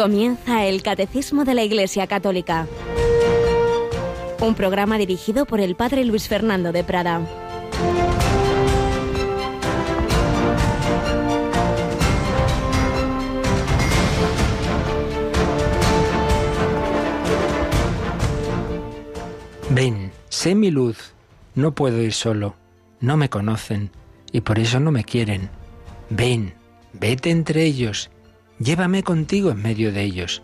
Comienza 0.00 0.64
el 0.64 0.82
Catecismo 0.82 1.44
de 1.44 1.52
la 1.52 1.62
Iglesia 1.62 2.06
Católica. 2.06 2.66
Un 4.40 4.54
programa 4.54 4.96
dirigido 4.96 5.44
por 5.44 5.60
el 5.60 5.76
Padre 5.76 6.06
Luis 6.06 6.26
Fernando 6.26 6.72
de 6.72 6.82
Prada. 6.84 7.20
Ven, 19.68 20.12
sé 20.30 20.54
mi 20.54 20.70
luz, 20.70 21.12
no 21.54 21.74
puedo 21.74 22.00
ir 22.00 22.14
solo, 22.14 22.54
no 23.00 23.18
me 23.18 23.28
conocen 23.28 23.90
y 24.32 24.40
por 24.40 24.58
eso 24.58 24.80
no 24.80 24.92
me 24.92 25.04
quieren. 25.04 25.50
Ven, 26.08 26.54
vete 26.94 27.30
entre 27.30 27.64
ellos, 27.66 28.08
llévame 28.60 29.02
contigo 29.02 29.50
en 29.50 29.62
medio 29.62 29.92
de 29.92 30.02
ellos. 30.02 30.42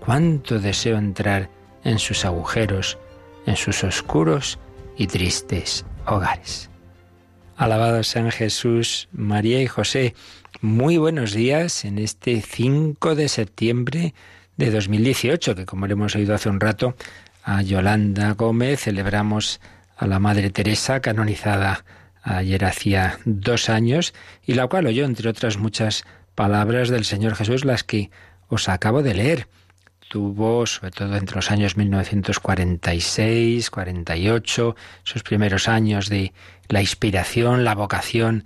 Cuánto 0.00 0.58
deseo 0.58 0.96
entrar 0.96 1.50
en 1.84 1.98
sus 1.98 2.24
agujeros, 2.24 2.98
en 3.46 3.56
sus 3.56 3.84
oscuros 3.84 4.58
y 4.96 5.06
tristes 5.06 5.84
hogares. 6.06 6.70
Alabado 7.56 8.02
sean 8.02 8.30
Jesús, 8.30 9.08
María 9.12 9.62
y 9.62 9.66
José. 9.66 10.14
Muy 10.60 10.96
buenos 10.96 11.32
días 11.32 11.84
en 11.84 11.98
este 11.98 12.40
5 12.40 13.14
de 13.14 13.28
septiembre 13.28 14.14
de 14.56 14.70
2018, 14.70 15.54
que 15.54 15.66
como 15.66 15.86
le 15.86 15.92
hemos 15.92 16.14
oído 16.16 16.34
hace 16.34 16.48
un 16.48 16.60
rato, 16.60 16.94
a 17.44 17.62
Yolanda 17.62 18.32
Gómez, 18.32 18.80
celebramos 18.80 19.60
a 19.96 20.06
la 20.06 20.18
Madre 20.18 20.50
Teresa, 20.50 21.00
canonizada 21.00 21.84
ayer 22.22 22.64
hacía 22.64 23.18
dos 23.24 23.68
años, 23.68 24.14
y 24.46 24.54
la 24.54 24.66
cual 24.66 24.86
oyó, 24.86 25.04
entre 25.04 25.28
otras 25.28 25.56
muchas 25.56 26.04
palabras 26.38 26.88
del 26.88 27.04
Señor 27.04 27.34
Jesús, 27.34 27.64
las 27.64 27.82
que 27.82 28.12
os 28.46 28.68
acabo 28.68 29.02
de 29.02 29.12
leer. 29.12 29.48
Tuvo, 30.08 30.66
sobre 30.66 30.92
todo 30.92 31.16
entre 31.16 31.34
los 31.34 31.50
años 31.50 31.76
1946, 31.76 33.68
48, 33.68 34.76
esos 35.04 35.24
primeros 35.24 35.66
años 35.66 36.08
de 36.08 36.32
la 36.68 36.80
inspiración, 36.80 37.64
la 37.64 37.74
vocación, 37.74 38.44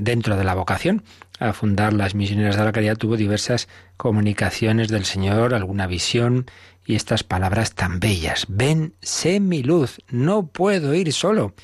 dentro 0.00 0.36
de 0.36 0.42
la 0.42 0.54
vocación, 0.54 1.04
a 1.38 1.52
fundar 1.52 1.92
las 1.92 2.16
misioneras 2.16 2.56
de 2.56 2.64
la 2.64 2.72
caridad, 2.72 2.96
tuvo 2.96 3.16
diversas 3.16 3.68
comunicaciones 3.96 4.88
del 4.88 5.04
Señor, 5.04 5.54
alguna 5.54 5.86
visión, 5.86 6.46
y 6.84 6.96
estas 6.96 7.22
palabras 7.22 7.74
tan 7.74 8.00
bellas. 8.00 8.46
Ven, 8.48 8.94
sé 9.00 9.38
mi 9.38 9.62
luz, 9.62 10.00
no 10.08 10.48
puedo 10.48 10.92
ir 10.92 11.12
solo. 11.12 11.54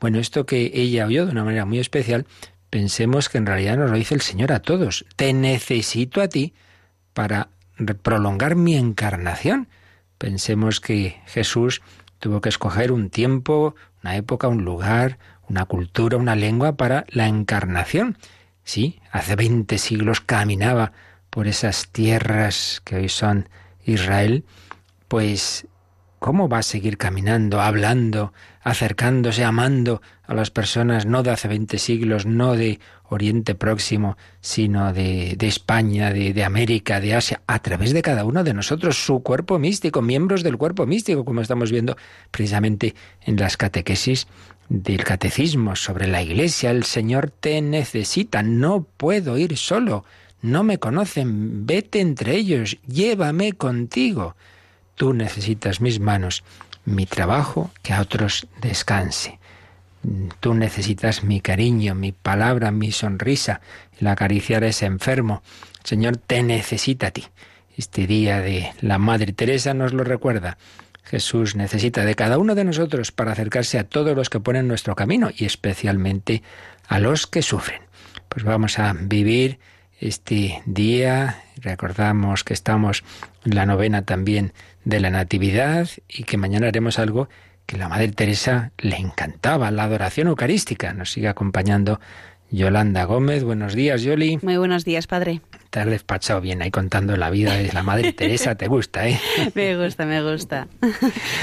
Bueno, 0.00 0.18
esto 0.20 0.46
que 0.46 0.70
ella 0.72 1.04
oyó 1.04 1.26
de 1.26 1.32
una 1.32 1.44
manera 1.44 1.66
muy 1.66 1.80
especial, 1.80 2.24
pensemos 2.70 3.28
que 3.28 3.38
en 3.38 3.46
realidad 3.46 3.76
nos 3.76 3.90
lo 3.90 3.96
dice 3.96 4.14
el 4.14 4.20
Señor 4.20 4.52
a 4.52 4.60
todos. 4.60 5.04
Te 5.16 5.32
necesito 5.32 6.20
a 6.20 6.28
ti 6.28 6.54
para 7.12 7.48
prolongar 8.02 8.56
mi 8.56 8.76
encarnación. 8.76 9.68
Pensemos 10.18 10.80
que 10.80 11.20
Jesús 11.26 11.82
tuvo 12.18 12.40
que 12.40 12.48
escoger 12.48 12.92
un 12.92 13.10
tiempo, 13.10 13.74
una 14.02 14.16
época, 14.16 14.48
un 14.48 14.64
lugar, 14.64 15.18
una 15.48 15.64
cultura, 15.64 16.16
una 16.16 16.36
lengua 16.36 16.76
para 16.76 17.04
la 17.08 17.28
encarnación. 17.28 18.18
Sí, 18.64 19.00
hace 19.12 19.36
veinte 19.36 19.78
siglos 19.78 20.20
caminaba 20.20 20.92
por 21.30 21.46
esas 21.46 21.88
tierras 21.88 22.80
que 22.84 22.96
hoy 22.96 23.08
son 23.08 23.48
Israel 23.84 24.44
pues 25.08 25.66
¿cómo 26.18 26.48
va 26.48 26.58
a 26.58 26.62
seguir 26.62 26.98
caminando, 26.98 27.60
hablando, 27.60 28.32
acercándose, 28.62 29.44
amando 29.44 30.02
a 30.24 30.34
las 30.34 30.50
personas 30.50 31.06
no 31.06 31.22
de 31.22 31.30
hace 31.30 31.48
20 31.48 31.78
siglos, 31.78 32.26
no 32.26 32.54
de 32.54 32.80
Oriente 33.08 33.54
Próximo, 33.54 34.16
sino 34.40 34.92
de, 34.92 35.36
de 35.36 35.46
España, 35.46 36.12
de, 36.12 36.32
de, 36.32 36.44
América, 36.44 37.00
de 37.00 37.14
Asia, 37.14 37.40
a 37.46 37.60
través 37.60 37.92
de 37.92 38.02
cada 38.02 38.24
uno 38.24 38.42
de 38.42 38.54
nosotros, 38.54 38.96
su 38.96 39.22
cuerpo 39.22 39.58
místico, 39.58 40.02
miembros 40.02 40.42
del 40.42 40.56
cuerpo 40.56 40.86
místico, 40.86 41.24
como 41.24 41.40
estamos 41.40 41.70
viendo 41.70 41.96
precisamente 42.30 42.94
en 43.22 43.36
las 43.36 43.56
catequesis 43.56 44.26
del 44.68 45.04
catecismo 45.04 45.76
sobre 45.76 46.08
la 46.08 46.22
Iglesia. 46.22 46.70
El 46.70 46.84
Señor 46.84 47.30
te 47.30 47.60
necesita, 47.60 48.42
no 48.42 48.86
puedo 48.96 49.38
ir 49.38 49.56
solo, 49.56 50.04
no 50.42 50.64
me 50.64 50.78
conocen, 50.78 51.66
vete 51.66 52.00
entre 52.00 52.36
ellos, 52.36 52.78
llévame 52.86 53.52
contigo. 53.52 54.36
Tú 54.96 55.12
necesitas 55.12 55.80
mis 55.80 56.00
manos, 56.00 56.42
mi 56.84 57.06
trabajo, 57.06 57.70
que 57.82 57.92
a 57.92 58.00
otros 58.00 58.48
descanse. 58.60 59.38
Tú 60.40 60.54
necesitas 60.54 61.22
mi 61.22 61.40
cariño, 61.40 61.94
mi 61.94 62.12
palabra, 62.12 62.70
mi 62.70 62.92
sonrisa, 62.92 63.60
el 64.00 64.06
acariciar 64.06 64.64
a 64.64 64.68
ese 64.68 64.86
enfermo. 64.86 65.42
Señor 65.84 66.16
te 66.16 66.42
necesita 66.42 67.08
a 67.08 67.10
ti. 67.10 67.26
Este 67.76 68.06
día 68.06 68.40
de 68.40 68.72
la 68.80 68.98
Madre 68.98 69.32
Teresa 69.32 69.74
nos 69.74 69.92
lo 69.92 70.02
recuerda. 70.02 70.56
Jesús 71.04 71.54
necesita 71.54 72.04
de 72.04 72.14
cada 72.14 72.38
uno 72.38 72.54
de 72.54 72.64
nosotros 72.64 73.12
para 73.12 73.32
acercarse 73.32 73.78
a 73.78 73.84
todos 73.84 74.16
los 74.16 74.30
que 74.30 74.40
ponen 74.40 74.66
nuestro 74.66 74.96
camino 74.96 75.30
y 75.36 75.44
especialmente 75.44 76.42
a 76.88 76.98
los 76.98 77.26
que 77.26 77.42
sufren. 77.42 77.82
Pues 78.28 78.44
vamos 78.44 78.78
a 78.78 78.92
vivir 78.92 79.58
este 80.00 80.62
día. 80.66 81.42
Recordamos 81.58 82.44
que 82.44 82.54
estamos 82.54 83.04
en 83.44 83.54
la 83.54 83.66
novena 83.66 84.02
también 84.02 84.52
de 84.86 85.00
la 85.00 85.10
Natividad 85.10 85.88
y 86.08 86.22
que 86.22 86.38
mañana 86.38 86.68
haremos 86.68 86.98
algo 86.98 87.28
que 87.66 87.76
la 87.76 87.88
Madre 87.88 88.08
Teresa 88.12 88.70
le 88.78 88.96
encantaba, 88.96 89.70
la 89.72 89.82
adoración 89.82 90.28
eucarística. 90.28 90.92
Nos 90.94 91.10
sigue 91.10 91.26
acompañando 91.26 92.00
Yolanda 92.52 93.04
Gómez. 93.04 93.42
Buenos 93.42 93.74
días, 93.74 94.02
Yoli. 94.02 94.38
Muy 94.42 94.56
buenos 94.56 94.84
días, 94.84 95.08
padre. 95.08 95.40
Te 95.70 95.80
has 95.80 95.86
despachado 95.86 96.40
bien 96.40 96.62
ahí 96.62 96.70
contando 96.70 97.16
la 97.16 97.30
vida 97.30 97.56
de 97.56 97.72
la 97.72 97.82
Madre 97.82 98.12
Teresa. 98.14 98.54
Te 98.54 98.68
gusta, 98.68 99.08
¿eh? 99.08 99.20
me 99.56 99.76
gusta, 99.76 100.06
me 100.06 100.22
gusta. 100.22 100.68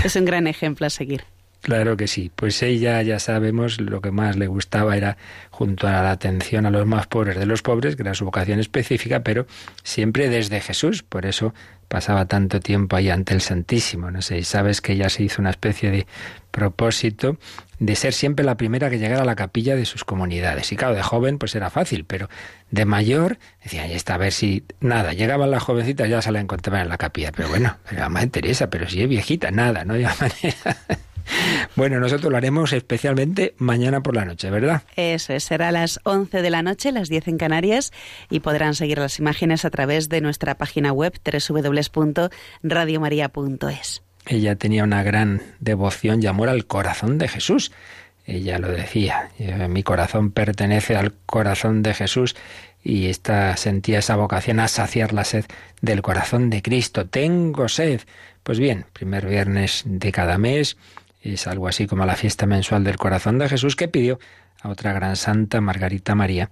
Es 0.06 0.16
un 0.16 0.24
gran 0.24 0.48
ejemplo 0.48 0.88
a 0.88 0.90
seguir. 0.90 1.26
Claro 1.64 1.96
que 1.96 2.08
sí. 2.08 2.30
Pues 2.36 2.62
ella, 2.62 3.02
ya 3.04 3.20
sabemos, 3.20 3.80
lo 3.80 4.02
que 4.02 4.12
más 4.12 4.36
le 4.36 4.48
gustaba 4.48 4.98
era, 4.98 5.16
junto 5.50 5.88
a 5.88 5.92
la 5.92 6.12
atención 6.12 6.66
a 6.66 6.70
los 6.70 6.86
más 6.86 7.08
pobres 7.08 7.38
de 7.38 7.46
los 7.46 7.62
pobres, 7.62 7.96
que 7.96 8.02
era 8.02 8.14
su 8.14 8.26
vocación 8.26 8.60
específica, 8.60 9.24
pero 9.24 9.48
siempre 9.82 10.28
desde 10.28 10.60
Jesús. 10.60 11.04
Por 11.04 11.26
eso 11.26 11.54
pasaba 11.88 12.26
tanto 12.26 12.60
tiempo 12.60 12.98
ahí 12.98 13.10
ante 13.10 13.34
el 13.34 13.40
Santísimo. 13.40 14.12
No 14.12 14.22
sé, 14.22 14.44
sabes 14.44 14.82
que 14.82 14.92
ella 14.92 15.08
se 15.08 15.24
hizo 15.24 15.42
una 15.42 15.52
especie 15.52 15.90
de 15.90 16.06
propósito 16.52 17.38
de 17.80 17.96
ser 17.96 18.12
siempre 18.12 18.44
la 18.44 18.58
primera 18.58 18.90
que 18.90 19.00
llegara 19.00 19.22
a 19.22 19.26
la 19.26 19.36
capilla 19.36 19.78
de 19.78 19.86
sus 19.86 20.04
comunidades. 20.04 20.70
Y 20.74 20.76
claro, 20.76 20.96
de 20.96 21.02
joven 21.02 21.38
pues 21.38 21.56
era 21.56 21.70
fácil, 21.70 22.04
pero 22.04 22.28
de 22.72 22.84
mayor 22.84 23.38
decía, 23.64 23.88
ya 23.88 23.96
está, 23.96 24.16
a 24.16 24.18
ver 24.18 24.34
si 24.34 24.66
nada, 24.82 25.14
llegaban 25.14 25.50
las 25.50 25.64
jovencitas, 25.64 26.10
ya 26.10 26.22
se 26.22 26.34
la 26.34 26.42
encontraban 26.42 26.82
en 26.82 26.90
la 26.90 26.98
capilla. 26.98 27.32
Pero 27.32 27.48
bueno, 27.48 27.78
la 27.90 28.10
madre 28.10 28.28
Teresa, 28.28 28.70
pero 28.70 28.90
si 28.90 29.02
es 29.02 29.08
viejita, 29.08 29.50
nada, 29.50 29.86
no 29.86 29.94
hay 29.94 30.04
manera. 30.20 30.78
Bueno, 31.76 32.00
nosotros 32.00 32.32
lo 32.32 32.38
haremos 32.38 32.72
especialmente 32.72 33.56
mañana 33.58 34.02
por 34.02 34.16
la 34.16 34.26
noche, 34.26 34.52
¿verdad? 34.52 34.84
Eso 34.96 35.34
es, 35.34 35.44
será 35.44 35.70
a 35.70 35.72
las 35.72 36.00
11 36.04 36.44
de 36.44 36.50
la 36.50 36.62
noche, 36.62 36.92
las 36.92 37.10
10 37.10 37.30
en 37.30 37.38
Canarias, 37.38 37.92
y 38.30 38.42
podrán 38.42 38.76
seguir 38.76 39.00
las 39.00 39.18
imágenes 39.20 39.66
a 39.66 39.72
través 39.72 40.10
de 40.10 40.22
nuestra 40.22 40.56
página 40.56 40.92
web 40.92 41.14
www.radiomaria.es. 41.24 44.04
Ella 44.26 44.56
tenía 44.56 44.84
una 44.84 45.04
gran 45.04 45.42
devoción 45.60 46.24
y 46.24 46.28
amor 46.28 46.50
al 46.50 46.66
corazón 46.66 47.18
de 47.18 47.28
Jesús. 47.28 47.72
Ella 48.26 48.58
lo 48.58 48.70
decía, 48.70 49.30
mi 49.68 49.84
corazón 49.84 50.32
pertenece 50.32 50.96
al 50.96 51.14
corazón 51.26 51.84
de 51.84 51.94
Jesús 51.94 52.36
y 52.82 53.08
esta, 53.08 53.56
sentía 53.58 54.00
esa 54.00 54.16
vocación 54.16 54.60
a 54.60 54.68
saciar 54.68 55.14
la 55.14 55.24
sed 55.24 55.46
del 55.82 56.02
corazón 56.02 56.50
de 56.50 56.62
Cristo. 56.62 57.06
Tengo 57.06 57.68
sed. 57.68 58.02
Pues 58.44 58.60
bien, 58.60 58.86
primer 58.94 59.26
viernes 59.26 59.84
de 59.86 60.12
cada 60.12 60.38
mes, 60.38 60.78
es 61.24 61.48
algo 61.48 61.68
así 61.68 61.88
como 61.88 62.06
la 62.06 62.16
fiesta 62.16 62.46
mensual 62.46 62.84
del 62.84 62.98
corazón 62.98 63.38
de 63.40 63.50
Jesús 63.50 63.76
que 63.76 63.88
pidió 63.88 64.20
a 64.62 64.70
otra 64.70 64.94
gran 64.94 65.16
santa, 65.16 65.62
Margarita 65.62 66.16
María, 66.16 66.50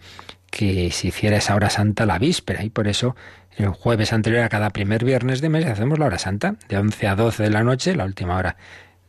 que 0.50 0.91
se 0.91 1.07
hiciera 1.07 1.38
esa 1.38 1.56
hora 1.56 1.69
santa 1.69 2.06
la 2.06 2.19
víspera. 2.19 2.63
Y 2.63 2.69
por 2.69 2.88
eso 2.88 3.15
el 3.57 3.69
jueves 3.69 4.13
anterior 4.13 4.44
a 4.44 4.50
cada 4.50 4.69
primer 4.69 5.03
viernes 5.03 5.41
de 5.41 5.50
mes 5.50 5.65
hacemos 5.65 6.00
la 6.00 6.06
hora 6.06 6.18
santa, 6.18 6.56
de 6.69 6.77
11 6.77 7.07
a 7.07 7.15
12 7.15 7.44
de 7.44 7.50
la 7.50 7.63
noche, 7.63 7.95
la 7.95 8.06
última 8.06 8.38
hora 8.38 8.56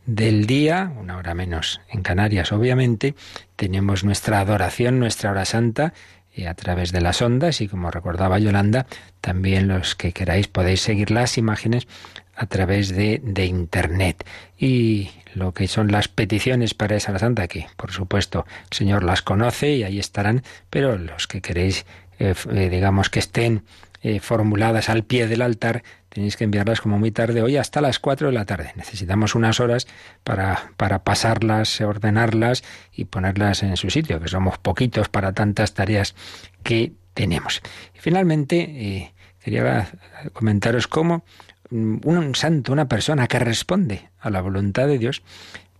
del 0.05 0.45
día, 0.45 0.91
una 0.99 1.17
hora 1.17 1.33
menos 1.33 1.79
en 1.89 2.01
Canarias 2.01 2.51
obviamente, 2.51 3.15
tenemos 3.55 4.03
nuestra 4.03 4.39
adoración, 4.39 4.99
nuestra 4.99 5.31
hora 5.31 5.45
santa, 5.45 5.93
y 6.35 6.45
a 6.45 6.55
través 6.55 6.91
de 6.91 6.99
las 6.99 7.21
ondas 7.21 7.61
y 7.61 7.67
como 7.67 7.91
recordaba 7.91 8.39
Yolanda, 8.39 8.87
también 9.21 9.67
los 9.67 9.95
que 9.95 10.13
queráis 10.13 10.47
podéis 10.47 10.81
seguir 10.81 11.11
las 11.11 11.37
imágenes 11.37 11.87
a 12.35 12.47
través 12.47 12.89
de, 12.89 13.21
de 13.23 13.45
Internet. 13.45 14.25
Y 14.57 15.11
lo 15.35 15.53
que 15.53 15.67
son 15.67 15.91
las 15.91 16.07
peticiones 16.07 16.73
para 16.73 16.95
esa 16.95 17.17
santa, 17.19 17.47
que 17.47 17.67
por 17.77 17.91
supuesto 17.91 18.45
el 18.71 18.77
Señor 18.77 19.03
las 19.03 19.21
conoce 19.21 19.75
y 19.75 19.83
ahí 19.83 19.99
estarán, 19.99 20.43
pero 20.69 20.97
los 20.97 21.27
que 21.27 21.41
queréis, 21.41 21.85
eh, 22.19 22.33
eh, 22.51 22.69
digamos, 22.69 23.09
que 23.09 23.19
estén 23.19 23.63
eh, 24.01 24.19
formuladas 24.19 24.89
al 24.89 25.03
pie 25.03 25.27
del 25.27 25.41
altar, 25.41 25.83
tenéis 26.09 26.37
que 26.37 26.43
enviarlas 26.43 26.81
como 26.81 26.99
muy 26.99 27.11
tarde, 27.11 27.41
hoy 27.41 27.57
hasta 27.57 27.81
las 27.81 27.99
4 27.99 28.27
de 28.27 28.33
la 28.33 28.45
tarde. 28.45 28.73
Necesitamos 28.75 29.35
unas 29.35 29.59
horas 29.59 29.87
para, 30.23 30.71
para 30.77 31.03
pasarlas, 31.03 31.81
ordenarlas 31.81 32.63
y 32.91 33.05
ponerlas 33.05 33.63
en 33.63 33.77
su 33.77 33.89
sitio, 33.89 34.19
que 34.19 34.27
somos 34.27 34.57
poquitos 34.57 35.09
para 35.09 35.33
tantas 35.33 35.73
tareas 35.73 36.15
que 36.63 36.93
tenemos. 37.13 37.61
Y 37.95 37.99
finalmente, 37.99 39.13
quería 39.39 39.89
comentaros 40.33 40.87
cómo 40.87 41.23
un 41.73 42.35
santo, 42.35 42.71
una 42.71 42.87
persona 42.87 43.27
que 43.27 43.39
responde 43.39 44.09
a 44.19 44.29
la 44.29 44.41
voluntad 44.41 44.87
de 44.87 44.97
Dios, 44.97 45.23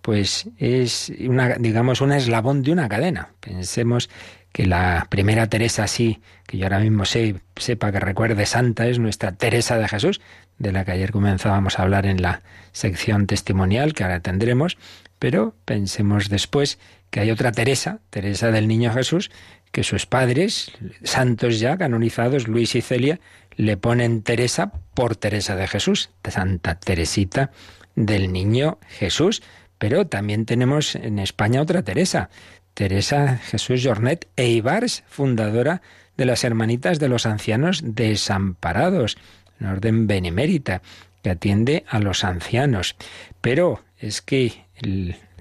pues 0.01 0.49
es 0.57 1.13
una, 1.19 1.55
digamos, 1.55 2.01
un 2.01 2.11
eslabón 2.11 2.61
de 2.61 2.71
una 2.71 2.89
cadena. 2.89 3.29
Pensemos 3.39 4.09
que 4.51 4.65
la 4.65 5.07
primera 5.09 5.47
Teresa 5.47 5.87
sí, 5.87 6.21
que 6.45 6.57
yo 6.57 6.65
ahora 6.65 6.79
mismo 6.79 7.05
sé, 7.05 7.35
sepa 7.55 7.91
que 7.91 7.99
recuerde 7.99 8.45
santa, 8.45 8.85
es 8.85 8.99
nuestra 8.99 9.31
Teresa 9.31 9.77
de 9.77 9.87
Jesús, 9.87 10.19
de 10.59 10.71
la 10.71 10.83
que 10.83 10.91
ayer 10.91 11.11
comenzábamos 11.11 11.79
a 11.79 11.83
hablar 11.83 12.05
en 12.05 12.21
la 12.21 12.41
sección 12.73 13.25
testimonial, 13.27 13.93
que 13.93 14.03
ahora 14.03 14.19
tendremos, 14.19 14.77
pero 15.19 15.55
pensemos 15.65 16.29
después 16.29 16.79
que 17.09 17.21
hay 17.21 17.31
otra 17.31 17.51
Teresa, 17.51 17.99
Teresa 18.09 18.51
del 18.51 18.67
Niño 18.67 18.91
Jesús, 18.93 19.31
que 19.73 19.83
sus 19.83 20.05
padres, 20.05 20.71
santos 21.03 21.59
ya 21.59 21.77
canonizados, 21.77 22.47
Luis 22.47 22.75
y 22.75 22.81
Celia, 22.81 23.19
le 23.55 23.75
ponen 23.75 24.21
Teresa 24.21 24.71
por 24.93 25.15
Teresa 25.15 25.55
de 25.55 25.67
Jesús, 25.67 26.11
Santa 26.29 26.75
Teresita 26.75 27.49
del 27.95 28.31
Niño 28.31 28.77
Jesús. 28.87 29.41
Pero 29.79 30.05
también 30.05 30.45
tenemos 30.45 30.95
en 30.95 31.17
España 31.17 31.59
otra 31.59 31.81
Teresa, 31.81 32.29
Teresa 32.75 33.39
Jesús 33.39 33.81
Jornet 33.83 34.27
Eibars, 34.35 35.03
fundadora 35.07 35.81
de 36.17 36.25
las 36.25 36.43
Hermanitas 36.43 36.99
de 36.99 37.09
los 37.09 37.25
Ancianos 37.25 37.81
Desamparados, 37.83 39.17
en 39.59 39.65
orden 39.65 40.05
benemérita, 40.05 40.83
que 41.23 41.31
atiende 41.31 41.83
a 41.89 41.97
los 41.97 42.23
ancianos. 42.23 42.95
Pero 43.41 43.83
es 43.97 44.21
que 44.21 44.65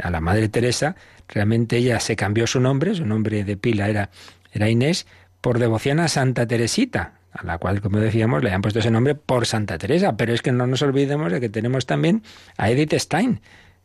a 0.03 0.11
la 0.11 0.21
Madre 0.23 0.49
Teresa, 0.49 0.97
realmente 1.33 1.77
ella 1.79 1.99
se 2.01 2.17
cambió 2.17 2.47
su 2.47 2.61
nombre, 2.61 2.95
su 2.95 3.07
nombre 3.07 3.45
de 3.45 3.57
pila 3.57 3.89
era, 3.89 4.11
era 4.53 4.71
Inés, 4.71 5.07
por 5.41 5.59
devoción 5.59 5.99
a 5.99 6.09
Santa 6.09 6.47
Teresita, 6.47 7.15
a 7.33 7.45
la 7.45 7.59
cual, 7.59 7.81
como 7.81 7.99
decíamos, 7.99 8.45
le 8.45 8.53
han 8.53 8.63
puesto 8.63 8.79
ese 8.79 8.91
nombre 8.91 9.15
por 9.15 9.47
Santa 9.47 9.79
Teresa. 9.79 10.17
Pero 10.17 10.35
es 10.35 10.43
que 10.43 10.53
no 10.53 10.67
nos 10.67 10.83
olvidemos 10.83 11.33
de 11.33 11.41
que 11.41 11.49
tenemos 11.49 11.87
también 11.87 12.23
a 12.57 12.71
Edith 12.71 12.95
Stein, 12.95 13.41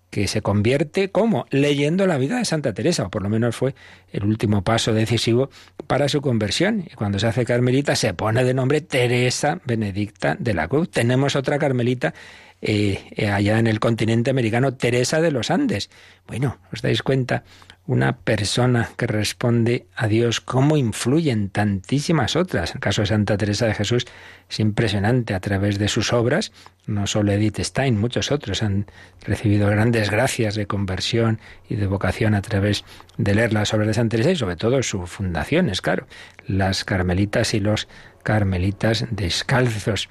que 0.10 0.28
se 0.28 0.42
convierte 0.42 1.10
como 1.10 1.46
leyendo 1.50 2.08
la 2.08 2.18
vida 2.18 2.38
de 2.38 2.46
Santa 2.46 2.74
Teresa, 2.74 3.04
o 3.04 3.10
por 3.10 3.24
lo 3.24 3.30
menos 3.30 3.56
fue 3.56 3.76
el 4.12 4.24
último 4.24 4.64
paso 4.64 4.94
decisivo 4.94 5.50
para 5.88 6.10
su 6.10 6.22
conversión. 6.22 6.86
Y 6.90 6.96
cuando 6.96 7.20
se 7.20 7.28
hace 7.28 7.46
carmelita 7.46 7.96
se 7.96 8.14
pone 8.14 8.44
de 8.44 8.54
nombre 8.54 8.82
Teresa 8.82 9.60
Benedicta 9.66 10.36
de 10.40 10.54
la 10.54 10.68
Cruz. 10.68 10.90
Tenemos 10.90 11.36
otra 11.36 11.60
carmelita 11.60 12.14
eh, 12.62 13.04
eh, 13.12 13.30
allá 13.30 13.60
en 13.60 13.68
el 13.68 13.80
continente 13.80 14.32
americano, 14.32 14.74
Teresa 14.74 15.22
de 15.22 15.32
los 15.32 15.52
Andes. 15.52 15.90
Bueno, 16.26 16.58
¿os 16.74 16.82
dais 16.82 17.04
cuenta? 17.04 17.44
Una 17.88 18.18
persona 18.18 18.90
que 18.98 19.08
responde 19.08 19.88
a 19.96 20.08
Dios, 20.08 20.42
cómo 20.42 20.76
influyen 20.76 21.50
tantísimas 21.50 22.36
otras. 22.36 22.76
El 22.76 22.82
caso 22.82 23.02
de 23.02 23.08
Santa 23.08 23.38
Teresa 23.38 23.66
de 23.66 23.74
Jesús 23.74 24.06
es 24.50 24.60
impresionante 24.60 25.34
a 25.34 25.40
través 25.40 25.80
de 25.80 25.88
sus 25.88 26.12
obras. 26.12 26.52
No 26.86 27.08
solo 27.08 27.32
Edith 27.32 27.60
Stein, 27.62 27.98
muchos 27.98 28.30
otros 28.30 28.62
han 28.62 28.88
recibido 29.26 29.70
grandes 29.70 30.12
gracias 30.12 30.56
de 30.56 30.68
conversión 30.68 31.40
y 31.70 31.78
de 31.78 31.88
vocación 31.88 32.36
a 32.36 32.42
través 32.42 32.84
de 33.18 33.34
leer 33.34 33.54
las 33.54 33.74
obras 33.74 33.88
de 33.88 33.94
Santa 33.94 34.18
Teresa 34.18 34.32
y 34.32 34.36
sobre 34.36 34.58
todo 34.58 34.84
sus 34.84 35.10
fundaciones, 35.10 35.82
claro, 35.82 36.08
las 36.46 36.84
carmelitas 36.84 37.54
y 37.54 37.62
los 37.62 37.88
carmelitas 38.22 39.06
descalzos 39.12 40.10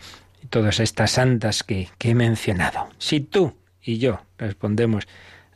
todas 0.48 0.80
estas 0.80 1.10
santas 1.10 1.62
que, 1.62 1.88
que 1.98 2.10
he 2.10 2.14
mencionado. 2.14 2.88
Si 2.96 3.20
tú 3.20 3.54
y 3.82 3.98
yo 3.98 4.22
respondemos 4.38 5.06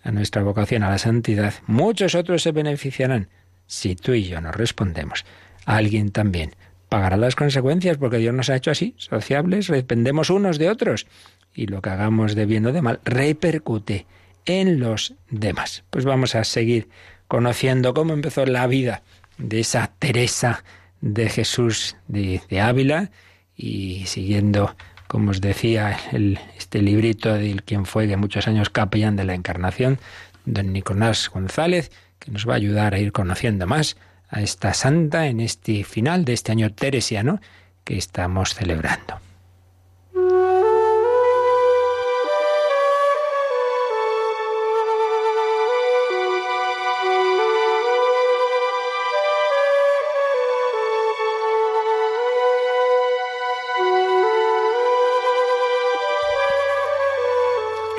a 0.03 0.11
nuestra 0.13 0.43
vocación 0.43 0.83
a 0.83 0.91
la 0.91 0.99
santidad, 0.99 1.55
muchos 1.67 2.15
otros 2.15 2.43
se 2.43 2.53
beneficiarán. 2.53 3.29
Si 3.67 3.95
tú 3.97 4.13
y 4.13 4.25
yo 4.25 4.41
no 4.41 4.53
respondemos, 4.53 5.25
alguien 5.65 6.11
también 6.11 6.55
pagará 6.89 7.17
las 7.17 7.37
consecuencias 7.37 7.99
porque 7.99 8.19
Dios 8.19 8.35
nos 8.35 8.51
ha 8.51 8.57
hecho 8.57 8.71
así, 8.71 8.95
sociables, 8.99 9.69
dependemos 9.69 10.29
unos 10.31 10.59
de 10.59 10.69
otros 10.69 11.07
y 11.55 11.67
lo 11.67 11.81
que 11.83 11.91
hagamos 11.91 12.35
de 12.35 12.47
bien 12.47 12.67
o 12.67 12.73
de 12.73 12.83
mal 12.83 13.01
repercute 13.05 14.07
en 14.45 14.81
los 14.81 15.15
demás. 15.31 15.85
Pues 15.91 16.05
vamos 16.05 16.35
a 16.35 16.45
seguir 16.45 16.89
conociendo 17.29 17.95
cómo 17.95 18.13
empezó 18.13 18.45
la 18.45 18.67
vida 18.67 19.03
de 19.39 19.61
esa 19.61 19.93
Teresa 19.99 20.65
de 21.01 21.29
Jesús 21.29 21.97
de, 22.09 22.43
de 22.49 22.61
Ávila 22.61 23.11
y 23.57 24.05
siguiendo, 24.07 24.75
como 25.11 25.33
os 25.33 25.41
decía, 25.41 25.99
el, 26.13 26.39
este 26.57 26.81
librito 26.81 27.35
del 27.35 27.65
quien 27.65 27.85
fue 27.85 28.07
de 28.07 28.17
muchos 28.17 28.47
años 28.47 28.71
capellán 28.71 29.17
de 29.17 29.25
la 29.25 29.35
Encarnación, 29.35 29.99
don 30.45 30.73
Nicolás 30.73 31.29
González, 31.35 31.91
que 32.21 32.31
nos 32.31 32.49
va 32.49 32.53
a 32.53 32.57
ayudar 32.57 32.95
a 32.95 33.01
ir 33.01 33.11
conociendo 33.11 33.67
más 33.67 33.97
a 34.29 34.41
esta 34.41 34.73
santa 34.73 35.27
en 35.27 35.41
este 35.41 35.83
final 35.83 36.25
de 36.25 36.35
este 36.35 36.53
año 36.53 36.73
teresiano 36.73 37.41
que 37.83 37.99
estamos 37.99 38.55
celebrando. 38.55 39.19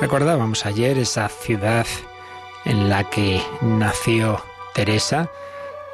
Recordábamos 0.02 0.66
ayer 0.66 0.98
esa 0.98 1.28
ciudad 1.28 1.86
en 2.64 2.88
la 2.88 3.08
que 3.08 3.40
nació 3.60 4.42
Teresa 4.74 5.30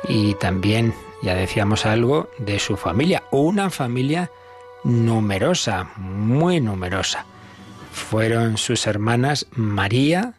y 0.09 0.33
también, 0.37 0.95
ya 1.21 1.35
decíamos 1.35 1.85
algo, 1.85 2.31
de 2.39 2.59
su 2.59 2.79
familia, 2.79 3.25
una 3.31 3.69
familia 3.69 4.31
numerosa, 4.83 5.91
muy 5.99 6.59
numerosa. 6.59 7.27
Fueron 7.93 8.57
sus 8.57 8.87
hermanas 8.87 9.47
María 9.51 10.33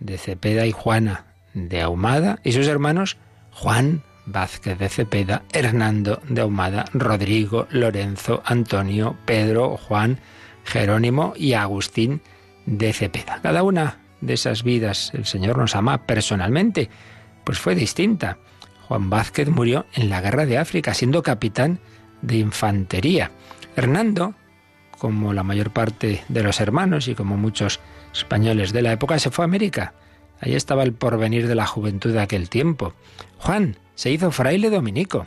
de 0.00 0.18
Cepeda 0.18 0.66
y 0.66 0.72
Juana 0.72 1.24
de 1.54 1.80
Ahumada 1.80 2.40
y 2.44 2.52
sus 2.52 2.68
hermanos 2.68 3.16
Juan 3.52 4.02
Vázquez 4.26 4.78
de 4.78 4.90
Cepeda, 4.90 5.44
Hernando 5.50 6.20
de 6.28 6.42
Ahumada, 6.42 6.84
Rodrigo, 6.92 7.68
Lorenzo, 7.70 8.42
Antonio, 8.44 9.16
Pedro, 9.24 9.78
Juan, 9.78 10.20
Jerónimo 10.66 11.32
y 11.38 11.54
Agustín 11.54 12.20
de 12.66 12.92
Cepeda. 12.92 13.40
Cada 13.42 13.62
una 13.62 13.98
de 14.20 14.34
esas 14.34 14.62
vidas 14.62 15.10
el 15.14 15.26
Señor 15.26 15.58
nos 15.58 15.76
ama 15.76 16.06
personalmente, 16.06 16.88
pues 17.44 17.58
fue 17.58 17.74
distinta. 17.74 18.38
Juan 18.88 19.10
Vázquez 19.10 19.48
murió 19.48 19.86
en 19.94 20.10
la 20.10 20.20
guerra 20.20 20.46
de 20.46 20.58
África 20.58 20.94
siendo 20.94 21.22
capitán 21.22 21.80
de 22.22 22.36
infantería. 22.36 23.30
Hernando, 23.76 24.34
como 24.98 25.32
la 25.32 25.42
mayor 25.42 25.70
parte 25.70 26.24
de 26.28 26.42
los 26.42 26.60
hermanos 26.60 27.08
y 27.08 27.14
como 27.14 27.36
muchos 27.36 27.80
españoles 28.12 28.72
de 28.72 28.82
la 28.82 28.92
época, 28.92 29.18
se 29.18 29.30
fue 29.30 29.44
a 29.44 29.46
América. 29.46 29.94
Ahí 30.40 30.54
estaba 30.54 30.82
el 30.82 30.92
porvenir 30.92 31.48
de 31.48 31.54
la 31.54 31.66
juventud 31.66 32.12
de 32.12 32.20
aquel 32.20 32.48
tiempo. 32.48 32.94
Juan 33.38 33.76
se 33.94 34.10
hizo 34.10 34.30
fraile 34.30 34.70
dominico. 34.70 35.26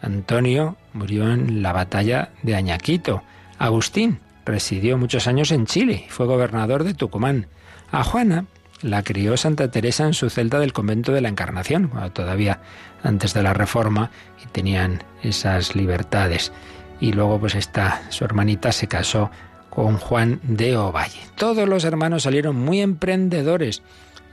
Antonio 0.00 0.76
murió 0.92 1.30
en 1.30 1.62
la 1.62 1.72
batalla 1.72 2.30
de 2.42 2.56
Añaquito. 2.56 3.22
Agustín 3.58 4.20
Residió 4.44 4.98
muchos 4.98 5.26
años 5.26 5.52
en 5.52 5.66
Chile 5.66 6.06
fue 6.08 6.26
gobernador 6.26 6.84
de 6.84 6.94
Tucumán. 6.94 7.46
A 7.90 8.02
Juana 8.02 8.46
la 8.82 9.02
crió 9.02 9.36
Santa 9.36 9.70
Teresa 9.70 10.04
en 10.04 10.14
su 10.14 10.28
celda 10.28 10.58
del 10.58 10.72
convento 10.72 11.12
de 11.12 11.20
la 11.20 11.28
Encarnación, 11.28 11.90
todavía 12.12 12.60
antes 13.04 13.34
de 13.34 13.42
la 13.42 13.54
Reforma 13.54 14.10
y 14.42 14.48
tenían 14.48 15.04
esas 15.22 15.76
libertades. 15.76 16.52
Y 17.00 17.12
luego 17.12 17.38
pues 17.38 17.54
esta 17.54 18.02
su 18.10 18.24
hermanita 18.24 18.72
se 18.72 18.88
casó 18.88 19.30
con 19.70 19.96
Juan 19.96 20.40
de 20.42 20.76
Ovalle. 20.76 21.20
Todos 21.36 21.68
los 21.68 21.84
hermanos 21.84 22.24
salieron 22.24 22.56
muy 22.56 22.80
emprendedores 22.80 23.82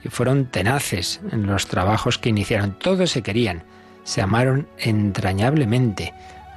y 0.02 0.08
fueron 0.08 0.46
tenaces 0.46 1.20
en 1.30 1.46
los 1.46 1.66
trabajos 1.66 2.18
que 2.18 2.30
iniciaron. 2.30 2.76
Todos 2.78 3.10
se 3.10 3.22
querían, 3.22 3.62
se 4.04 4.22
amaron 4.22 4.66
entrañablemente 4.78 6.12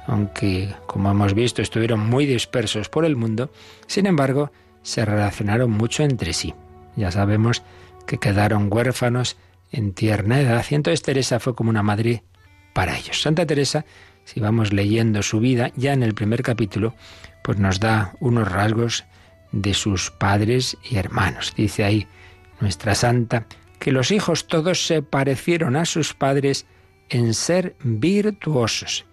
aunque, 0.06 0.74
como 0.86 1.10
hemos 1.10 1.34
visto, 1.34 1.62
estuvieron 1.62 2.00
muy 2.00 2.26
dispersos 2.26 2.88
por 2.88 3.04
el 3.04 3.16
mundo, 3.16 3.50
sin 3.86 4.06
embargo, 4.06 4.50
se 4.82 5.04
relacionaron 5.04 5.70
mucho 5.70 6.02
entre 6.02 6.32
sí. 6.32 6.54
Ya 6.96 7.10
sabemos 7.10 7.62
que 8.06 8.18
quedaron 8.18 8.68
huérfanos 8.70 9.36
en 9.72 9.92
tierna 9.92 10.40
edad 10.40 10.64
y 10.70 10.74
entonces 10.74 11.02
Teresa 11.02 11.40
fue 11.40 11.54
como 11.54 11.70
una 11.70 11.82
madre 11.82 12.22
para 12.74 12.96
ellos. 12.96 13.22
Santa 13.22 13.46
Teresa, 13.46 13.84
si 14.24 14.40
vamos 14.40 14.72
leyendo 14.72 15.22
su 15.22 15.40
vida, 15.40 15.72
ya 15.76 15.92
en 15.92 16.02
el 16.02 16.14
primer 16.14 16.42
capítulo, 16.42 16.94
pues 17.42 17.58
nos 17.58 17.80
da 17.80 18.14
unos 18.20 18.50
rasgos 18.50 19.04
de 19.52 19.74
sus 19.74 20.10
padres 20.10 20.76
y 20.88 20.96
hermanos. 20.96 21.54
Dice 21.56 21.84
ahí 21.84 22.06
nuestra 22.60 22.94
santa 22.94 23.46
que 23.78 23.92
los 23.92 24.10
hijos 24.10 24.46
todos 24.46 24.86
se 24.86 25.02
parecieron 25.02 25.76
a 25.76 25.84
sus 25.84 26.14
padres 26.14 26.66
en 27.08 27.34
ser 27.34 27.76
virtuosos. 27.82 29.04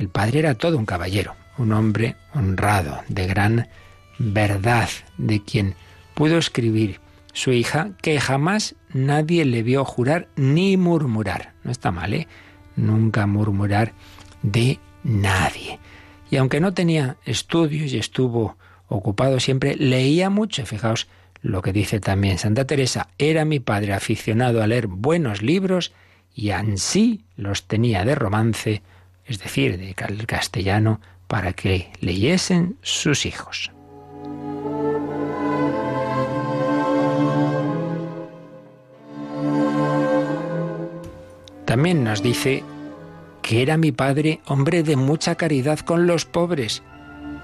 El 0.00 0.08
padre 0.08 0.38
era 0.38 0.54
todo 0.54 0.78
un 0.78 0.86
caballero, 0.86 1.34
un 1.58 1.74
hombre 1.74 2.16
honrado, 2.32 3.02
de 3.08 3.26
gran 3.26 3.68
verdad, 4.18 4.88
de 5.18 5.42
quien 5.42 5.74
pudo 6.14 6.38
escribir 6.38 7.00
su 7.34 7.52
hija 7.52 7.90
que 8.00 8.18
jamás 8.18 8.76
nadie 8.94 9.44
le 9.44 9.62
vio 9.62 9.84
jurar 9.84 10.28
ni 10.36 10.78
murmurar. 10.78 11.52
No 11.64 11.70
está 11.70 11.90
mal, 11.90 12.14
¿eh? 12.14 12.28
Nunca 12.76 13.26
murmurar 13.26 13.92
de 14.42 14.78
nadie. 15.04 15.78
Y 16.30 16.36
aunque 16.36 16.60
no 16.60 16.72
tenía 16.72 17.18
estudios 17.26 17.92
y 17.92 17.98
estuvo 17.98 18.56
ocupado 18.88 19.38
siempre, 19.38 19.76
leía 19.76 20.30
mucho. 20.30 20.64
Fijaos 20.64 21.08
lo 21.42 21.60
que 21.60 21.74
dice 21.74 22.00
también 22.00 22.38
Santa 22.38 22.64
Teresa, 22.66 23.08
era 23.18 23.44
mi 23.44 23.60
padre 23.60 23.92
aficionado 23.92 24.62
a 24.62 24.66
leer 24.66 24.86
buenos 24.86 25.42
libros 25.42 25.92
y 26.34 26.52
ansí 26.52 27.26
los 27.36 27.64
tenía 27.64 28.06
de 28.06 28.14
romance, 28.14 28.82
es 29.30 29.38
decir, 29.38 29.78
de 29.78 29.94
castellano, 30.26 31.00
para 31.28 31.52
que 31.52 31.92
leyesen 32.00 32.76
sus 32.82 33.24
hijos. 33.24 33.70
También 41.64 42.02
nos 42.02 42.20
dice 42.20 42.64
que 43.42 43.62
era 43.62 43.76
mi 43.76 43.92
padre 43.92 44.40
hombre 44.46 44.82
de 44.82 44.96
mucha 44.96 45.36
caridad 45.36 45.78
con 45.78 46.08
los 46.08 46.24
pobres 46.24 46.82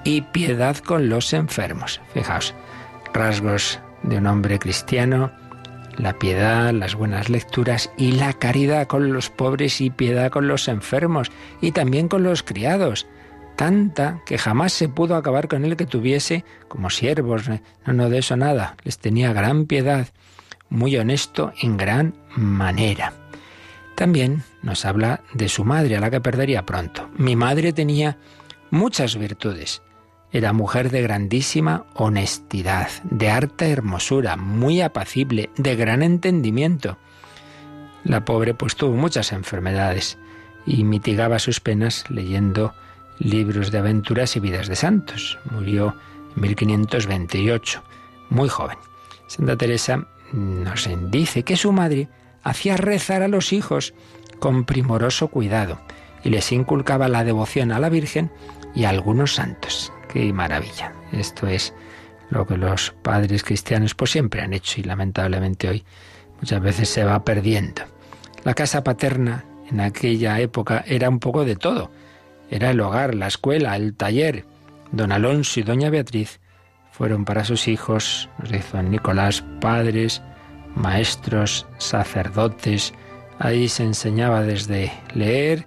y 0.02 0.22
piedad 0.22 0.76
con 0.78 1.08
los 1.08 1.32
enfermos. 1.32 2.00
Fijaos, 2.12 2.52
rasgos 3.14 3.78
de 4.02 4.18
un 4.18 4.26
hombre 4.26 4.58
cristiano, 4.58 5.30
la 5.98 6.18
piedad, 6.18 6.72
las 6.72 6.94
buenas 6.94 7.28
lecturas 7.28 7.90
y 7.96 8.12
la 8.12 8.32
caridad 8.32 8.86
con 8.86 9.12
los 9.12 9.30
pobres 9.30 9.80
y 9.80 9.90
piedad 9.90 10.30
con 10.30 10.48
los 10.48 10.68
enfermos 10.68 11.30
y 11.60 11.72
también 11.72 12.08
con 12.08 12.22
los 12.22 12.42
criados. 12.42 13.06
Tanta 13.56 14.20
que 14.26 14.36
jamás 14.36 14.72
se 14.72 14.88
pudo 14.88 15.16
acabar 15.16 15.48
con 15.48 15.64
él 15.64 15.76
que 15.76 15.86
tuviese 15.86 16.44
como 16.68 16.90
siervos. 16.90 17.48
No, 17.48 17.92
no, 17.92 18.10
de 18.10 18.18
eso 18.18 18.36
nada. 18.36 18.76
Les 18.84 18.98
tenía 18.98 19.32
gran 19.32 19.64
piedad, 19.64 20.08
muy 20.68 20.96
honesto 20.96 21.52
en 21.62 21.76
gran 21.76 22.14
manera. 22.36 23.14
También 23.94 24.42
nos 24.62 24.84
habla 24.84 25.22
de 25.32 25.48
su 25.48 25.64
madre, 25.64 25.96
a 25.96 26.00
la 26.00 26.10
que 26.10 26.20
perdería 26.20 26.66
pronto. 26.66 27.08
Mi 27.16 27.34
madre 27.34 27.72
tenía 27.72 28.18
muchas 28.70 29.16
virtudes. 29.16 29.80
Era 30.32 30.52
mujer 30.52 30.90
de 30.90 31.02
grandísima 31.02 31.86
honestidad, 31.94 32.88
de 33.04 33.30
harta 33.30 33.66
hermosura, 33.66 34.36
muy 34.36 34.80
apacible, 34.80 35.50
de 35.56 35.76
gran 35.76 36.02
entendimiento. 36.02 36.98
La 38.04 38.24
pobre 38.24 38.54
pues 38.54 38.76
tuvo 38.76 38.94
muchas 38.94 39.32
enfermedades 39.32 40.18
y 40.66 40.84
mitigaba 40.84 41.38
sus 41.38 41.60
penas 41.60 42.04
leyendo 42.08 42.74
libros 43.18 43.70
de 43.70 43.78
aventuras 43.78 44.36
y 44.36 44.40
vidas 44.40 44.68
de 44.68 44.76
santos. 44.76 45.38
Murió 45.50 45.96
en 46.34 46.42
1528, 46.42 47.82
muy 48.30 48.48
joven. 48.48 48.78
Santa 49.26 49.56
Teresa 49.56 50.06
nos 50.32 50.88
dice 51.10 51.42
que 51.44 51.56
su 51.56 51.72
madre 51.72 52.08
hacía 52.42 52.76
rezar 52.76 53.22
a 53.22 53.28
los 53.28 53.52
hijos 53.52 53.94
con 54.38 54.64
primoroso 54.64 55.28
cuidado 55.28 55.80
y 56.22 56.30
les 56.30 56.52
inculcaba 56.52 57.08
la 57.08 57.24
devoción 57.24 57.72
a 57.72 57.78
la 57.78 57.88
Virgen 57.88 58.30
y 58.74 58.84
a 58.84 58.90
algunos 58.90 59.34
santos. 59.34 59.92
¡Qué 60.12 60.32
maravilla! 60.32 60.92
Esto 61.12 61.46
es 61.46 61.74
lo 62.30 62.46
que 62.46 62.56
los 62.56 62.90
padres 63.02 63.42
cristianos 63.42 63.94
pues 63.94 64.10
siempre 64.10 64.40
han 64.40 64.52
hecho 64.52 64.80
y 64.80 64.84
lamentablemente 64.84 65.68
hoy 65.68 65.84
muchas 66.40 66.60
veces 66.60 66.88
se 66.88 67.04
va 67.04 67.24
perdiendo. 67.24 67.82
La 68.44 68.54
casa 68.54 68.84
paterna 68.84 69.44
en 69.70 69.80
aquella 69.80 70.38
época 70.40 70.84
era 70.86 71.08
un 71.08 71.18
poco 71.18 71.44
de 71.44 71.56
todo. 71.56 71.90
Era 72.50 72.70
el 72.70 72.80
hogar, 72.80 73.14
la 73.14 73.26
escuela, 73.26 73.74
el 73.76 73.94
taller. 73.94 74.44
Don 74.92 75.10
Alonso 75.10 75.58
y 75.60 75.62
doña 75.64 75.90
Beatriz 75.90 76.40
fueron 76.92 77.24
para 77.24 77.44
sus 77.44 77.68
hijos, 77.68 78.28
nos 78.38 78.50
dijo 78.50 78.80
Nicolás, 78.82 79.44
padres, 79.60 80.22
maestros, 80.76 81.66
sacerdotes. 81.78 82.94
Ahí 83.38 83.68
se 83.68 83.82
enseñaba 83.82 84.42
desde 84.42 84.92
leer, 85.12 85.66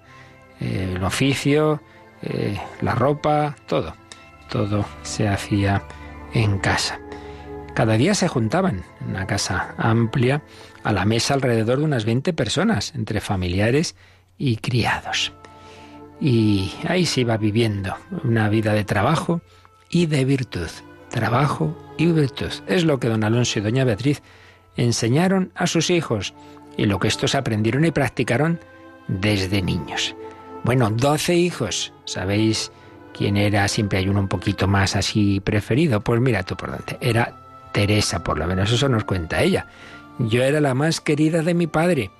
eh, 0.60 0.94
el 0.96 1.04
oficio, 1.04 1.82
eh, 2.22 2.58
la 2.80 2.94
ropa, 2.94 3.56
todo. 3.66 3.94
Todo 4.50 4.84
se 5.02 5.28
hacía 5.28 5.82
en 6.32 6.58
casa. 6.58 7.00
Cada 7.74 7.96
día 7.96 8.14
se 8.14 8.28
juntaban 8.28 8.84
en 9.00 9.10
una 9.10 9.26
casa 9.26 9.74
amplia 9.78 10.42
a 10.82 10.92
la 10.92 11.04
mesa 11.04 11.34
alrededor 11.34 11.78
de 11.78 11.84
unas 11.84 12.04
20 12.04 12.32
personas, 12.32 12.94
entre 12.94 13.20
familiares 13.20 13.94
y 14.38 14.56
criados. 14.56 15.32
Y 16.20 16.72
ahí 16.86 17.06
se 17.06 17.22
iba 17.22 17.36
viviendo 17.36 17.96
una 18.24 18.48
vida 18.48 18.74
de 18.74 18.84
trabajo 18.84 19.40
y 19.88 20.06
de 20.06 20.24
virtud. 20.24 20.68
Trabajo 21.10 21.76
y 21.96 22.06
virtud. 22.06 22.52
Es 22.66 22.84
lo 22.84 23.00
que 23.00 23.08
don 23.08 23.24
Alonso 23.24 23.58
y 23.58 23.62
doña 23.62 23.84
Beatriz 23.84 24.22
enseñaron 24.76 25.52
a 25.54 25.66
sus 25.66 25.90
hijos 25.90 26.34
y 26.76 26.86
lo 26.86 26.98
que 26.98 27.08
estos 27.08 27.34
aprendieron 27.34 27.84
y 27.84 27.90
practicaron 27.90 28.60
desde 29.08 29.62
niños. 29.62 30.14
Bueno, 30.64 30.90
doce 30.90 31.34
hijos. 31.34 31.92
¿Sabéis 32.04 32.70
quién 33.14 33.36
era? 33.36 33.66
Siempre 33.68 33.98
hay 33.98 34.08
uno 34.08 34.20
un 34.20 34.28
poquito 34.28 34.66
más 34.66 34.96
así 34.96 35.40
preferido. 35.40 36.00
Pues 36.00 36.20
mira 36.20 36.42
tú 36.42 36.56
por 36.56 36.70
dónde. 36.70 36.98
Era 37.00 37.36
Teresa, 37.72 38.22
por 38.22 38.38
lo 38.38 38.46
menos 38.46 38.72
eso 38.72 38.88
nos 38.88 39.04
cuenta 39.04 39.42
ella. 39.42 39.66
Yo 40.18 40.42
era 40.42 40.60
la 40.60 40.74
más 40.74 41.00
querida 41.00 41.42
de 41.42 41.54
mi 41.54 41.66
padre. 41.66 42.10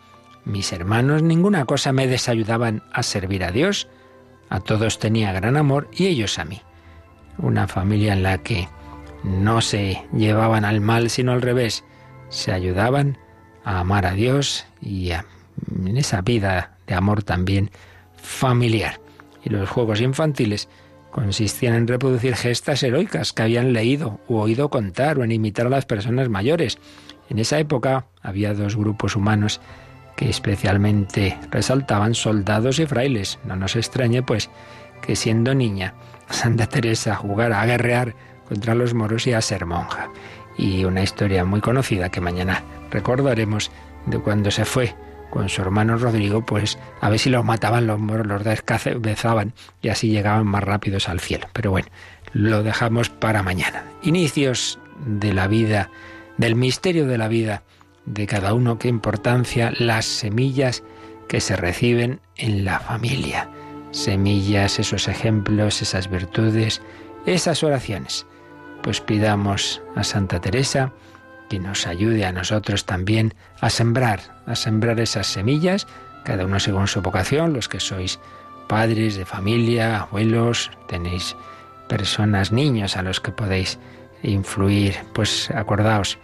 Mis 0.44 0.72
hermanos 0.72 1.22
ninguna 1.22 1.64
cosa 1.64 1.92
me 1.92 2.06
desayudaban 2.06 2.82
a 2.92 3.02
servir 3.02 3.44
a 3.44 3.50
Dios. 3.50 3.88
A 4.48 4.60
todos 4.60 4.98
tenía 4.98 5.32
gran 5.32 5.56
amor 5.56 5.88
y 5.92 6.06
ellos 6.06 6.38
a 6.38 6.44
mí. 6.44 6.60
Una 7.38 7.68
familia 7.68 8.12
en 8.12 8.22
la 8.22 8.38
que 8.38 8.68
no 9.22 9.60
se 9.60 10.02
llevaban 10.14 10.64
al 10.64 10.80
mal 10.80 11.10
sino 11.10 11.32
al 11.32 11.42
revés 11.42 11.84
se 12.30 12.52
ayudaban 12.52 13.18
a 13.64 13.80
amar 13.80 14.06
a 14.06 14.12
Dios 14.12 14.66
y 14.80 15.10
en 15.10 15.96
esa 15.96 16.22
vida 16.22 16.76
de 16.86 16.94
amor 16.94 17.22
también 17.22 17.70
familiar. 18.16 19.00
Y 19.44 19.50
los 19.50 19.68
juegos 19.68 20.00
infantiles 20.00 20.68
consistían 21.10 21.74
en 21.74 21.88
reproducir 21.88 22.36
gestas 22.36 22.82
heroicas 22.82 23.32
que 23.32 23.42
habían 23.42 23.72
leído 23.72 24.20
u 24.28 24.36
oído 24.36 24.70
contar 24.70 25.18
o 25.18 25.24
en 25.24 25.32
imitar 25.32 25.66
a 25.66 25.70
las 25.70 25.86
personas 25.86 26.28
mayores. 26.28 26.78
En 27.28 27.38
esa 27.38 27.58
época 27.58 28.06
había 28.22 28.54
dos 28.54 28.76
grupos 28.76 29.16
humanos 29.16 29.60
que 30.16 30.28
especialmente 30.28 31.38
resaltaban 31.50 32.14
soldados 32.14 32.78
y 32.78 32.86
frailes. 32.86 33.38
No 33.44 33.56
nos 33.56 33.76
extrañe, 33.76 34.22
pues, 34.22 34.50
que 35.02 35.16
siendo 35.16 35.54
niña, 35.54 35.94
Santa 36.30 36.66
Teresa 36.66 37.16
jugara 37.16 37.60
a 37.60 37.66
guerrear 37.66 38.14
contra 38.48 38.74
los 38.74 38.94
moros 38.94 39.26
y 39.26 39.32
a 39.32 39.40
ser 39.40 39.66
monja 39.66 40.10
y 40.60 40.84
una 40.84 41.02
historia 41.02 41.44
muy 41.44 41.60
conocida 41.60 42.10
que 42.10 42.20
mañana 42.20 42.62
recordaremos 42.90 43.70
de 44.06 44.18
cuando 44.18 44.50
se 44.50 44.64
fue 44.64 44.94
con 45.30 45.48
su 45.48 45.62
hermano 45.62 45.96
Rodrigo, 45.96 46.44
pues 46.44 46.78
a 47.00 47.08
ver 47.08 47.18
si 47.18 47.30
los 47.30 47.44
mataban 47.44 47.86
los 47.86 48.00
los 48.00 48.44
descabezaban 48.44 49.54
y 49.82 49.88
así 49.88 50.08
llegaban 50.08 50.46
más 50.46 50.64
rápidos 50.64 51.08
al 51.08 51.20
cielo. 51.20 51.48
Pero 51.52 51.70
bueno, 51.70 51.88
lo 52.32 52.62
dejamos 52.62 53.08
para 53.08 53.42
mañana. 53.42 53.84
Inicios 54.02 54.78
de 55.06 55.32
la 55.32 55.46
vida, 55.46 55.90
del 56.36 56.54
misterio 56.54 57.06
de 57.06 57.18
la 57.18 57.28
vida 57.28 57.62
de 58.06 58.26
cada 58.26 58.54
uno, 58.54 58.78
qué 58.78 58.88
importancia 58.88 59.72
las 59.78 60.04
semillas 60.04 60.82
que 61.28 61.40
se 61.40 61.56
reciben 61.56 62.20
en 62.36 62.64
la 62.64 62.80
familia. 62.80 63.48
Semillas, 63.92 64.78
esos 64.78 65.08
ejemplos, 65.08 65.82
esas 65.82 66.10
virtudes, 66.10 66.82
esas 67.26 67.62
oraciones 67.62 68.26
pues 68.82 69.00
pidamos 69.00 69.82
a 69.94 70.04
Santa 70.04 70.40
Teresa 70.40 70.92
que 71.50 71.58
nos 71.58 71.88
ayude 71.88 72.24
a 72.24 72.32
nosotros 72.32 72.86
también 72.86 73.34
a 73.60 73.68
sembrar, 73.70 74.20
a 74.46 74.54
sembrar 74.54 75.00
esas 75.00 75.26
semillas, 75.26 75.88
cada 76.24 76.46
uno 76.46 76.60
según 76.60 76.86
su 76.86 77.02
vocación, 77.02 77.52
los 77.52 77.68
que 77.68 77.80
sois 77.80 78.20
padres 78.68 79.16
de 79.16 79.26
familia, 79.26 80.02
abuelos, 80.02 80.70
tenéis 80.86 81.36
personas, 81.88 82.52
niños 82.52 82.96
a 82.96 83.02
los 83.02 83.20
que 83.20 83.32
podéis 83.32 83.80
influir, 84.22 84.94
pues 85.12 85.50
acordaos 85.50 86.18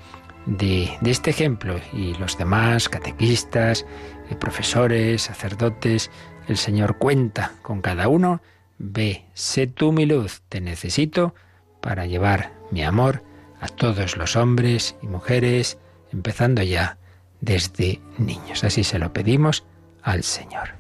de, 0.47 0.97
este 1.05 1.31
ejemplo 1.31 1.81
y 1.93 2.15
los 2.15 2.39
demás, 2.39 2.89
catequistas, 2.89 3.85
eh, 4.31 4.37
profesores, 4.37 5.23
sacerdotes, 5.23 6.09
el 6.47 6.57
Señor 6.57 6.99
cuenta 6.99 7.51
con 7.63 7.81
cada 7.83 8.07
uno, 8.07 8.41
ve, 8.79 9.25
sé 9.35 9.67
tú 9.67 9.91
mi 9.91 10.07
luz, 10.07 10.43
te 10.49 10.61
necesito, 10.61 11.35
para 11.81 12.07
llevar 12.07 12.53
mi 12.71 12.85
amor 12.85 13.26
a 13.67 13.69
todos 13.69 14.17
los 14.17 14.37
hombres 14.37 14.97
y 15.03 15.07
mujeres, 15.09 15.79
empezando 16.13 16.63
ya 16.63 16.99
desde 17.41 18.01
niños. 18.17 18.63
Así 18.65 18.85
se 18.85 18.99
lo 18.99 19.13
pedimos 19.13 19.65
al 20.03 20.23
Señor. 20.23 20.71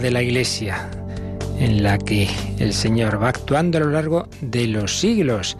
De 0.00 0.10
la 0.10 0.22
Iglesia, 0.22 0.88
en 1.58 1.82
la 1.82 1.98
que 1.98 2.28
el 2.58 2.72
Señor 2.72 3.22
va 3.22 3.28
actuando 3.28 3.78
a 3.78 3.80
lo 3.82 3.90
largo 3.90 4.28
de 4.40 4.66
los 4.66 4.98
siglos. 4.98 5.56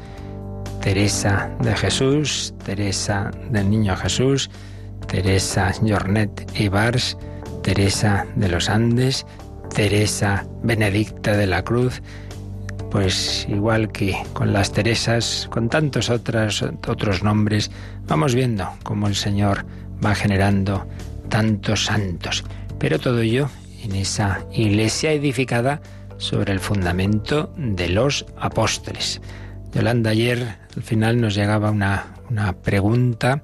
Teresa 0.81 1.51
de 1.61 1.75
Jesús, 1.75 2.55
Teresa 2.65 3.31
del 3.51 3.71
Niño 3.71 3.97
Jesús, 3.97 4.51
Teresa 5.09 5.73
Jornet 5.87 6.49
Ibars, 6.59 7.17
Teresa 7.63 8.27
de 8.37 8.49
los 8.49 8.69
Andes, 8.69 9.27
Teresa 9.75 10.47
Benedicta 10.63 11.37
de 11.37 11.47
la 11.47 11.63
Cruz, 11.63 12.03
pues 12.91 13.47
igual 13.49 13.91
que 13.91 14.17
con 14.33 14.53
las 14.53 14.73
Teresas, 14.73 15.49
con 15.51 15.69
tantos 15.69 16.11
otros, 16.11 16.65
otros 16.87 17.23
nombres, 17.23 17.71
vamos 18.07 18.35
viendo 18.35 18.69
cómo 18.83 19.09
el 19.09 19.17
Señor 19.17 19.67
va 20.05 20.15
generando 20.15 20.87
tantos 21.29 21.87
santos. 21.87 22.45
Pero 22.79 22.99
todo 22.99 23.21
ello 23.21 23.49
en 23.87 23.95
esa 23.95 24.45
iglesia 24.53 25.13
edificada 25.13 25.81
sobre 26.19 26.53
el 26.53 26.61
fundamento 26.61 27.53
de 27.57 27.89
los 27.89 28.27
apóstoles. 28.37 29.21
Yolanda, 29.73 30.11
ayer 30.11 30.59
al 30.77 30.83
final 30.83 31.21
nos 31.21 31.35
llegaba 31.35 31.71
una, 31.71 32.17
una 32.29 32.53
pregunta 32.53 33.43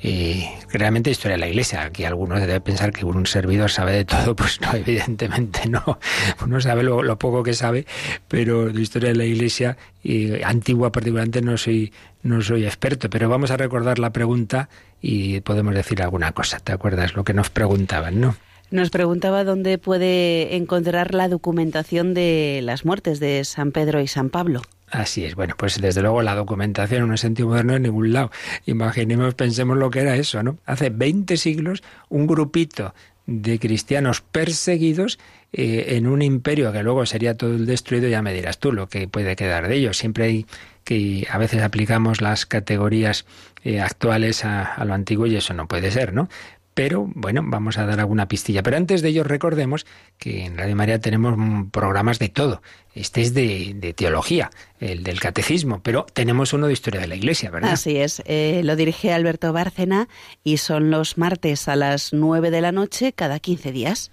y 0.00 0.44
realmente 0.70 1.10
historia 1.10 1.36
de 1.36 1.40
la 1.40 1.48
Iglesia. 1.48 1.82
Aquí 1.82 2.04
algunos 2.04 2.40
deben 2.40 2.62
pensar 2.62 2.92
que 2.92 3.04
un 3.04 3.26
servidor 3.26 3.70
sabe 3.70 3.92
de 3.92 4.04
todo, 4.04 4.36
pues 4.36 4.60
no, 4.60 4.72
evidentemente 4.74 5.68
no. 5.68 5.98
Uno 6.42 6.60
sabe 6.60 6.82
lo, 6.82 7.18
poco 7.18 7.42
que 7.42 7.54
sabe, 7.54 7.86
pero 8.28 8.70
de 8.70 8.80
historia 8.80 9.10
de 9.10 9.16
la 9.16 9.24
Iglesia 9.24 9.76
y 10.02 10.42
antigua 10.42 10.92
particularmente 10.92 11.42
no 11.42 11.56
soy 11.56 11.92
no 12.22 12.40
soy 12.40 12.64
experto, 12.64 13.10
pero 13.10 13.28
vamos 13.28 13.50
a 13.50 13.58
recordar 13.58 13.98
la 13.98 14.12
pregunta 14.12 14.70
y 15.02 15.40
podemos 15.40 15.74
decir 15.74 16.02
alguna 16.02 16.32
cosa. 16.32 16.58
¿Te 16.58 16.72
acuerdas 16.72 17.14
lo 17.14 17.24
que 17.24 17.34
nos 17.34 17.50
preguntaban, 17.50 18.18
no? 18.20 18.34
Nos 18.70 18.90
preguntaba 18.90 19.44
dónde 19.44 19.78
puede 19.78 20.56
encontrar 20.56 21.14
la 21.14 21.28
documentación 21.28 22.14
de 22.14 22.60
las 22.62 22.84
muertes 22.84 23.20
de 23.20 23.44
San 23.44 23.72
Pedro 23.72 24.00
y 24.00 24.08
San 24.08 24.30
Pablo. 24.30 24.62
Así 24.90 25.24
es. 25.24 25.34
Bueno, 25.34 25.54
pues 25.56 25.80
desde 25.80 26.02
luego 26.02 26.22
la 26.22 26.34
documentación 26.34 27.04
en 27.04 27.10
un 27.10 27.18
sentido 27.18 27.48
moderno 27.48 27.74
en 27.74 27.82
ningún 27.82 28.12
lado. 28.12 28.30
Imaginemos, 28.66 29.34
pensemos 29.34 29.76
lo 29.76 29.90
que 29.90 30.00
era 30.00 30.16
eso, 30.16 30.42
¿no? 30.42 30.58
Hace 30.66 30.90
20 30.90 31.36
siglos, 31.36 31.82
un 32.08 32.26
grupito 32.26 32.94
de 33.26 33.58
cristianos 33.58 34.20
perseguidos 34.20 35.18
eh, 35.52 35.96
en 35.96 36.06
un 36.06 36.20
imperio 36.20 36.72
que 36.72 36.82
luego 36.82 37.06
sería 37.06 37.36
todo 37.36 37.56
destruido, 37.56 38.08
ya 38.08 38.22
me 38.22 38.34
dirás 38.34 38.58
tú 38.58 38.72
lo 38.72 38.88
que 38.88 39.08
puede 39.08 39.36
quedar 39.36 39.68
de 39.68 39.76
ellos. 39.76 39.96
Siempre 39.96 40.24
hay 40.24 40.46
que 40.84 41.26
a 41.30 41.38
veces 41.38 41.62
aplicamos 41.62 42.20
las 42.20 42.44
categorías 42.44 43.24
eh, 43.62 43.80
actuales 43.80 44.44
a, 44.44 44.84
lo 44.84 44.92
antiguo 44.92 45.26
y 45.26 45.36
eso 45.36 45.54
no 45.54 45.66
puede 45.66 45.90
ser, 45.90 46.12
¿no? 46.12 46.28
Pero 46.74 47.08
bueno, 47.14 47.42
vamos 47.44 47.78
a 47.78 47.86
dar 47.86 48.00
alguna 48.00 48.26
pistilla. 48.26 48.62
Pero 48.62 48.76
antes 48.76 49.00
de 49.00 49.08
ello 49.08 49.22
recordemos 49.22 49.86
que 50.18 50.44
en 50.44 50.58
Radio 50.58 50.74
María 50.74 51.00
tenemos 51.00 51.38
programas 51.70 52.18
de 52.18 52.28
todo. 52.28 52.62
Este 52.94 53.22
es 53.22 53.32
de, 53.32 53.94
teología, 53.96 54.50
el 54.80 55.04
del 55.04 55.20
catecismo, 55.20 55.80
pero 55.82 56.04
tenemos 56.12 56.52
uno 56.52 56.66
de 56.66 56.72
historia 56.72 57.00
de 57.00 57.06
la 57.06 57.14
Iglesia, 57.14 57.50
¿verdad? 57.50 57.72
Así 57.72 57.96
es, 57.96 58.22
eh, 58.26 58.60
lo 58.64 58.76
dirige 58.76 59.12
Alberto 59.12 59.52
Bárcena 59.52 60.08
y 60.42 60.58
son 60.58 60.90
los 60.90 61.16
martes 61.16 61.68
a 61.68 61.76
las 61.76 62.12
nueve 62.12 62.50
de 62.50 62.60
la 62.60 62.72
noche 62.72 63.12
cada 63.12 63.38
15 63.38 63.72
días. 63.72 64.10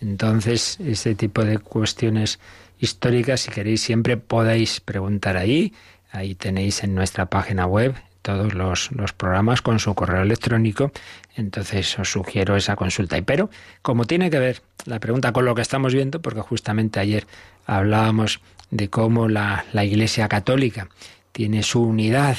Entonces, 0.00 0.78
ese 0.80 1.14
tipo 1.14 1.44
de 1.44 1.58
cuestiones 1.58 2.38
históricas, 2.78 3.40
si 3.40 3.50
queréis, 3.50 3.80
siempre 3.80 4.16
podéis 4.16 4.80
preguntar 4.80 5.36
ahí. 5.36 5.72
Ahí 6.10 6.36
tenéis 6.36 6.84
en 6.84 6.94
nuestra 6.94 7.26
página 7.26 7.66
web 7.66 7.94
todos 8.24 8.54
los, 8.54 8.90
los, 8.92 9.12
programas 9.12 9.60
con 9.60 9.78
su 9.78 9.94
correo 9.94 10.22
electrónico. 10.22 10.90
Entonces 11.36 11.98
os 11.98 12.10
sugiero 12.10 12.56
esa 12.56 12.74
consulta. 12.74 13.18
Y 13.18 13.22
pero, 13.22 13.50
como 13.82 14.06
tiene 14.06 14.30
que 14.30 14.38
ver 14.38 14.62
la 14.86 14.98
pregunta 14.98 15.32
con 15.32 15.44
lo 15.44 15.54
que 15.54 15.60
estamos 15.60 15.92
viendo, 15.92 16.22
porque 16.22 16.40
justamente 16.40 16.98
ayer 17.00 17.26
hablábamos 17.66 18.40
de 18.70 18.88
cómo 18.88 19.28
la, 19.28 19.66
la 19.74 19.84
Iglesia 19.84 20.26
Católica 20.28 20.88
tiene 21.32 21.62
su 21.62 21.82
unidad 21.82 22.38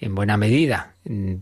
en 0.00 0.16
buena 0.16 0.36
medida, 0.36 0.94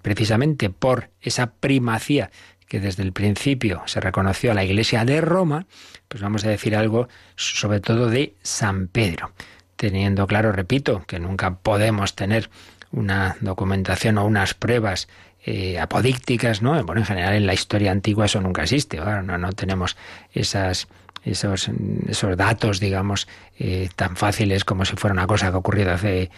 precisamente 0.02 0.68
por 0.68 1.08
esa 1.22 1.52
primacía 1.52 2.30
que 2.66 2.80
desde 2.80 3.02
el 3.02 3.12
principio 3.12 3.82
se 3.86 4.00
reconoció 4.00 4.52
a 4.52 4.54
la 4.54 4.64
Iglesia 4.64 5.06
de 5.06 5.22
Roma, 5.22 5.66
pues 6.08 6.22
vamos 6.22 6.44
a 6.44 6.50
decir 6.50 6.76
algo 6.76 7.08
sobre 7.36 7.80
todo 7.80 8.10
de 8.10 8.34
San 8.42 8.88
Pedro, 8.88 9.32
teniendo 9.76 10.26
claro, 10.26 10.52
repito, 10.52 11.04
que 11.06 11.18
nunca 11.18 11.54
podemos 11.54 12.14
tener 12.14 12.50
una 12.92 13.36
documentación 13.40 14.18
o 14.18 14.24
unas 14.24 14.54
pruebas 14.54 15.08
eh, 15.44 15.78
apodícticas, 15.78 16.62
¿no? 16.62 16.82
Bueno, 16.84 17.00
en 17.00 17.06
general 17.06 17.34
en 17.34 17.46
la 17.46 17.54
historia 17.54 17.92
antigua 17.92 18.26
eso 18.26 18.40
nunca 18.40 18.62
existe, 18.62 18.98
no, 18.98 19.38
no 19.38 19.52
tenemos 19.52 19.96
esas, 20.32 20.88
esos, 21.24 21.70
esos 22.08 22.36
datos, 22.36 22.80
digamos, 22.80 23.28
eh, 23.58 23.88
tan 23.94 24.16
fáciles 24.16 24.64
como 24.64 24.84
si 24.84 24.96
fuera 24.96 25.14
una 25.14 25.26
cosa 25.26 25.48
que 25.48 25.54
ha 25.54 25.58
ocurrido 25.58 25.92
hace 25.92 26.30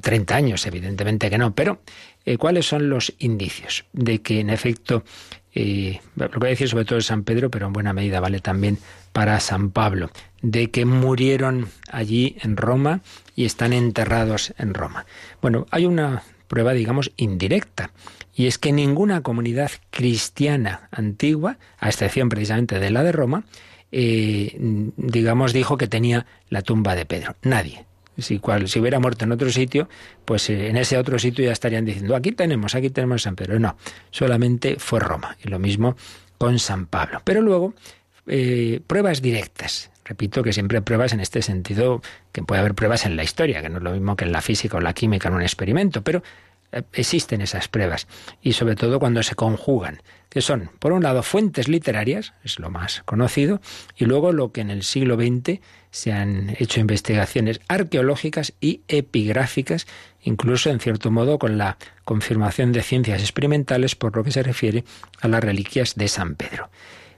30 0.00 0.34
eh, 0.34 0.36
años, 0.36 0.66
evidentemente 0.66 1.30
que 1.30 1.38
no, 1.38 1.54
pero 1.54 1.80
¿cuáles 2.38 2.66
son 2.66 2.88
los 2.88 3.12
indicios 3.18 3.84
de 3.92 4.20
que 4.20 4.40
en 4.40 4.50
efecto, 4.50 5.02
lo 5.54 6.30
que 6.30 6.38
voy 6.38 6.48
a 6.48 6.50
decir 6.50 6.68
sobre 6.68 6.84
todo 6.84 6.98
es 6.98 7.06
San 7.06 7.24
Pedro, 7.24 7.50
pero 7.50 7.66
en 7.66 7.72
buena 7.72 7.92
medida 7.92 8.20
vale 8.20 8.40
también 8.40 8.78
para 9.12 9.40
San 9.40 9.70
Pablo, 9.70 10.10
de 10.42 10.70
que 10.70 10.84
murieron 10.84 11.68
allí 11.90 12.36
en 12.42 12.56
Roma 12.56 13.00
y 13.34 13.44
están 13.44 13.72
enterrados 13.72 14.54
en 14.58 14.74
Roma. 14.74 15.06
Bueno, 15.40 15.66
hay 15.70 15.86
una 15.86 16.22
prueba, 16.48 16.72
digamos, 16.72 17.12
indirecta, 17.16 17.90
y 18.34 18.46
es 18.46 18.58
que 18.58 18.72
ninguna 18.72 19.22
comunidad 19.22 19.70
cristiana 19.90 20.88
antigua, 20.90 21.58
a 21.78 21.88
excepción 21.88 22.28
precisamente 22.28 22.80
de 22.80 22.90
la 22.90 23.02
de 23.02 23.12
Roma, 23.12 23.44
eh, 23.92 24.56
digamos, 24.96 25.52
dijo 25.52 25.76
que 25.76 25.86
tenía 25.86 26.26
la 26.48 26.62
tumba 26.62 26.94
de 26.94 27.06
Pedro. 27.06 27.36
Nadie. 27.42 27.86
Si, 28.18 28.38
cual, 28.38 28.68
si 28.68 28.78
hubiera 28.78 29.00
muerto 29.00 29.24
en 29.24 29.32
otro 29.32 29.50
sitio, 29.50 29.88
pues 30.24 30.48
eh, 30.50 30.68
en 30.68 30.76
ese 30.76 30.98
otro 30.98 31.18
sitio 31.18 31.44
ya 31.44 31.52
estarían 31.52 31.84
diciendo, 31.84 32.14
aquí 32.14 32.32
tenemos, 32.32 32.74
aquí 32.74 32.90
tenemos 32.90 33.22
San 33.22 33.34
Pedro. 33.36 33.58
No, 33.58 33.76
solamente 34.10 34.76
fue 34.78 35.00
Roma. 35.00 35.36
Y 35.44 35.48
lo 35.48 35.58
mismo 35.58 35.96
con 36.38 36.58
San 36.58 36.86
Pablo. 36.86 37.22
Pero 37.24 37.40
luego, 37.40 37.74
eh, 38.26 38.80
pruebas 38.86 39.22
directas. 39.22 39.90
Repito 40.04 40.42
que 40.42 40.52
siempre 40.52 40.78
hay 40.78 40.84
pruebas 40.84 41.12
en 41.12 41.20
este 41.20 41.40
sentido, 41.42 42.02
que 42.32 42.42
puede 42.42 42.60
haber 42.60 42.74
pruebas 42.74 43.06
en 43.06 43.16
la 43.16 43.24
historia, 43.24 43.62
que 43.62 43.70
no 43.70 43.78
es 43.78 43.82
lo 43.82 43.92
mismo 43.92 44.16
que 44.16 44.24
en 44.24 44.32
la 44.32 44.42
física 44.42 44.76
o 44.76 44.80
la 44.80 44.92
química 44.92 45.28
en 45.28 45.34
un 45.34 45.42
experimento, 45.42 46.02
pero 46.02 46.22
eh, 46.72 46.82
existen 46.92 47.40
esas 47.40 47.68
pruebas 47.68 48.06
y 48.42 48.52
sobre 48.52 48.76
todo 48.76 48.98
cuando 48.98 49.22
se 49.22 49.34
conjugan, 49.34 50.02
que 50.28 50.42
son, 50.42 50.70
por 50.78 50.92
un 50.92 51.02
lado, 51.02 51.22
fuentes 51.22 51.68
literarias, 51.68 52.34
es 52.42 52.58
lo 52.58 52.68
más 52.68 53.02
conocido, 53.04 53.60
y 53.96 54.04
luego 54.04 54.32
lo 54.32 54.52
que 54.52 54.60
en 54.60 54.70
el 54.70 54.82
siglo 54.82 55.14
XX 55.16 55.60
se 55.90 56.12
han 56.12 56.56
hecho 56.58 56.80
investigaciones 56.80 57.60
arqueológicas 57.68 58.52
y 58.60 58.80
epigráficas, 58.88 59.86
incluso 60.22 60.70
en 60.70 60.80
cierto 60.80 61.12
modo 61.12 61.38
con 61.38 61.56
la 61.56 61.78
confirmación 62.04 62.72
de 62.72 62.82
ciencias 62.82 63.20
experimentales 63.22 63.94
por 63.94 64.16
lo 64.16 64.24
que 64.24 64.32
se 64.32 64.42
refiere 64.42 64.84
a 65.20 65.28
las 65.28 65.42
reliquias 65.42 65.94
de 65.94 66.08
San 66.08 66.34
Pedro. 66.34 66.68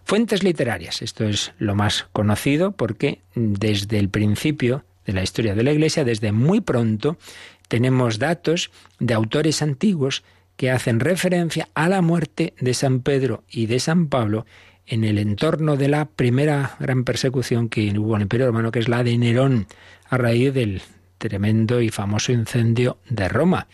Fuentes 0.07 0.45
literarias, 0.45 1.03
esto 1.03 1.25
es 1.25 1.53
lo 1.59 1.75
más 1.75 2.07
conocido 2.13 2.71
porque 2.71 3.23
desde 3.35 3.99
el 3.99 4.09
principio 4.09 4.85
de 5.05 5.13
la 5.13 5.25
historia 5.25 5.57
de 5.57 5.65
la 5.65 5.73
Iglesia, 5.73 6.05
desde 6.05 6.31
muy 6.31 6.61
pronto, 6.61 7.19
tenemos 7.67 8.21
datos 8.21 8.71
de 9.01 9.15
autores 9.15 9.63
antiguos 9.63 10.23
que 10.57 10.71
hacen 10.71 11.01
referencia 11.01 11.69
a 11.75 11.89
la 11.89 12.03
muerte 12.03 12.55
de 12.61 12.73
San 12.73 13.01
Pedro 13.01 13.43
y 13.51 13.67
de 13.67 13.81
San 13.81 14.07
Pablo 14.07 14.47
en 14.87 15.03
el 15.03 15.19
entorno 15.19 15.77
de 15.77 15.89
la 15.89 16.05
primera 16.05 16.77
gran 16.79 17.03
persecución 17.03 17.69
que 17.69 17.93
hubo 17.99 18.13
en 18.15 18.19
el 18.19 18.23
Imperio 18.23 18.47
Romano, 18.47 18.71
que 18.71 18.79
es 18.79 18.89
la 18.89 19.03
de 19.03 19.19
Nerón, 19.19 19.67
a 20.09 20.19
raíz 20.19 20.55
del 20.55 20.83
tremendo 21.19 21.81
y 21.81 21.89
famoso 21.89 22.31
incendio 22.31 22.99
de 23.11 23.29
Roma 23.29 23.67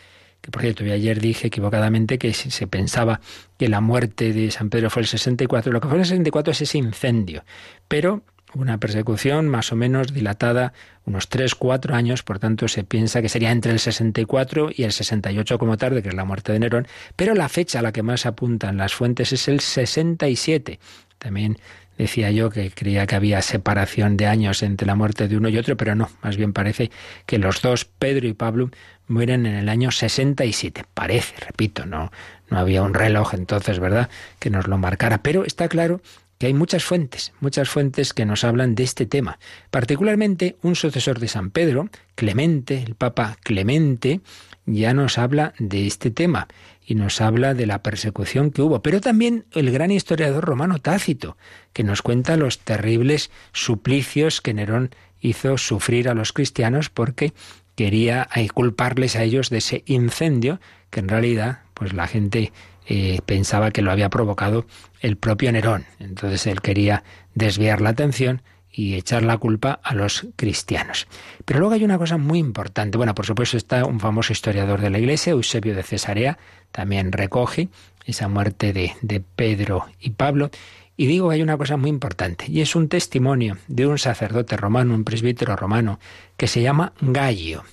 que 0.42 0.50
por 0.50 0.62
cierto, 0.62 0.85
ayer 0.85 1.20
dije 1.20 1.46
equivocadamente 1.46 2.18
que 2.18 2.35
se 2.35 2.66
pensaba 2.66 3.20
que 3.57 3.68
la 3.68 3.81
muerte 3.81 4.33
de 4.33 4.50
San 4.50 4.68
Pedro 4.68 4.90
fue 4.90 5.02
el 5.02 5.09
64, 5.09 5.72
lo 5.72 5.81
que 5.81 5.88
fue 5.88 5.98
el 5.98 6.05
64 6.05 6.50
es 6.50 6.62
ese 6.62 6.78
incendio, 6.78 7.44
pero 7.88 8.22
una 8.55 8.78
persecución 8.78 9.48
más 9.48 9.72
o 9.72 9.76
menos 9.76 10.12
dilatada, 10.12 10.72
unos 11.05 11.28
3, 11.28 11.55
4 11.55 11.94
años, 11.94 12.22
por 12.22 12.38
tanto 12.38 12.68
se 12.68 12.85
piensa 12.85 13.22
que 13.22 13.28
sería 13.28 13.50
entre 13.50 13.72
el 13.72 13.78
64 13.78 14.70
y 14.74 14.83
el 14.83 14.92
68 14.92 15.59
como 15.59 15.76
tarde, 15.76 16.02
que 16.02 16.11
es 16.11 16.14
la 16.14 16.24
muerte 16.24 16.52
de 16.52 16.59
Nerón, 16.59 16.87
pero 17.16 17.35
la 17.35 17.48
fecha 17.48 17.78
a 17.78 17.83
la 17.83 17.92
que 17.92 18.02
más 18.02 18.26
apuntan 18.26 18.76
las 18.76 18.94
fuentes 18.94 19.33
es 19.33 19.48
el 19.48 19.61
67. 19.61 20.78
También 21.18 21.59
decía 21.96 22.31
yo 22.31 22.50
que 22.50 22.70
creía 22.70 23.07
que 23.07 23.14
había 23.14 23.42
separación 23.42 24.16
de 24.16 24.26
años 24.26 24.62
entre 24.62 24.87
la 24.87 24.96
muerte 24.96 25.28
de 25.28 25.37
uno 25.37 25.48
y 25.48 25.57
otro, 25.57 25.76
pero 25.76 25.94
no, 25.94 26.11
más 26.22 26.37
bien 26.37 26.52
parece 26.52 26.90
que 27.26 27.38
los 27.38 27.62
dos, 27.62 27.85
Pedro 27.85 28.26
y 28.26 28.35
Pablo, 28.35 28.70
mueren 29.09 29.47
en 29.47 29.55
el 29.55 29.69
año 29.69 29.91
67. 29.91 30.85
Parece, 30.95 31.35
repito, 31.47 31.87
no, 31.87 32.11
no 32.51 32.59
había 32.59 32.83
un 32.83 32.95
reloj 32.95 33.35
entonces, 33.35 33.79
¿verdad?, 33.79 34.09
que 34.38 34.51
nos 34.51 34.69
lo 34.69 34.79
marcara, 34.79 35.23
pero 35.23 35.45
está 35.45 35.69
claro 35.69 36.01
que 36.38 36.47
hay 36.47 36.55
muchas 36.55 36.83
fuentes, 36.83 37.33
muchas 37.38 37.69
fuentes 37.69 38.12
que 38.12 38.25
nos 38.25 38.43
hablan 38.43 38.75
de 38.75 38.83
este 38.83 39.07
tema. 39.07 39.38
Particularmente 39.71 40.57
un 40.62 40.75
sucesor 40.75 41.21
de 41.21 41.29
San 41.29 41.51
Pedro, 41.51 41.88
Clemente, 42.17 42.83
el 42.83 42.97
Papa 42.97 43.37
Clemente, 43.45 44.21
ya 44.67 44.93
nos 44.93 45.19
habla 45.19 45.55
de 45.61 45.87
este 45.87 46.11
tema 46.11 46.49
y 46.85 46.95
nos 46.95 47.21
habla 47.21 47.55
de 47.55 47.67
la 47.67 47.83
persecución 47.83 48.51
que 48.51 48.62
hubo, 48.62 48.83
pero 48.83 49.01
también 49.01 49.45
el 49.53 49.71
gran 49.71 49.91
historiador 49.91 50.45
romano 50.45 50.81
Tácito, 50.81 51.37
que 51.73 51.85
nos 51.85 52.03
cuenta 52.03 52.37
los 52.37 52.59
terribles 52.59 53.31
suplicios 53.53 54.41
que 54.41 54.53
Nerón 54.53 54.91
hizo 55.21 55.57
sufrir 55.59 56.09
a 56.09 56.15
los 56.15 56.33
cristianos 56.33 56.91
porque 56.91 57.33
quería 57.74 58.28
culparles 58.54 59.16
a 59.16 59.22
ellos 59.22 59.50
de 59.50 59.58
ese 59.58 59.82
incendio 59.87 60.61
que 60.90 61.00
en 61.00 61.08
realidad 61.08 61.61
pues 61.74 61.92
la 61.92 62.06
gente 62.06 62.52
eh, 62.87 63.20
pensaba 63.26 63.70
que 63.70 63.82
lo 63.82 63.90
había 63.90 64.11
provocado 64.11 64.66
el 65.00 65.16
propio 65.16 65.52
Nerón. 65.52 65.85
Entonces 65.98 66.46
él 66.46 66.61
quería 66.61 67.04
desviar 67.35 67.80
la 67.80 67.90
atención 67.90 68.42
y 68.70 68.94
echar 68.94 69.22
la 69.22 69.37
culpa 69.37 69.80
a 69.82 69.94
los 69.94 70.26
cristianos. 70.37 71.06
Pero 71.44 71.61
luego 71.61 71.74
hay 71.74 71.85
una 71.85 71.98
cosa 71.98 72.16
muy 72.16 72.38
importante. 72.38 72.96
Bueno, 72.96 73.14
por 73.14 73.26
supuesto 73.26 73.56
está 73.56 73.85
un 73.85 74.00
famoso 74.00 74.32
historiador 74.32 74.80
de 74.80 74.90
la 74.90 74.98
Iglesia, 74.98 75.32
Eusebio 75.32 75.74
de 75.74 75.82
Cesarea, 75.82 76.38
también 76.70 77.12
recoge 77.12 77.68
esa 78.06 78.28
muerte 78.28 78.72
de, 78.72 78.94
de 79.02 79.20
Pedro 79.20 79.87
y 80.00 80.11
Pablo. 80.11 80.50
Y 80.96 81.07
digo 81.07 81.28
que 81.28 81.37
hay 81.37 81.42
una 81.42 81.57
cosa 81.57 81.76
muy 81.76 81.90
importante, 81.90 82.44
y 82.48 82.61
es 82.61 82.76
un 82.76 82.88
testimonio 82.88 83.57
de 83.66 83.87
un 83.87 83.98
sacerdote 83.98 84.57
romano, 84.57 84.94
un 84.94 85.05
presbítero 85.05 85.57
romano, 85.57 85.98
que 86.37 86.46
se 86.46 86.62
llama 86.62 86.92
Gallo. 87.00 87.64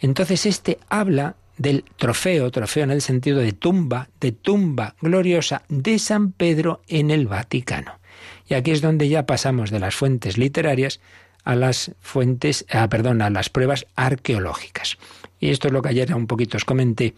Entonces 0.00 0.46
este 0.46 0.78
habla 0.88 1.36
del 1.56 1.84
trofeo, 1.96 2.50
trofeo 2.50 2.84
en 2.84 2.92
el 2.92 3.02
sentido 3.02 3.40
de 3.40 3.52
tumba, 3.52 4.08
de 4.20 4.32
tumba 4.32 4.94
gloriosa 5.00 5.62
de 5.68 5.98
San 5.98 6.32
Pedro 6.32 6.82
en 6.86 7.10
el 7.10 7.26
Vaticano. 7.26 7.98
Y 8.48 8.54
aquí 8.54 8.70
es 8.70 8.80
donde 8.80 9.08
ya 9.08 9.26
pasamos 9.26 9.70
de 9.70 9.80
las 9.80 9.94
fuentes 9.94 10.38
literarias 10.38 11.00
a 11.44 11.56
las 11.56 11.92
fuentes, 12.00 12.64
ah, 12.70 12.88
perdón, 12.88 13.22
a 13.22 13.30
las 13.30 13.50
pruebas 13.50 13.86
arqueológicas. 13.96 14.98
Y 15.40 15.50
esto 15.50 15.68
es 15.68 15.72
lo 15.72 15.82
que 15.82 15.90
ayer 15.90 16.14
un 16.14 16.26
poquito 16.26 16.56
os 16.56 16.64
comenté, 16.64 17.14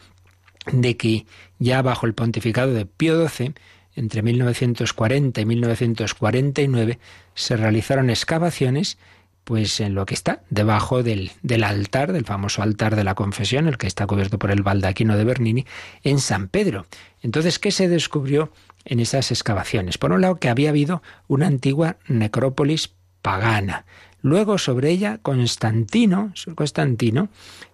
de 0.72 0.96
que 0.96 1.26
ya 1.58 1.82
bajo 1.82 2.06
el 2.06 2.14
pontificado 2.14 2.72
de 2.72 2.86
Pío 2.86 3.28
XII, 3.28 3.54
entre 3.94 4.22
1940 4.22 5.40
y 5.40 5.46
1949, 5.46 6.98
se 7.34 7.56
realizaron 7.56 8.10
excavaciones 8.10 8.98
pues 9.44 9.80
en 9.80 9.94
lo 9.94 10.06
que 10.06 10.14
está 10.14 10.42
debajo 10.50 11.02
del, 11.02 11.32
del, 11.42 11.64
altar, 11.64 12.12
del 12.12 12.24
famoso 12.24 12.62
altar 12.62 12.94
de 12.94 13.04
la 13.04 13.14
confesión, 13.14 13.66
el 13.66 13.78
que 13.78 13.86
está 13.86 14.06
cubierto 14.06 14.38
por 14.38 14.50
el 14.50 14.62
baldaquino 14.62 15.16
de 15.16 15.24
Bernini, 15.24 15.66
en 16.04 16.20
San 16.20 16.48
Pedro. 16.48 16.86
Entonces, 17.22 17.58
¿qué 17.58 17.72
se 17.72 17.88
descubrió 17.88 18.52
en 18.84 19.00
esas 19.00 19.30
excavaciones? 19.30 19.98
Por 19.98 20.12
un 20.12 20.20
lado, 20.20 20.36
que 20.36 20.50
había 20.50 20.70
habido 20.70 21.02
una 21.26 21.46
antigua 21.46 21.96
necrópolis 22.06 22.92
pagana. 23.22 23.86
Luego, 24.22 24.58
sobre 24.58 24.90
ella, 24.90 25.18
Constantino, 25.22 26.32
Constantino 26.54 27.28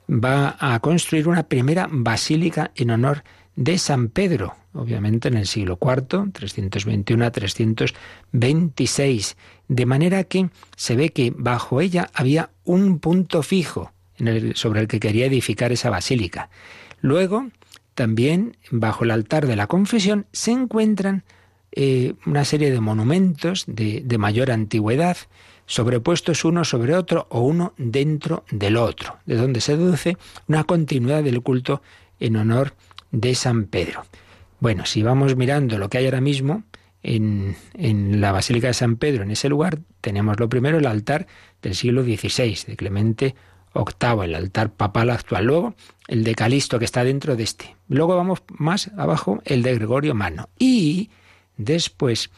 va 0.08 0.56
a 0.58 0.78
construir 0.80 1.28
una 1.28 1.42
primera 1.42 1.88
basílica 1.90 2.70
en 2.76 2.90
honor 2.90 3.24
de 3.56 3.78
San 3.78 4.08
Pedro, 4.08 4.54
obviamente 4.76 5.28
en 5.28 5.36
el 5.36 5.46
siglo 5.46 5.78
IV, 5.80 6.30
321 6.32 7.24
a 7.24 7.30
326, 7.30 9.36
de 9.68 9.86
manera 9.86 10.24
que 10.24 10.50
se 10.76 10.96
ve 10.96 11.10
que 11.10 11.32
bajo 11.36 11.80
ella 11.80 12.10
había 12.14 12.50
un 12.64 12.98
punto 12.98 13.42
fijo 13.42 13.92
sobre 14.54 14.80
el 14.80 14.88
que 14.88 15.00
quería 15.00 15.26
edificar 15.26 15.72
esa 15.72 15.90
basílica. 15.90 16.48
Luego, 17.00 17.48
también 17.94 18.56
bajo 18.70 19.04
el 19.04 19.10
altar 19.10 19.46
de 19.46 19.56
la 19.56 19.66
confesión 19.66 20.26
se 20.32 20.52
encuentran 20.52 21.24
eh, 21.72 22.14
una 22.24 22.44
serie 22.44 22.70
de 22.70 22.80
monumentos 22.80 23.64
de, 23.66 24.02
de 24.04 24.18
mayor 24.18 24.50
antigüedad, 24.50 25.16
sobrepuestos 25.66 26.44
uno 26.44 26.64
sobre 26.64 26.94
otro 26.94 27.26
o 27.30 27.40
uno 27.40 27.74
dentro 27.76 28.44
del 28.50 28.76
otro, 28.76 29.18
de 29.26 29.36
donde 29.36 29.60
se 29.60 29.76
deduce 29.76 30.16
una 30.48 30.64
continuidad 30.64 31.22
del 31.22 31.42
culto 31.42 31.82
en 32.20 32.36
honor 32.36 32.74
de 33.10 33.34
San 33.34 33.64
Pedro. 33.64 34.04
Bueno, 34.60 34.86
si 34.86 35.02
vamos 35.02 35.36
mirando 35.36 35.78
lo 35.78 35.88
que 35.88 35.98
hay 35.98 36.06
ahora 36.06 36.20
mismo 36.20 36.64
en, 37.02 37.56
en, 37.74 38.20
la 38.20 38.32
Basílica 38.32 38.68
de 38.68 38.74
San 38.74 38.96
Pedro, 38.96 39.22
en 39.22 39.30
ese 39.30 39.48
lugar, 39.48 39.78
tenemos 40.00 40.40
lo 40.40 40.48
primero 40.48 40.78
el 40.78 40.86
altar 40.86 41.26
del 41.62 41.74
siglo 41.74 42.02
XVI, 42.02 42.58
de 42.66 42.76
Clemente 42.76 43.34
VIII, 43.74 44.24
el 44.24 44.34
altar 44.34 44.72
papal 44.72 45.10
actual. 45.10 45.44
Luego, 45.44 45.74
el 46.08 46.24
de 46.24 46.34
Calisto, 46.34 46.78
que 46.78 46.84
está 46.84 47.04
dentro 47.04 47.36
de 47.36 47.44
este. 47.44 47.76
Luego 47.88 48.16
vamos 48.16 48.42
más 48.48 48.90
abajo, 48.96 49.42
el 49.44 49.62
de 49.62 49.74
Gregorio 49.74 50.14
Mano. 50.14 50.48
Y 50.58 51.10
después, 51.56 52.30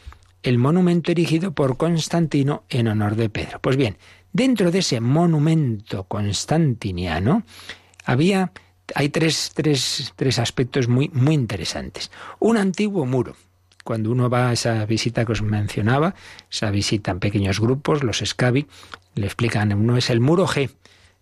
el 0.43 0.57
monumento 0.57 1.11
erigido 1.11 1.53
por 1.53 1.77
Constantino 1.77 2.63
en 2.69 2.87
honor 2.87 3.15
de 3.15 3.29
Pedro. 3.29 3.59
Pues 3.59 3.77
bien, 3.77 3.97
dentro 4.33 4.71
de 4.71 4.79
ese 4.79 4.99
monumento 5.01 6.03
constantiniano 6.05 7.43
había 8.05 8.51
hay 8.95 9.09
tres, 9.09 9.51
tres, 9.53 10.13
tres 10.15 10.39
aspectos 10.39 10.87
muy, 10.87 11.09
muy 11.13 11.33
interesantes. 11.33 12.11
Un 12.39 12.57
antiguo 12.57 13.05
muro, 13.05 13.35
cuando 13.83 14.11
uno 14.11 14.29
va 14.29 14.49
a 14.49 14.53
esa 14.53 14.85
visita 14.85 15.25
que 15.25 15.31
os 15.31 15.41
mencionaba, 15.41 16.15
esa 16.51 16.71
visita 16.71 17.11
en 17.11 17.19
pequeños 17.19 17.59
grupos, 17.59 18.03
los 18.03 18.21
Scavi, 18.25 18.67
le 19.15 19.25
explican, 19.25 19.73
uno 19.73 19.97
es 19.97 20.09
el 20.09 20.19
muro 20.19 20.47
G, 20.47 20.69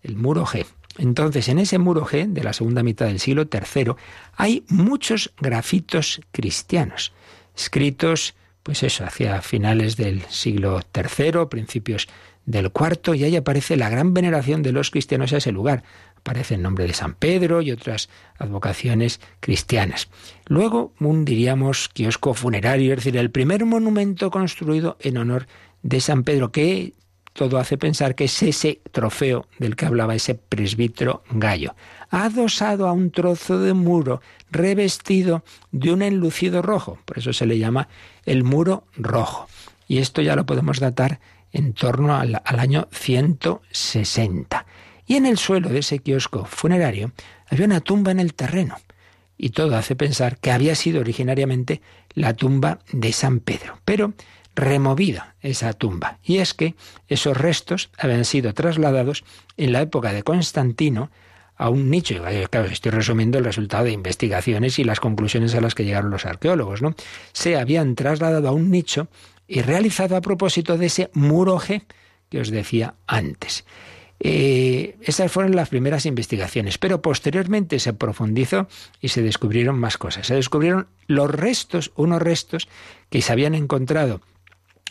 el 0.02 0.16
muro 0.16 0.44
G. 0.44 0.66
Entonces, 0.98 1.48
en 1.48 1.60
ese 1.60 1.78
muro 1.78 2.04
G 2.04 2.26
de 2.28 2.42
la 2.42 2.52
segunda 2.52 2.82
mitad 2.82 3.06
del 3.06 3.20
siglo 3.20 3.48
III 3.50 3.92
hay 4.36 4.64
muchos 4.68 5.32
grafitos 5.40 6.20
cristianos, 6.32 7.12
escritos, 7.56 8.34
pues 8.62 8.82
eso, 8.82 9.04
hacia 9.04 9.40
finales 9.40 9.96
del 9.96 10.22
siglo 10.28 10.80
III, 10.94 11.46
principios 11.48 12.08
del 12.44 12.72
IV, 12.74 13.14
y 13.14 13.24
ahí 13.24 13.36
aparece 13.36 13.76
la 13.76 13.90
gran 13.90 14.14
veneración 14.14 14.62
de 14.62 14.72
los 14.72 14.90
cristianos 14.90 15.32
a 15.32 15.36
ese 15.36 15.52
lugar 15.52 15.84
aparece 16.28 16.56
el 16.56 16.62
nombre 16.62 16.86
de 16.86 16.92
San 16.92 17.14
Pedro 17.14 17.62
y 17.62 17.72
otras 17.72 18.10
advocaciones 18.38 19.18
cristianas. 19.40 20.10
Luego, 20.44 20.92
un, 21.00 21.24
diríamos, 21.24 21.88
kiosco 21.88 22.34
funerario, 22.34 22.92
es 22.92 22.98
decir, 22.98 23.16
el 23.16 23.30
primer 23.30 23.64
monumento 23.64 24.30
construido 24.30 24.98
en 25.00 25.16
honor 25.16 25.46
de 25.82 26.02
San 26.02 26.24
Pedro, 26.24 26.52
que 26.52 26.92
todo 27.32 27.56
hace 27.56 27.78
pensar 27.78 28.14
que 28.14 28.24
es 28.24 28.42
ese 28.42 28.82
trofeo 28.92 29.46
del 29.58 29.74
que 29.74 29.86
hablaba 29.86 30.14
ese 30.14 30.34
presbítero 30.34 31.22
gallo, 31.30 31.74
adosado 32.10 32.88
a 32.88 32.92
un 32.92 33.10
trozo 33.10 33.58
de 33.58 33.72
muro 33.72 34.20
revestido 34.50 35.44
de 35.72 35.92
un 35.94 36.02
enlucido 36.02 36.60
rojo, 36.60 36.98
por 37.06 37.16
eso 37.16 37.32
se 37.32 37.46
le 37.46 37.58
llama 37.58 37.88
el 38.26 38.44
muro 38.44 38.84
rojo. 38.98 39.48
Y 39.86 39.96
esto 39.96 40.20
ya 40.20 40.36
lo 40.36 40.44
podemos 40.44 40.78
datar 40.78 41.20
en 41.52 41.72
torno 41.72 42.16
al, 42.16 42.42
al 42.44 42.58
año 42.58 42.86
160. 42.92 44.66
Y 45.08 45.16
en 45.16 45.24
el 45.24 45.38
suelo 45.38 45.70
de 45.70 45.78
ese 45.78 46.00
kiosco 46.00 46.44
funerario 46.44 47.12
había 47.50 47.64
una 47.64 47.80
tumba 47.80 48.12
en 48.12 48.20
el 48.20 48.34
terreno. 48.34 48.76
Y 49.38 49.50
todo 49.50 49.74
hace 49.76 49.96
pensar 49.96 50.36
que 50.36 50.52
había 50.52 50.74
sido 50.74 51.00
originariamente 51.00 51.80
la 52.12 52.34
tumba 52.34 52.80
de 52.92 53.12
San 53.12 53.40
Pedro. 53.40 53.80
Pero 53.86 54.12
removida 54.54 55.34
esa 55.40 55.72
tumba. 55.72 56.18
Y 56.22 56.38
es 56.38 56.52
que 56.52 56.74
esos 57.08 57.36
restos 57.38 57.90
habían 57.96 58.26
sido 58.26 58.52
trasladados 58.52 59.24
en 59.56 59.72
la 59.72 59.80
época 59.80 60.12
de 60.12 60.22
Constantino 60.22 61.10
a 61.56 61.70
un 61.70 61.88
nicho. 61.88 62.14
Y 62.14 62.46
claro, 62.46 62.68
estoy 62.68 62.92
resumiendo 62.92 63.38
el 63.38 63.44
resultado 63.44 63.84
de 63.84 63.92
investigaciones 63.92 64.78
y 64.78 64.84
las 64.84 65.00
conclusiones 65.00 65.54
a 65.54 65.62
las 65.62 65.74
que 65.74 65.86
llegaron 65.86 66.10
los 66.10 66.26
arqueólogos, 66.26 66.82
¿no? 66.82 66.94
Se 67.32 67.56
habían 67.56 67.94
trasladado 67.94 68.48
a 68.48 68.52
un 68.52 68.70
nicho 68.70 69.08
y 69.46 69.62
realizado 69.62 70.16
a 70.16 70.20
propósito 70.20 70.76
de 70.76 70.86
ese 70.86 71.10
muro 71.14 71.58
G 71.58 71.84
que 72.28 72.40
os 72.40 72.50
decía 72.50 72.94
antes. 73.06 73.64
Eh, 74.20 74.96
esas 75.02 75.30
fueron 75.30 75.54
las 75.54 75.68
primeras 75.68 76.04
investigaciones, 76.06 76.78
pero 76.78 77.00
posteriormente 77.00 77.78
se 77.78 77.92
profundizó 77.92 78.68
y 79.00 79.08
se 79.08 79.22
descubrieron 79.22 79.78
más 79.78 79.96
cosas. 79.96 80.26
Se 80.26 80.34
descubrieron 80.34 80.88
los 81.06 81.30
restos, 81.30 81.92
unos 81.94 82.20
restos 82.20 82.68
que 83.10 83.22
se 83.22 83.32
habían 83.32 83.54
encontrado 83.54 84.20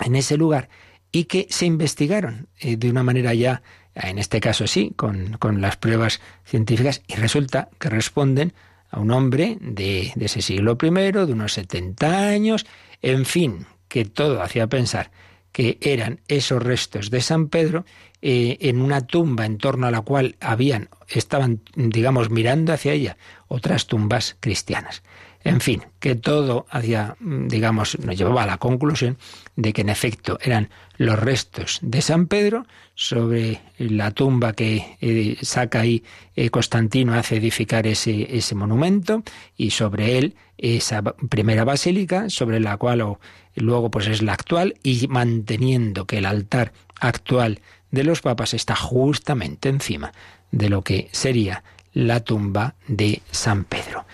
en 0.03 0.15
ese 0.15 0.37
lugar 0.37 0.69
y 1.11 1.25
que 1.25 1.47
se 1.49 1.65
investigaron 1.65 2.47
eh, 2.59 2.77
de 2.77 2.89
una 2.89 3.03
manera 3.03 3.33
ya, 3.33 3.61
en 3.95 4.19
este 4.19 4.39
caso 4.39 4.67
sí, 4.67 4.93
con, 4.95 5.33
con, 5.39 5.61
las 5.61 5.77
pruebas 5.77 6.21
científicas, 6.45 7.01
y 7.07 7.15
resulta 7.15 7.69
que 7.79 7.89
responden 7.89 8.53
a 8.89 8.99
un 8.99 9.11
hombre 9.11 9.57
de, 9.59 10.13
de 10.15 10.25
ese 10.25 10.41
siglo 10.41 10.77
I, 10.81 10.89
de 10.89 11.33
unos 11.33 11.53
70 11.53 12.29
años, 12.29 12.65
en 13.01 13.25
fin, 13.25 13.65
que 13.87 14.05
todo 14.05 14.41
hacía 14.41 14.67
pensar 14.67 15.11
que 15.51 15.77
eran 15.81 16.19
esos 16.27 16.61
restos 16.61 17.09
de 17.09 17.21
San 17.21 17.47
Pedro 17.47 17.85
eh, 18.21 18.57
en 18.61 18.81
una 18.81 19.05
tumba 19.05 19.45
en 19.45 19.57
torno 19.57 19.87
a 19.87 19.91
la 19.91 20.01
cual 20.01 20.35
habían, 20.39 20.89
estaban, 21.07 21.61
digamos, 21.75 22.29
mirando 22.29 22.73
hacia 22.73 22.93
ella 22.93 23.17
otras 23.47 23.87
tumbas 23.87 24.35
cristianas. 24.39 25.03
En 25.43 25.61
fin, 25.61 25.83
que 25.99 26.15
todo 26.15 26.65
hacía, 26.69 27.15
digamos, 27.21 27.97
nos 27.99 28.17
llevaba 28.17 28.43
a 28.43 28.47
la 28.47 28.57
conclusión 28.57 29.17
de 29.55 29.71
que 29.71 29.81
en 29.81 29.89
efecto 29.89 30.37
eran 30.41 30.69
los 30.97 31.17
restos 31.17 31.79
de 31.81 32.01
San 32.01 32.27
Pedro 32.27 32.65
sobre 32.95 33.61
la 33.77 34.11
tumba 34.11 34.53
que 34.53 34.97
eh, 34.99 35.37
saca 35.41 35.81
ahí 35.81 36.03
eh, 36.35 36.49
Constantino 36.49 37.13
hace 37.13 37.37
edificar 37.37 37.87
ese, 37.87 38.35
ese 38.35 38.55
monumento 38.55 39.23
y 39.55 39.69
sobre 39.69 40.17
él 40.17 40.35
esa 40.57 41.01
primera 41.01 41.63
basílica 41.63 42.29
sobre 42.29 42.59
la 42.59 42.75
cual 42.77 43.17
luego 43.55 43.91
pues 43.91 44.07
es 44.07 44.21
la 44.21 44.33
actual 44.33 44.75
y 44.83 45.07
manteniendo 45.07 46.05
que 46.05 46.17
el 46.17 46.25
altar 46.25 46.73
actual 46.99 47.61
de 47.91 48.03
los 48.03 48.21
papas 48.21 48.53
está 48.53 48.75
justamente 48.75 49.69
encima 49.69 50.11
de 50.51 50.69
lo 50.69 50.83
que 50.83 51.09
sería 51.11 51.63
la 51.93 52.19
tumba 52.19 52.75
de 52.87 53.21
San 53.31 53.63
Pedro. 53.63 54.05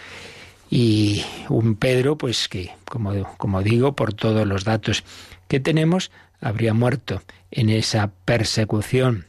Y 0.69 1.23
un 1.49 1.75
Pedro, 1.75 2.17
pues 2.17 2.47
que, 2.47 2.71
como, 2.85 3.13
como 3.37 3.61
digo, 3.61 3.95
por 3.95 4.13
todos 4.13 4.47
los 4.47 4.63
datos 4.63 5.03
que 5.47 5.59
tenemos, 5.59 6.11
habría 6.41 6.73
muerto 6.73 7.21
en 7.51 7.69
esa 7.69 8.11
persecución 8.25 9.27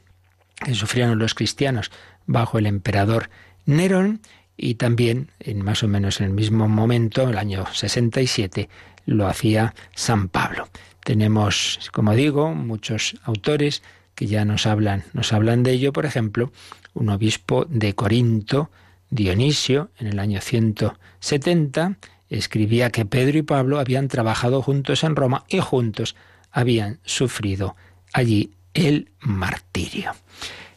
que 0.57 0.74
sufrieron 0.74 1.18
los 1.18 1.35
cristianos 1.35 1.90
bajo 2.26 2.59
el 2.59 2.66
emperador 2.66 3.28
Nerón 3.66 4.20
y 4.57 4.76
también 4.76 5.30
en 5.40 5.62
más 5.62 5.83
o 5.83 5.88
menos 5.88 6.20
en 6.20 6.26
el 6.28 6.33
mismo 6.33 6.68
momento, 6.68 7.28
el 7.28 7.38
año 7.38 7.66
67, 7.72 8.68
lo 9.07 9.26
hacía 9.26 9.74
San 9.94 10.28
Pablo. 10.28 10.68
Tenemos, 11.04 11.90
como 11.92 12.14
digo, 12.14 12.54
muchos 12.54 13.16
autores 13.24 13.83
que 14.14 14.27
ya 14.27 14.44
nos 14.44 14.66
hablan, 14.66 15.05
nos 15.12 15.33
hablan 15.33 15.62
de 15.62 15.72
ello, 15.72 15.92
por 15.92 16.07
ejemplo, 16.07 16.53
un 16.92 17.09
obispo 17.09 17.64
de 17.68 17.94
Corinto, 17.94 18.70
Dionisio, 19.11 19.90
en 19.98 20.07
el 20.09 20.18
año 20.18 20.40
170, 20.40 21.96
escribía 22.29 22.90
que 22.90 23.05
Pedro 23.05 23.38
y 23.38 23.42
Pablo 23.42 23.79
habían 23.79 24.09
trabajado 24.09 24.62
juntos 24.62 25.05
en 25.05 25.16
Roma 25.16 25.44
y 25.48 25.61
juntos 25.61 26.16
habían 26.50 27.00
sufrido 27.05 27.77
allí 28.12 28.53
el 28.74 29.11
martirio. 29.20 30.12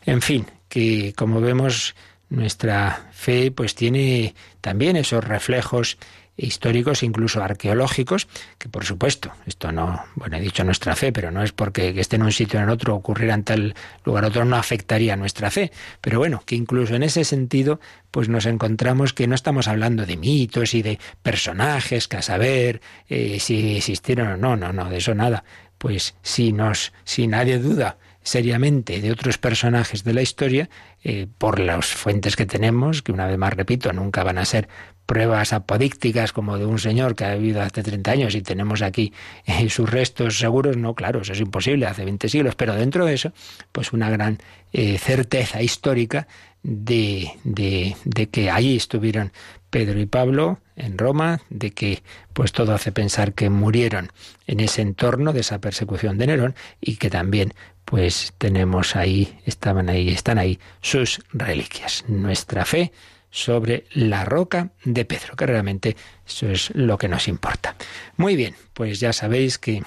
En 0.06 0.22
fin, 0.22 0.46
que 0.70 1.14
como 1.16 1.42
vemos 1.42 1.96
nuestra 2.30 3.10
fe 3.12 3.52
pues 3.52 3.76
tiene 3.76 4.36
también 4.62 4.98
esos 4.98 5.24
reflejos 5.24 5.98
históricos, 6.38 7.04
incluso 7.04 7.44
arqueológicos, 7.44 8.28
que 8.58 8.70
por 8.70 8.86
supuesto, 8.86 9.32
esto 9.46 9.72
no, 9.72 10.04
bueno, 10.16 10.38
he 10.38 10.42
dicho 10.42 10.64
nuestra 10.64 10.96
fe, 10.96 11.12
pero 11.12 11.32
no 11.32 11.44
es 11.44 11.52
porque 11.52 11.94
que 11.94 12.02
esté 12.02 12.16
en 12.18 12.24
un 12.24 12.32
sitio 12.32 12.60
o 12.60 12.64
en 12.64 12.70
otro, 12.70 12.96
ocurriera 12.96 13.34
en 13.34 13.44
tal 13.44 13.76
lugar 14.06 14.26
otro, 14.26 14.46
no 14.46 14.56
afectaría 14.56 15.16
nuestra 15.16 15.50
fe. 15.50 15.72
Pero 16.00 16.20
bueno, 16.20 16.44
que 16.46 16.56
incluso 16.56 16.96
en 16.96 17.04
ese 17.04 17.24
sentido, 17.24 17.80
pues 18.12 18.30
nos 18.30 18.46
encontramos 18.46 19.14
que 19.14 19.28
no 19.28 19.36
estamos 19.36 19.68
hablando 19.68 20.06
de 20.06 20.18
mitos 20.18 20.74
y 20.76 20.84
de 20.84 21.00
personajes 21.24 22.08
que 22.08 22.18
a 22.18 22.22
saber 22.22 22.82
eh, 23.10 23.40
si 23.40 23.76
existieron 23.76 24.28
o 24.28 24.38
no, 24.38 24.56
no, 24.56 24.72
no, 24.72 24.90
de 24.90 24.98
eso 24.98 25.16
nada. 25.16 25.44
Pues 25.78 26.16
si 26.22 26.54
nos, 26.54 26.94
si 27.04 27.28
nadie 27.28 27.60
duda 27.60 27.98
seriamente 28.28 29.00
de 29.00 29.12
otros 29.12 29.38
personajes 29.38 30.04
de 30.04 30.14
la 30.14 30.22
historia 30.22 30.70
eh, 31.04 31.28
por 31.38 31.60
las 31.60 31.86
fuentes 31.86 32.36
que 32.36 32.46
tenemos, 32.46 33.02
que 33.02 33.14
una 33.14 33.26
vez 33.26 33.38
más 33.38 33.54
repito, 33.54 33.94
nunca 33.94 34.24
van 34.24 34.38
a 34.38 34.46
ser 34.46 34.68
pruebas 35.08 35.54
apodícticas 35.54 36.34
como 36.34 36.60
de 36.60 36.66
un 36.66 36.78
señor 36.78 37.16
que 37.16 37.26
ha 37.26 37.34
vivido 37.34 37.62
hace 37.62 37.82
30 37.82 38.12
años 38.12 38.36
y 38.36 38.42
tenemos 38.42 38.84
aquí 38.84 39.14
eh, 39.46 39.70
sus 39.70 39.90
restos 39.90 40.38
seguros, 40.38 40.78
no, 40.78 40.94
claro, 40.94 41.22
eso 41.22 41.34
es 41.34 41.40
imposible, 41.40 41.88
hace 41.88 42.06
20 42.06 42.30
siglos, 42.30 42.56
pero 42.56 42.76
dentro 42.76 43.06
de 43.06 43.16
eso, 43.16 43.32
pues 43.72 43.94
una 43.94 44.10
gran 44.10 44.38
eh, 44.74 44.98
certeza 45.00 45.64
histórica 45.64 46.28
de, 46.62 47.32
de, 47.46 47.96
de 48.04 48.28
que 48.28 48.52
ahí 48.52 48.76
estuvieron 48.76 49.32
Pedro 49.70 50.00
y 50.00 50.06
Pablo 50.06 50.60
en 50.76 50.98
Roma, 50.98 51.42
de 51.50 51.72
que 51.72 52.04
pues 52.34 52.52
todo 52.52 52.74
hace 52.74 52.92
pensar 52.92 53.34
que 53.34 53.50
murieron 53.50 54.12
en 54.46 54.60
ese 54.60 54.82
entorno 54.82 55.32
de 55.32 55.40
esa 55.40 55.60
persecución 55.60 56.18
de 56.18 56.28
Nerón 56.28 56.56
y 56.82 56.98
que 56.98 57.10
también 57.10 57.54
pues 57.86 58.34
tenemos 58.38 58.98
ahí, 58.98 59.40
estaban 59.46 59.88
ahí, 59.88 60.10
están 60.10 60.38
ahí 60.38 60.60
sus 60.82 61.22
reliquias. 61.32 62.04
Nuestra 62.10 62.66
fe 62.66 62.92
sobre 63.30 63.86
la 63.92 64.26
roca 64.26 64.70
de 64.84 65.06
Pedro, 65.06 65.36
que 65.36 65.46
realmente 65.46 65.96
eso 66.28 66.50
es 66.50 66.72
lo 66.74 66.98
que 66.98 67.08
nos 67.08 67.28
importa. 67.28 67.76
Muy 68.16 68.36
bien, 68.36 68.56
pues 68.74 69.00
ya 69.00 69.14
sabéis 69.14 69.58
que 69.58 69.84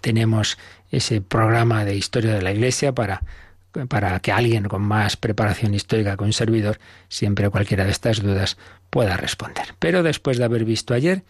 tenemos 0.00 0.58
ese 0.90 1.20
programa 1.20 1.84
de 1.84 1.96
historia 1.96 2.34
de 2.34 2.42
la 2.42 2.52
Iglesia 2.52 2.92
para 2.92 3.22
para 3.88 4.20
que 4.20 4.32
alguien 4.32 4.64
con 4.64 4.82
más 4.82 5.16
preparación 5.16 5.74
histórica 5.74 6.16
que 6.16 6.24
un 6.24 6.32
servidor, 6.32 6.78
siempre 7.08 7.48
cualquiera 7.50 7.84
de 7.84 7.90
estas 7.90 8.22
dudas 8.22 8.58
pueda 8.90 9.16
responder. 9.16 9.74
Pero 9.78 10.02
después 10.02 10.38
de 10.38 10.44
haber 10.44 10.64
visto 10.64 10.94
ayer 10.94 11.22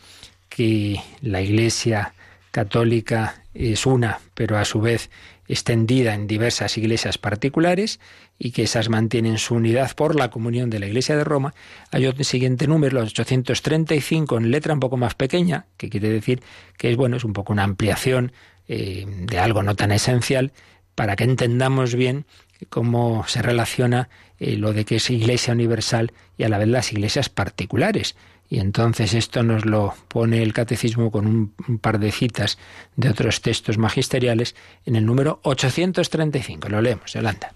que 0.49 1.01
la 1.21 1.41
Iglesia 1.41 2.15
católica 2.51 3.43
es 3.55 3.87
una, 3.87 4.19
pero 4.35 4.59
a 4.59 4.65
su 4.65 4.81
vez 4.81 5.11
extendida 5.53 6.15
en 6.15 6.27
diversas 6.27 6.79
iglesias 6.79 7.19
particulares 7.19 8.01
y 8.39 8.53
que 8.53 8.63
esas 8.63 8.89
mantienen 8.89 9.37
su 9.37 9.55
unidad 9.55 9.95
por 9.95 10.17
la 10.17 10.31
comunión 10.31 10.71
de 10.71 10.79
la 10.79 10.87
Iglesia 10.87 11.15
de 11.15 11.25
Roma, 11.25 11.53
hay 11.91 12.07
otro 12.07 12.25
siguiente 12.25 12.67
número, 12.67 12.99
los 12.99 13.11
835, 13.11 14.39
en 14.39 14.51
letra 14.51 14.73
un 14.73 14.81
poco 14.81 14.97
más 14.97 15.15
pequeña, 15.15 15.67
que 15.77 15.91
quiere 15.91 16.09
decir 16.09 16.43
que 16.79 16.91
es 16.91 16.97
bueno, 16.97 17.19
es 17.19 17.25
un 17.25 17.35
poco 17.35 17.53
una 17.53 17.65
ampliación 17.65 18.33
eh, 18.67 19.05
de 19.07 19.39
algo 19.39 19.63
no 19.63 19.77
tan 19.77 19.93
esencial, 19.93 20.53
para 20.95 21.17
que 21.17 21.25
entendamos 21.25 21.95
bien 21.95 22.25
cómo 22.71 23.25
se 23.29 23.43
relaciona 23.43 24.09
eh, 24.39 24.57
lo 24.57 24.73
de 24.73 24.87
que 24.87 24.97
es 24.97 25.11
Iglesia 25.11 25.53
universal 25.53 26.13
y 26.39 26.45
a 26.45 26.49
la 26.49 26.59
vez 26.59 26.69
las 26.69 26.93
iglesias 26.93 27.29
particulares. 27.29 28.17
Y 28.53 28.59
entonces 28.59 29.15
esto 29.15 29.43
nos 29.43 29.65
lo 29.65 29.95
pone 30.09 30.43
el 30.43 30.53
catecismo 30.53 31.11
con 31.11 31.27
un, 31.27 31.79
par 31.79 31.99
de 31.99 32.13
citas 32.13 32.59
de 32.97 33.09
otros 33.09 33.41
textos 33.41 33.79
magisteriales 33.79 34.55
en 34.85 34.95
el 34.95 35.07
número 35.07 35.41
835. 35.45 36.69
Lo 36.69 36.83
leemos, 36.83 37.15
Yolanda. 37.15 37.55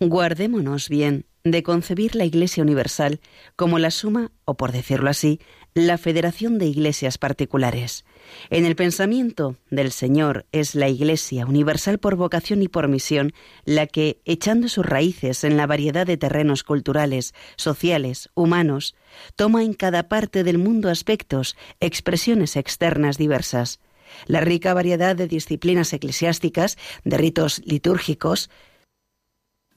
Guardémonos 0.00 0.90
bien 0.90 1.24
de 1.44 1.62
concebir 1.62 2.14
la 2.14 2.26
Iglesia 2.26 2.62
Universal 2.62 3.20
como 3.56 3.78
la 3.78 3.90
suma, 3.90 4.30
o 4.44 4.52
por 4.52 4.70
decirlo 4.72 5.08
así, 5.08 5.40
la 5.72 5.96
federación 5.96 6.58
de 6.58 6.66
iglesias 6.66 7.16
particulares. 7.16 8.04
En 8.50 8.64
el 8.64 8.76
pensamiento 8.76 9.56
del 9.70 9.92
Señor 9.92 10.46
es 10.52 10.74
la 10.74 10.88
Iglesia 10.88 11.46
universal 11.46 11.98
por 11.98 12.16
vocación 12.16 12.62
y 12.62 12.68
por 12.68 12.88
misión 12.88 13.32
la 13.64 13.86
que, 13.86 14.20
echando 14.24 14.68
sus 14.68 14.84
raíces 14.84 15.44
en 15.44 15.56
la 15.56 15.66
variedad 15.66 16.06
de 16.06 16.16
terrenos 16.16 16.62
culturales, 16.62 17.34
sociales, 17.56 18.30
humanos, 18.34 18.94
toma 19.36 19.62
en 19.62 19.74
cada 19.74 20.08
parte 20.08 20.44
del 20.44 20.58
mundo 20.58 20.88
aspectos, 20.88 21.56
expresiones 21.80 22.56
externas 22.56 23.18
diversas. 23.18 23.80
La 24.26 24.40
rica 24.40 24.74
variedad 24.74 25.16
de 25.16 25.26
disciplinas 25.26 25.92
eclesiásticas, 25.92 26.76
de 27.04 27.16
ritos 27.16 27.62
litúrgicos, 27.64 28.50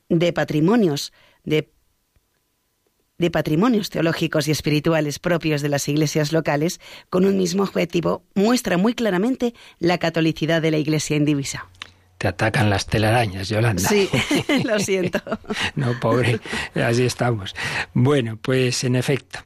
de 0.09 0.33
patrimonios, 0.33 1.13
de 1.43 1.71
de 3.17 3.31
patrimonios 3.31 3.89
teológicos 3.89 4.47
y 4.47 4.51
espirituales 4.51 5.19
propios 5.19 5.61
de 5.61 5.69
las 5.69 5.87
iglesias 5.87 6.31
locales, 6.31 6.79
con 7.09 7.25
un 7.25 7.37
mismo 7.37 7.63
objetivo, 7.63 8.23
muestra 8.35 8.77
muy 8.77 8.93
claramente 8.93 9.53
la 9.79 9.97
catolicidad 9.97 10.61
de 10.61 10.71
la 10.71 10.77
Iglesia 10.77 11.15
indivisa. 11.15 11.67
Te 12.17 12.29
atacan 12.29 12.69
las 12.69 12.85
telarañas, 12.85 13.49
Yolanda. 13.49 13.87
Sí, 13.87 14.09
lo 14.63 14.79
siento. 14.79 15.19
no, 15.75 15.99
pobre, 15.99 16.39
así 16.75 17.03
estamos. 17.05 17.55
Bueno, 17.93 18.37
pues 18.41 18.83
en 18.83 18.95
efecto, 18.95 19.39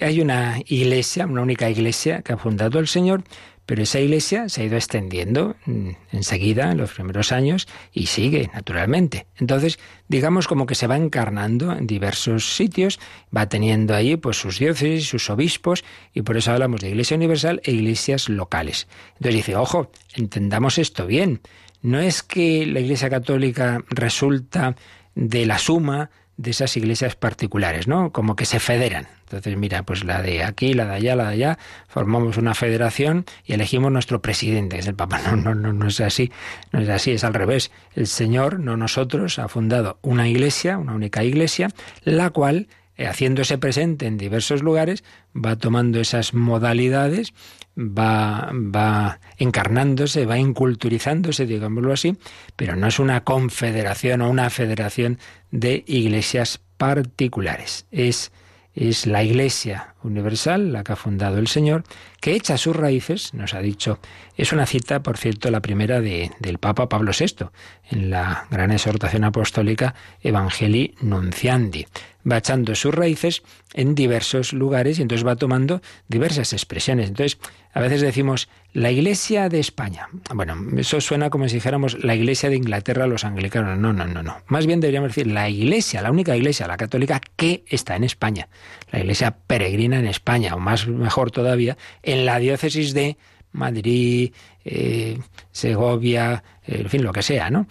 hay 0.00 0.20
una 0.20 0.58
iglesia, 0.66 1.26
una 1.26 1.42
única 1.42 1.68
iglesia 1.68 2.22
que 2.22 2.32
ha 2.32 2.36
fundado 2.36 2.78
el 2.78 2.88
Señor, 2.88 3.24
pero 3.66 3.82
esa 3.82 4.00
iglesia 4.00 4.48
se 4.48 4.62
ha 4.62 4.64
ido 4.64 4.76
extendiendo 4.76 5.56
mm, 5.66 5.90
enseguida, 6.12 6.70
en 6.72 6.78
los 6.78 6.92
primeros 6.92 7.32
años, 7.32 7.66
y 7.92 8.06
sigue, 8.06 8.50
naturalmente. 8.52 9.26
Entonces, 9.38 9.78
digamos 10.08 10.46
como 10.46 10.66
que 10.66 10.74
se 10.74 10.86
va 10.86 10.96
encarnando 10.96 11.72
en 11.72 11.86
diversos 11.86 12.56
sitios, 12.56 13.00
va 13.34 13.48
teniendo 13.48 13.94
ahí 13.94 14.16
pues 14.16 14.36
sus 14.36 14.58
diócesis, 14.58 15.08
sus 15.08 15.30
obispos, 15.30 15.84
y 16.12 16.22
por 16.22 16.36
eso 16.36 16.52
hablamos 16.52 16.80
de 16.80 16.90
iglesia 16.90 17.16
universal 17.16 17.60
e 17.64 17.72
iglesias 17.72 18.28
locales. 18.28 18.88
Entonces 19.16 19.34
dice, 19.34 19.56
ojo, 19.56 19.90
entendamos 20.14 20.78
esto 20.78 21.06
bien. 21.06 21.40
No 21.82 22.00
es 22.00 22.22
que 22.22 22.66
la 22.66 22.80
iglesia 22.80 23.10
católica 23.10 23.84
resulta 23.90 24.76
de 25.14 25.46
la 25.46 25.58
suma 25.58 26.10
de 26.36 26.50
esas 26.50 26.76
iglesias 26.76 27.14
particulares, 27.14 27.86
¿no? 27.86 28.10
Como 28.10 28.36
que 28.36 28.46
se 28.46 28.58
federan. 28.58 29.06
Entonces, 29.38 29.58
mira, 29.58 29.82
pues 29.82 30.04
la 30.04 30.22
de 30.22 30.42
aquí, 30.42 30.74
la 30.74 30.86
de 30.86 30.94
allá, 30.94 31.16
la 31.16 31.24
de 31.24 31.34
allá, 31.34 31.58
formamos 31.88 32.36
una 32.36 32.54
federación 32.54 33.24
y 33.44 33.52
elegimos 33.54 33.92
nuestro 33.92 34.22
presidente, 34.22 34.78
es 34.78 34.86
el 34.86 34.94
Papa. 34.94 35.20
No, 35.24 35.36
no, 35.36 35.54
no, 35.54 35.72
no 35.72 35.88
es 35.88 36.00
así, 36.00 36.30
no 36.72 36.80
es 36.80 36.88
así, 36.88 37.12
es 37.12 37.24
al 37.24 37.34
revés. 37.34 37.70
El 37.94 38.06
Señor, 38.06 38.60
no 38.60 38.76
nosotros, 38.76 39.38
ha 39.38 39.48
fundado 39.48 39.98
una 40.02 40.28
iglesia, 40.28 40.78
una 40.78 40.94
única 40.94 41.24
iglesia, 41.24 41.68
la 42.04 42.30
cual 42.30 42.68
eh, 42.96 43.08
haciéndose 43.08 43.58
presente 43.58 44.06
en 44.06 44.16
diversos 44.16 44.62
lugares, 44.62 45.02
va 45.34 45.56
tomando 45.56 46.00
esas 46.00 46.32
modalidades, 46.32 47.34
va, 47.76 48.52
va 48.54 49.18
encarnándose, 49.36 50.26
va 50.26 50.38
inculturizándose, 50.38 51.44
digámoslo 51.46 51.92
así, 51.92 52.16
pero 52.54 52.76
no 52.76 52.86
es 52.86 53.00
una 53.00 53.24
confederación 53.24 54.22
o 54.22 54.30
una 54.30 54.48
federación 54.48 55.18
de 55.50 55.82
iglesias 55.88 56.60
particulares. 56.76 57.86
Es 57.90 58.30
es 58.74 59.06
la 59.06 59.22
Iglesia 59.22 59.94
Universal, 60.02 60.72
la 60.72 60.84
que 60.84 60.92
ha 60.92 60.96
fundado 60.96 61.38
el 61.38 61.46
Señor, 61.46 61.84
que 62.20 62.34
echa 62.34 62.58
sus 62.58 62.74
raíces, 62.74 63.34
nos 63.34 63.54
ha 63.54 63.60
dicho, 63.60 63.98
es 64.36 64.52
una 64.52 64.66
cita, 64.66 65.02
por 65.02 65.16
cierto, 65.16 65.50
la 65.50 65.60
primera 65.60 66.00
de, 66.00 66.32
del 66.40 66.58
Papa 66.58 66.88
Pablo 66.88 67.12
VI, 67.18 67.46
en 67.90 68.10
la 68.10 68.46
gran 68.50 68.72
exhortación 68.72 69.24
apostólica 69.24 69.94
Evangelii 70.22 70.94
Nunciandi 71.00 71.86
va 72.30 72.38
echando 72.38 72.74
sus 72.74 72.94
raíces 72.94 73.42
en 73.74 73.94
diversos 73.94 74.52
lugares 74.52 74.98
y 74.98 75.02
entonces 75.02 75.26
va 75.26 75.36
tomando 75.36 75.82
diversas 76.08 76.52
expresiones. 76.52 77.08
Entonces, 77.08 77.38
a 77.72 77.80
veces 77.80 78.00
decimos 78.00 78.48
la 78.72 78.90
Iglesia 78.90 79.48
de 79.48 79.60
España. 79.60 80.08
Bueno, 80.34 80.56
eso 80.78 81.00
suena 81.00 81.30
como 81.30 81.48
si 81.48 81.56
dijéramos 81.56 82.02
la 82.02 82.14
Iglesia 82.14 82.48
de 82.48 82.56
Inglaterra, 82.56 83.06
los 83.06 83.24
anglicanos. 83.24 83.78
No, 83.78 83.92
no, 83.92 84.06
no, 84.06 84.22
no. 84.22 84.38
Más 84.46 84.66
bien 84.66 84.80
deberíamos 84.80 85.10
decir 85.10 85.26
la 85.26 85.48
Iglesia, 85.48 86.02
la 86.02 86.10
única 86.10 86.36
Iglesia, 86.36 86.66
la 86.66 86.76
católica, 86.76 87.20
que 87.36 87.64
está 87.68 87.96
en 87.96 88.04
España. 88.04 88.48
La 88.90 89.00
Iglesia 89.00 89.36
peregrina 89.46 89.98
en 89.98 90.06
España, 90.06 90.54
o 90.54 90.60
más 90.60 90.86
mejor 90.86 91.30
todavía, 91.30 91.76
en 92.02 92.24
la 92.24 92.38
diócesis 92.38 92.94
de 92.94 93.16
Madrid, 93.52 94.32
eh, 94.64 95.18
Segovia, 95.52 96.42
en 96.66 96.88
fin, 96.88 97.02
lo 97.02 97.12
que 97.12 97.22
sea, 97.22 97.50
¿no? 97.50 97.66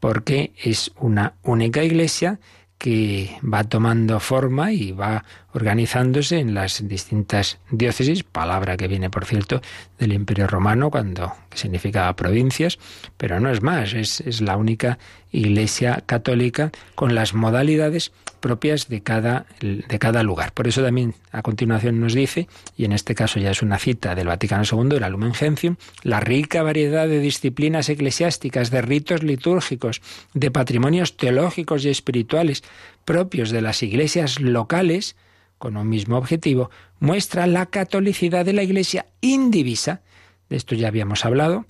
Porque 0.00 0.52
es 0.62 0.92
una 0.98 1.34
única 1.42 1.82
Iglesia 1.82 2.38
que 2.78 3.38
va 3.42 3.64
tomando 3.64 4.20
forma 4.20 4.72
y 4.72 4.92
va 4.92 5.24
organizándose 5.56 6.38
en 6.38 6.52
las 6.52 6.86
distintas 6.86 7.58
diócesis, 7.70 8.24
palabra 8.24 8.76
que 8.76 8.88
viene, 8.88 9.08
por 9.08 9.24
cierto, 9.24 9.62
del 9.98 10.12
Imperio 10.12 10.46
Romano, 10.46 10.90
cuando 10.90 11.32
significaba 11.54 12.14
provincias, 12.14 12.78
pero 13.16 13.40
no 13.40 13.50
es 13.50 13.62
más, 13.62 13.94
es, 13.94 14.42
la 14.42 14.58
única 14.58 14.98
iglesia 15.32 16.02
católica 16.04 16.72
con 16.94 17.14
las 17.14 17.32
modalidades 17.32 18.12
propias 18.40 18.88
de 18.88 19.00
cada, 19.00 19.46
de 19.60 19.98
cada 19.98 20.22
lugar. 20.22 20.52
Por 20.52 20.68
eso 20.68 20.82
también 20.82 21.14
a 21.32 21.40
continuación 21.40 22.00
nos 22.00 22.12
dice, 22.12 22.48
y 22.76 22.84
en 22.84 22.92
este 22.92 23.14
caso 23.14 23.40
ya 23.40 23.50
es 23.50 23.62
una 23.62 23.78
cita 23.78 24.14
del 24.14 24.26
Vaticano 24.26 24.64
II, 24.70 24.98
el 25.02 25.10
Lumen 25.10 25.32
Gentium, 25.32 25.76
la 26.02 26.20
rica 26.20 26.62
variedad 26.64 27.08
de 27.08 27.18
disciplinas 27.18 27.88
eclesiásticas, 27.88 28.70
de 28.70 28.82
ritos 28.82 29.22
litúrgicos, 29.22 30.02
de 30.34 30.50
patrimonios 30.50 31.16
teológicos 31.16 31.86
y 31.86 31.88
espirituales 31.88 32.62
propios 33.06 33.48
de 33.48 33.62
las 33.62 33.82
iglesias 33.82 34.38
locales, 34.38 35.16
con 35.58 35.76
un 35.76 35.88
mismo 35.88 36.16
objetivo, 36.16 36.70
muestra 37.00 37.46
la 37.46 37.66
catolicidad 37.66 38.44
de 38.44 38.52
la 38.52 38.62
Iglesia 38.62 39.06
indivisa. 39.20 40.02
De 40.48 40.56
esto 40.56 40.74
ya 40.74 40.88
habíamos 40.88 41.24
hablado, 41.24 41.66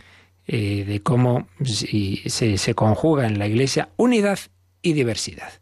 eh, 0.47 0.85
de 0.87 1.01
cómo 1.03 1.49
se, 1.65 2.59
se 2.59 2.75
conjuga 2.75 3.27
en 3.27 3.39
la 3.39 3.47
Iglesia 3.47 3.89
unidad 3.97 4.39
y 4.83 4.93
diversidad. 4.93 5.53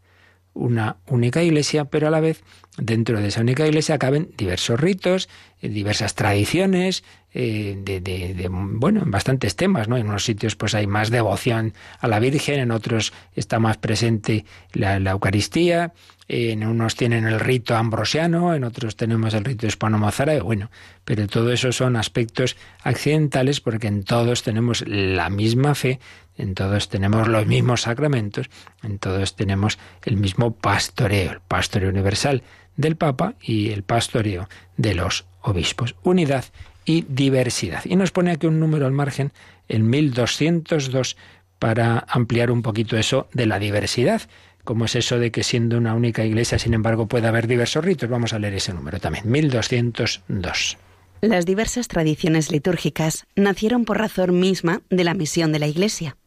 Una 0.53 0.97
única 1.07 1.43
Iglesia, 1.43 1.85
pero 1.85 2.07
a 2.07 2.11
la 2.11 2.19
vez 2.19 2.43
dentro 2.77 3.19
de 3.19 3.27
esa 3.27 3.41
única 3.41 3.67
Iglesia 3.67 3.97
caben 3.97 4.31
diversos 4.37 4.79
ritos, 4.79 5.29
eh, 5.61 5.69
diversas 5.69 6.15
tradiciones, 6.15 7.03
eh, 7.37 7.77
de, 7.83 8.47
bueno, 8.49 9.01
en 9.03 9.11
bastantes 9.11 9.57
temas, 9.57 9.89
¿no? 9.89 9.97
En 9.97 10.07
unos 10.07 10.23
sitios 10.23 10.55
pues 10.55 10.73
hay 10.73 10.87
más 10.87 11.09
devoción 11.09 11.73
a 11.99 12.07
la 12.07 12.19
Virgen, 12.19 12.61
en 12.61 12.71
otros 12.71 13.11
está 13.35 13.59
más 13.59 13.75
presente 13.75 14.45
la, 14.71 15.01
la 15.01 15.11
Eucaristía, 15.11 15.91
en 16.29 16.65
unos 16.65 16.95
tienen 16.95 17.27
el 17.27 17.41
rito 17.41 17.75
ambrosiano, 17.75 18.55
en 18.55 18.63
otros 18.63 18.95
tenemos 18.95 19.33
el 19.33 19.43
rito 19.43 19.67
hispano-mozárabe, 19.67 20.39
bueno, 20.39 20.71
pero 21.03 21.27
todo 21.27 21.51
eso 21.51 21.73
son 21.73 21.97
aspectos 21.97 22.55
accidentales 22.83 23.59
porque 23.59 23.87
en 23.87 24.05
todos 24.05 24.41
tenemos 24.41 24.87
la 24.87 25.29
misma 25.29 25.75
fe, 25.75 25.99
en 26.37 26.55
todos 26.55 26.87
tenemos 26.87 27.27
los 27.27 27.45
mismos 27.45 27.81
sacramentos, 27.81 28.49
en 28.81 28.97
todos 28.97 29.35
tenemos 29.35 29.77
el 30.03 30.15
mismo 30.15 30.55
pastoreo, 30.55 31.33
el 31.33 31.41
pastoreo 31.41 31.89
universal 31.89 32.43
del 32.77 32.95
Papa 32.95 33.33
y 33.41 33.71
el 33.71 33.83
pastoreo 33.83 34.47
de 34.77 34.95
los 34.95 35.25
obispos. 35.41 35.95
Unidad 36.01 36.45
y 36.85 37.05
diversidad. 37.09 37.83
Y 37.85 37.95
nos 37.95 38.11
pone 38.11 38.31
aquí 38.31 38.47
un 38.47 38.59
número 38.59 38.85
al 38.85 38.91
margen, 38.91 39.31
el 39.67 39.83
1202, 39.83 41.17
para 41.59 42.05
ampliar 42.07 42.51
un 42.51 42.61
poquito 42.61 42.97
eso 42.97 43.27
de 43.33 43.45
la 43.45 43.59
diversidad. 43.59 44.21
¿Cómo 44.63 44.85
es 44.85 44.95
eso 44.95 45.19
de 45.19 45.31
que 45.31 45.43
siendo 45.43 45.77
una 45.77 45.93
única 45.93 46.25
iglesia, 46.25 46.57
sin 46.57 46.73
embargo, 46.73 47.07
puede 47.07 47.27
haber 47.27 47.47
diversos 47.47 47.85
ritos? 47.85 48.09
Vamos 48.09 48.33
a 48.33 48.39
leer 48.39 48.55
ese 48.55 48.73
número 48.73 48.99
también, 48.99 49.29
1202. 49.29 50.77
Las 51.21 51.45
diversas 51.45 51.87
tradiciones 51.87 52.51
litúrgicas 52.51 53.25
nacieron 53.35 53.85
por 53.85 53.97
razón 53.97 54.39
misma 54.39 54.81
de 54.89 55.03
la 55.03 55.13
misión 55.13 55.51
de 55.51 55.59
la 55.59 55.67
Iglesia. 55.67 56.17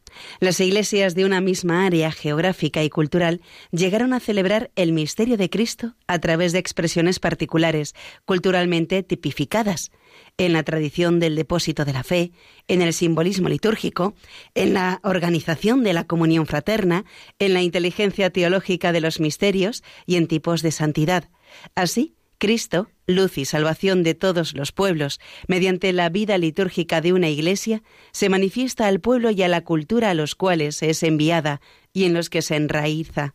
Las 0.40 0.60
iglesias 0.60 1.14
de 1.14 1.24
una 1.24 1.40
misma 1.40 1.86
área 1.86 2.10
geográfica 2.10 2.82
y 2.82 2.90
cultural 2.90 3.40
llegaron 3.70 4.12
a 4.12 4.20
celebrar 4.20 4.70
el 4.76 4.92
misterio 4.92 5.36
de 5.36 5.50
Cristo 5.50 5.94
a 6.06 6.18
través 6.18 6.52
de 6.52 6.58
expresiones 6.58 7.20
particulares, 7.20 7.94
culturalmente 8.24 9.02
tipificadas, 9.02 9.90
en 10.38 10.52
la 10.52 10.62
tradición 10.62 11.20
del 11.20 11.36
depósito 11.36 11.84
de 11.84 11.92
la 11.92 12.04
fe, 12.04 12.32
en 12.68 12.80
el 12.80 12.94
simbolismo 12.94 13.48
litúrgico, 13.48 14.14
en 14.54 14.72
la 14.72 15.00
organización 15.02 15.82
de 15.82 15.92
la 15.92 16.04
comunión 16.04 16.46
fraterna, 16.46 17.04
en 17.38 17.52
la 17.52 17.62
inteligencia 17.62 18.30
teológica 18.30 18.92
de 18.92 19.00
los 19.00 19.20
misterios 19.20 19.82
y 20.06 20.16
en 20.16 20.28
tipos 20.28 20.62
de 20.62 20.70
santidad. 20.70 21.28
Así, 21.74 22.14
Cristo, 22.38 22.88
luz 23.06 23.36
y 23.36 23.44
salvación 23.44 24.04
de 24.04 24.14
todos 24.14 24.54
los 24.54 24.70
pueblos, 24.70 25.18
mediante 25.48 25.92
la 25.92 26.08
vida 26.08 26.38
litúrgica 26.38 27.00
de 27.00 27.12
una 27.12 27.28
iglesia, 27.28 27.82
se 28.12 28.28
manifiesta 28.28 28.86
al 28.86 29.00
pueblo 29.00 29.30
y 29.30 29.42
a 29.42 29.48
la 29.48 29.64
cultura 29.64 30.10
a 30.10 30.14
los 30.14 30.36
cuales 30.36 30.82
es 30.82 31.02
enviada 31.02 31.60
y 31.92 32.04
en 32.04 32.14
los 32.14 32.30
que 32.30 32.42
se 32.42 32.54
enraiza. 32.54 33.34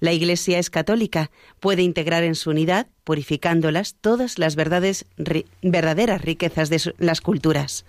La 0.00 0.12
Iglesia 0.12 0.58
es 0.58 0.70
católica, 0.70 1.30
puede 1.58 1.82
integrar 1.82 2.22
en 2.22 2.34
su 2.34 2.50
unidad, 2.50 2.86
purificándolas, 3.04 3.96
todas 4.00 4.38
las 4.38 4.54
verdades, 4.54 5.06
verdaderas 5.62 6.22
riquezas 6.22 6.70
de 6.70 6.94
las 6.98 7.20
culturas. 7.20 7.84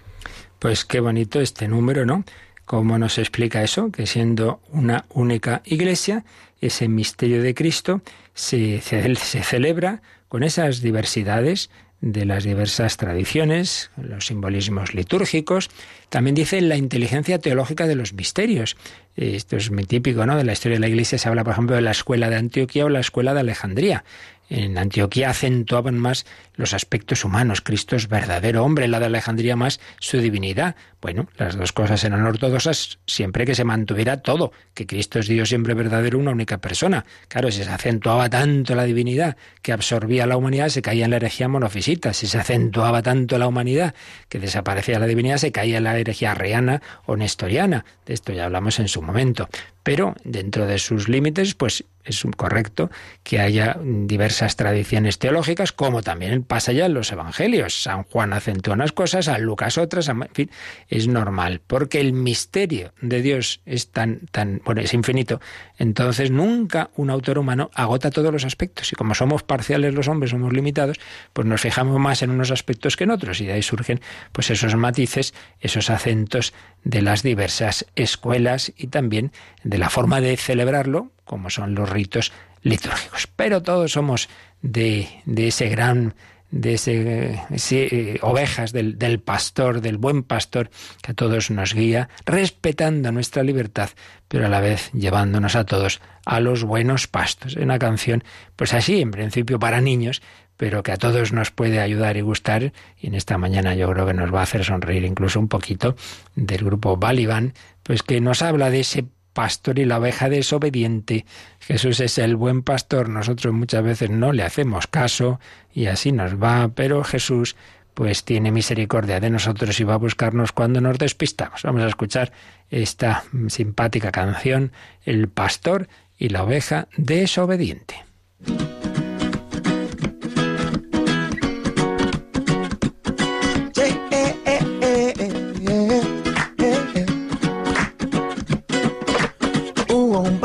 Pues 0.57 0.85
qué 0.85 0.99
bonito 0.99 1.39
este 1.39 1.67
número, 1.67 2.05
¿no? 2.05 2.23
¿Cómo 2.65 2.97
nos 2.97 3.17
explica 3.17 3.63
eso? 3.63 3.91
Que 3.91 4.07
siendo 4.07 4.59
una 4.69 5.05
única 5.09 5.61
Iglesia, 5.65 6.25
ese 6.61 6.87
misterio 6.87 7.41
de 7.41 7.53
Cristo 7.53 8.01
se, 8.33 8.81
se 8.81 9.43
celebra 9.43 10.01
con 10.27 10.43
esas 10.43 10.81
diversidades 10.81 11.69
de 12.01 12.25
las 12.25 12.43
diversas 12.43 12.97
tradiciones, 12.97 13.91
los 14.01 14.27
simbolismos 14.27 14.93
litúrgicos. 14.93 15.69
También 16.09 16.35
dice 16.35 16.61
la 16.61 16.77
inteligencia 16.77 17.39
teológica 17.39 17.87
de 17.87 17.95
los 17.95 18.13
misterios. 18.13 18.77
Esto 19.15 19.57
es 19.57 19.69
muy 19.69 19.83
típico, 19.83 20.25
¿no? 20.25 20.37
De 20.37 20.45
la 20.45 20.53
historia 20.53 20.77
de 20.77 20.81
la 20.81 20.87
Iglesia 20.87 21.17
se 21.17 21.27
habla, 21.27 21.43
por 21.43 21.53
ejemplo, 21.53 21.75
de 21.75 21.81
la 21.81 21.91
escuela 21.91 22.29
de 22.29 22.37
Antioquía 22.37 22.85
o 22.85 22.89
la 22.89 23.01
escuela 23.01 23.33
de 23.33 23.41
Alejandría. 23.41 24.05
En 24.49 24.77
Antioquía 24.77 25.29
acentuaban 25.29 25.97
más 25.97 26.25
los 26.55 26.73
aspectos 26.73 27.23
humanos. 27.23 27.61
Cristo 27.61 27.95
es 27.95 28.07
verdadero 28.07 28.63
hombre, 28.63 28.87
la 28.87 28.99
de 28.99 29.05
Alejandría 29.05 29.55
más 29.55 29.79
su 29.99 30.17
divinidad. 30.19 30.75
Bueno, 31.01 31.29
las 31.37 31.55
dos 31.55 31.71
cosas 31.71 32.03
eran 32.03 32.25
ortodoxas 32.25 32.99
siempre 33.05 33.45
que 33.45 33.55
se 33.55 33.63
mantuviera 33.63 34.17
todo, 34.17 34.51
que 34.73 34.87
Cristo 34.87 35.19
es 35.19 35.27
Dios 35.27 35.49
siempre 35.49 35.73
verdadero, 35.75 36.17
una 36.17 36.31
única 36.31 36.57
persona. 36.57 37.05
Claro, 37.27 37.51
si 37.51 37.63
se 37.63 37.69
acentuaba 37.69 38.29
tanto 38.29 38.75
la 38.75 38.83
divinidad 38.83 39.37
que 39.61 39.71
absorbía 39.71 40.25
la 40.25 40.35
humanidad, 40.35 40.69
se 40.69 40.81
caía 40.81 41.05
en 41.05 41.11
la 41.11 41.17
herejía 41.17 41.47
monofisita. 41.47 42.13
Si 42.13 42.27
se 42.27 42.39
acentuaba 42.39 43.01
tanto 43.01 43.37
la 43.37 43.47
humanidad 43.47 43.93
que 44.27 44.39
desaparecía 44.39 44.99
la 44.99 45.07
divinidad, 45.07 45.37
se 45.37 45.51
caía 45.51 45.77
en 45.77 45.83
la 45.83 45.97
herejía 45.97 46.33
reana 46.33 46.81
o 47.05 47.15
nestoriana. 47.15 47.85
De 48.05 48.13
esto 48.15 48.33
ya 48.33 48.45
hablamos 48.45 48.79
en 48.79 48.87
su 48.87 49.01
momento. 49.01 49.47
Pero 49.89 50.13
dentro 50.23 50.67
de 50.67 50.77
sus 50.77 51.09
límites, 51.09 51.55
pues 51.55 51.83
es 52.03 52.23
correcto 52.37 52.89
que 53.23 53.39
haya 53.39 53.77
diversas 53.83 54.55
tradiciones 54.55 55.19
teológicas, 55.19 55.71
como 55.71 56.01
también 56.01 56.43
pasa 56.43 56.71
ya 56.71 56.85
en 56.85 56.93
los 56.93 57.11
evangelios. 57.11 57.83
San 57.83 58.03
Juan 58.03 58.33
acentúa 58.33 58.75
unas 58.75 58.91
cosas, 58.91 59.25
San 59.25 59.41
Lucas 59.41 59.77
otras, 59.77 60.07
en 60.07 60.27
fin, 60.33 60.51
es 60.87 61.07
normal, 61.07 61.61
porque 61.65 61.99
el 61.99 62.13
misterio 62.13 62.93
de 63.01 63.21
Dios 63.21 63.61
es 63.65 63.89
tan, 63.89 64.21
tan, 64.31 64.61
bueno, 64.63 64.81
es 64.81 64.93
infinito. 64.93 65.41
Entonces 65.77 66.31
nunca 66.31 66.89
un 66.95 67.09
autor 67.09 67.37
humano 67.37 67.69
agota 67.73 68.11
todos 68.11 68.31
los 68.31 68.45
aspectos. 68.45 68.91
Y 68.91 68.95
como 68.95 69.15
somos 69.15 69.43
parciales 69.43 69.93
los 69.93 70.07
hombres, 70.07 70.31
somos 70.31 70.53
limitados, 70.53 70.99
pues 71.33 71.47
nos 71.47 71.61
fijamos 71.61 71.99
más 71.99 72.21
en 72.21 72.29
unos 72.29 72.51
aspectos 72.51 72.95
que 72.95 73.05
en 73.05 73.11
otros. 73.11 73.41
Y 73.41 73.45
de 73.45 73.53
ahí 73.53 73.63
surgen 73.63 74.01
pues 74.31 74.51
esos 74.51 74.75
matices, 74.75 75.33
esos 75.59 75.89
acentos 75.89 76.53
de 76.83 77.01
las 77.01 77.23
diversas 77.23 77.85
escuelas 77.95 78.71
y 78.77 78.87
también 78.87 79.31
de 79.63 79.78
la 79.79 79.89
forma 79.89 80.21
de 80.21 80.37
celebrarlo, 80.37 81.11
como 81.25 81.49
son 81.49 81.75
los 81.75 81.89
ritos 81.89 82.31
litúrgicos. 82.61 83.27
Pero 83.35 83.61
todos 83.63 83.91
somos 83.91 84.29
de, 84.61 85.07
de 85.25 85.47
ese 85.47 85.69
gran 85.69 86.13
de 86.51 86.73
ese, 86.73 87.45
eh, 87.69 88.19
ovejas 88.21 88.71
del, 88.71 88.97
del, 88.97 89.19
pastor, 89.19 89.81
del 89.81 89.97
buen 89.97 90.23
pastor, 90.23 90.69
que 91.01 91.11
a 91.11 91.13
todos 91.13 91.51
nos 91.51 91.73
guía, 91.73 92.09
respetando 92.25 93.11
nuestra 93.11 93.43
libertad, 93.43 93.89
pero 94.27 94.47
a 94.47 94.49
la 94.49 94.59
vez 94.59 94.91
llevándonos 94.93 95.55
a 95.55 95.65
todos 95.65 96.01
a 96.25 96.39
los 96.39 96.63
buenos 96.63 97.07
pastos. 97.07 97.55
Una 97.55 97.77
canción, 97.77 98.23
pues 98.55 98.73
así, 98.73 99.01
en 99.01 99.11
principio 99.11 99.59
para 99.59 99.79
niños, 99.81 100.21
pero 100.57 100.83
que 100.83 100.91
a 100.91 100.97
todos 100.97 101.31
nos 101.31 101.51
puede 101.51 101.79
ayudar 101.79 102.17
y 102.17 102.21
gustar, 102.21 102.73
y 102.99 103.07
en 103.07 103.13
esta 103.13 103.37
mañana 103.37 103.75
yo 103.75 103.89
creo 103.91 104.05
que 104.05 104.13
nos 104.13 104.33
va 104.33 104.41
a 104.41 104.43
hacer 104.43 104.65
sonreír 104.65 105.05
incluso 105.05 105.39
un 105.39 105.47
poquito, 105.47 105.95
del 106.35 106.65
grupo 106.65 106.97
Baliban, 106.97 107.53
pues 107.83 108.03
que 108.03 108.19
nos 108.21 108.41
habla 108.41 108.69
de 108.69 108.81
ese 108.81 109.05
pastor 109.33 109.79
y 109.79 109.85
la 109.85 109.97
oveja 109.97 110.29
desobediente. 110.29 111.25
Jesús 111.59 111.99
es 111.99 112.17
el 112.17 112.35
buen 112.35 112.63
pastor, 112.63 113.09
nosotros 113.09 113.53
muchas 113.53 113.83
veces 113.83 114.09
no 114.09 114.31
le 114.31 114.43
hacemos 114.43 114.87
caso 114.87 115.39
y 115.73 115.87
así 115.87 116.11
nos 116.11 116.41
va, 116.41 116.69
pero 116.69 117.03
Jesús 117.03 117.55
pues 117.93 118.23
tiene 118.23 118.51
misericordia 118.51 119.19
de 119.19 119.29
nosotros 119.29 119.77
y 119.79 119.83
va 119.83 119.95
a 119.95 119.97
buscarnos 119.97 120.53
cuando 120.53 120.79
nos 120.79 120.97
despistamos. 120.97 121.63
Vamos 121.63 121.81
a 121.81 121.87
escuchar 121.87 122.31
esta 122.69 123.25
simpática 123.47 124.11
canción, 124.11 124.71
El 125.03 125.27
pastor 125.27 125.89
y 126.17 126.29
la 126.29 126.43
oveja 126.43 126.87
desobediente. 126.95 128.05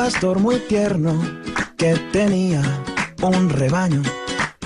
Pastor 0.04 0.38
muy 0.38 0.56
tierno 0.68 1.18
que 1.78 1.94
tenía 2.12 2.60
un 3.22 3.48
rebaño 3.48 4.02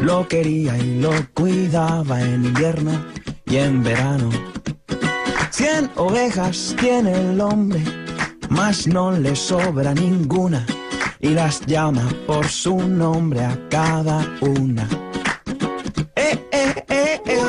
lo 0.00 0.26
quería 0.26 0.76
y 0.76 0.98
lo 1.00 1.12
cuidaba 1.32 2.20
en 2.20 2.46
invierno 2.46 2.90
y 3.46 3.58
en 3.58 3.84
verano. 3.84 4.30
Cien 5.52 5.92
ovejas 5.94 6.74
tiene 6.80 7.12
el 7.12 7.40
hombre, 7.40 7.80
mas 8.48 8.88
no 8.88 9.12
le 9.12 9.36
sobra 9.36 9.94
ninguna 9.94 10.66
y 11.20 11.28
las 11.28 11.64
llama 11.66 12.02
por 12.26 12.48
su 12.48 12.76
nombre 12.76 13.44
a 13.44 13.56
cada 13.68 14.26
una. 14.40 14.88
Eh, 16.16 16.48
eh, 16.50 16.84
eh, 16.88 17.22
eh. 17.26 17.48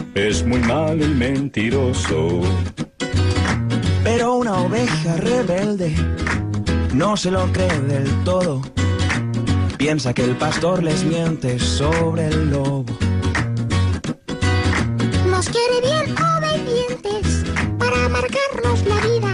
es 0.15 0.45
muy 0.45 0.59
malo 0.59 1.05
y 1.05 1.09
mentiroso. 1.09 2.41
Pero 4.03 4.33
una 4.35 4.53
oveja 4.61 5.15
rebelde 5.17 5.95
no 6.93 7.15
se 7.15 7.31
lo 7.31 7.45
cree 7.51 7.79
del 7.81 8.09
todo, 8.23 8.61
piensa 9.77 10.13
que 10.13 10.23
el 10.23 10.35
pastor 10.35 10.83
les 10.83 11.03
miente 11.03 11.59
sobre 11.59 12.27
el 12.27 12.49
lobo. 12.49 12.85
Nos 15.29 15.49
quiere 15.49 15.81
bien 15.81 16.15
obedientes 16.17 17.43
para 17.79 18.09
marcarnos 18.09 18.85
la 18.85 18.95
vida 18.95 19.33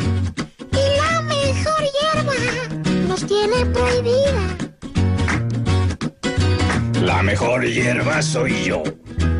y 0.71 0.97
la 0.97 1.21
mejor 1.21 1.81
hierba 1.95 2.33
nos 3.07 3.25
tiene 3.25 3.65
prohibida. 3.65 4.57
La 7.01 7.23
mejor 7.23 7.65
hierba 7.65 8.21
soy 8.21 8.65
yo. 8.65 8.83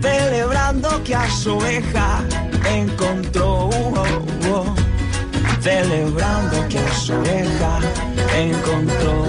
celebrando 0.00 1.02
que 1.04 1.14
a 1.14 1.30
su 1.30 1.56
oveja 1.56 2.22
encontró, 2.70 3.70
celebrando 5.60 6.68
que 6.68 6.78
a 6.78 6.92
su 6.94 7.14
oveja 7.14 7.80
encontró, 8.36 9.24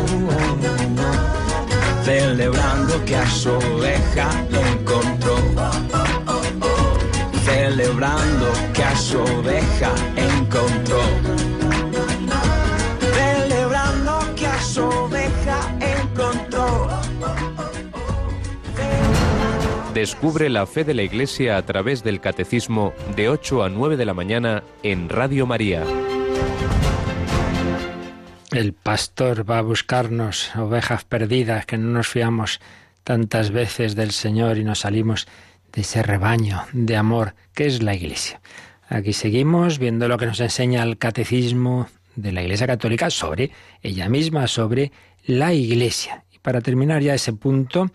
celebrando 2.03 3.05
que 3.05 3.15
a 3.15 3.29
su 3.29 3.51
oveja 3.51 4.29
encontró, 4.51 5.35
celebrando 7.45 8.51
que 8.73 8.83
a 8.83 8.95
su 8.95 9.19
oveja 9.19 9.91
encontró, 10.15 11.01
Descubre 19.93 20.49
la 20.49 20.67
fe 20.67 20.83
de 20.83 20.93
la 20.93 21.01
Iglesia 21.01 21.57
a 21.57 21.65
través 21.65 22.03
del 22.03 22.21
Catecismo 22.21 22.93
de 23.15 23.27
8 23.27 23.63
a 23.63 23.69
9 23.69 23.97
de 23.97 24.05
la 24.05 24.13
mañana 24.13 24.63
en 24.83 25.09
Radio 25.09 25.47
María. 25.47 25.83
El 28.51 28.73
pastor 28.73 29.49
va 29.49 29.57
a 29.57 29.63
buscarnos, 29.63 30.55
ovejas 30.55 31.05
perdidas, 31.05 31.65
que 31.65 31.79
no 31.79 31.89
nos 31.89 32.07
fiamos 32.07 32.61
tantas 33.03 33.49
veces 33.49 33.95
del 33.95 34.11
Señor 34.11 34.59
y 34.59 34.63
nos 34.63 34.79
salimos 34.81 35.27
de 35.73 35.81
ese 35.81 36.03
rebaño 36.03 36.65
de 36.71 36.95
amor 36.95 37.33
que 37.55 37.65
es 37.65 37.81
la 37.81 37.95
Iglesia. 37.95 38.41
Aquí 38.87 39.13
seguimos 39.13 39.79
viendo 39.79 40.07
lo 40.07 40.19
que 40.19 40.27
nos 40.27 40.39
enseña 40.39 40.83
el 40.83 40.99
Catecismo 40.99 41.89
de 42.15 42.31
la 42.31 42.43
Iglesia 42.43 42.67
Católica 42.67 43.09
sobre 43.09 43.51
ella 43.81 44.07
misma, 44.07 44.47
sobre 44.47 44.91
la 45.25 45.51
Iglesia. 45.51 46.25
Y 46.31 46.37
para 46.37 46.61
terminar 46.61 47.01
ya 47.01 47.15
ese 47.15 47.33
punto, 47.33 47.89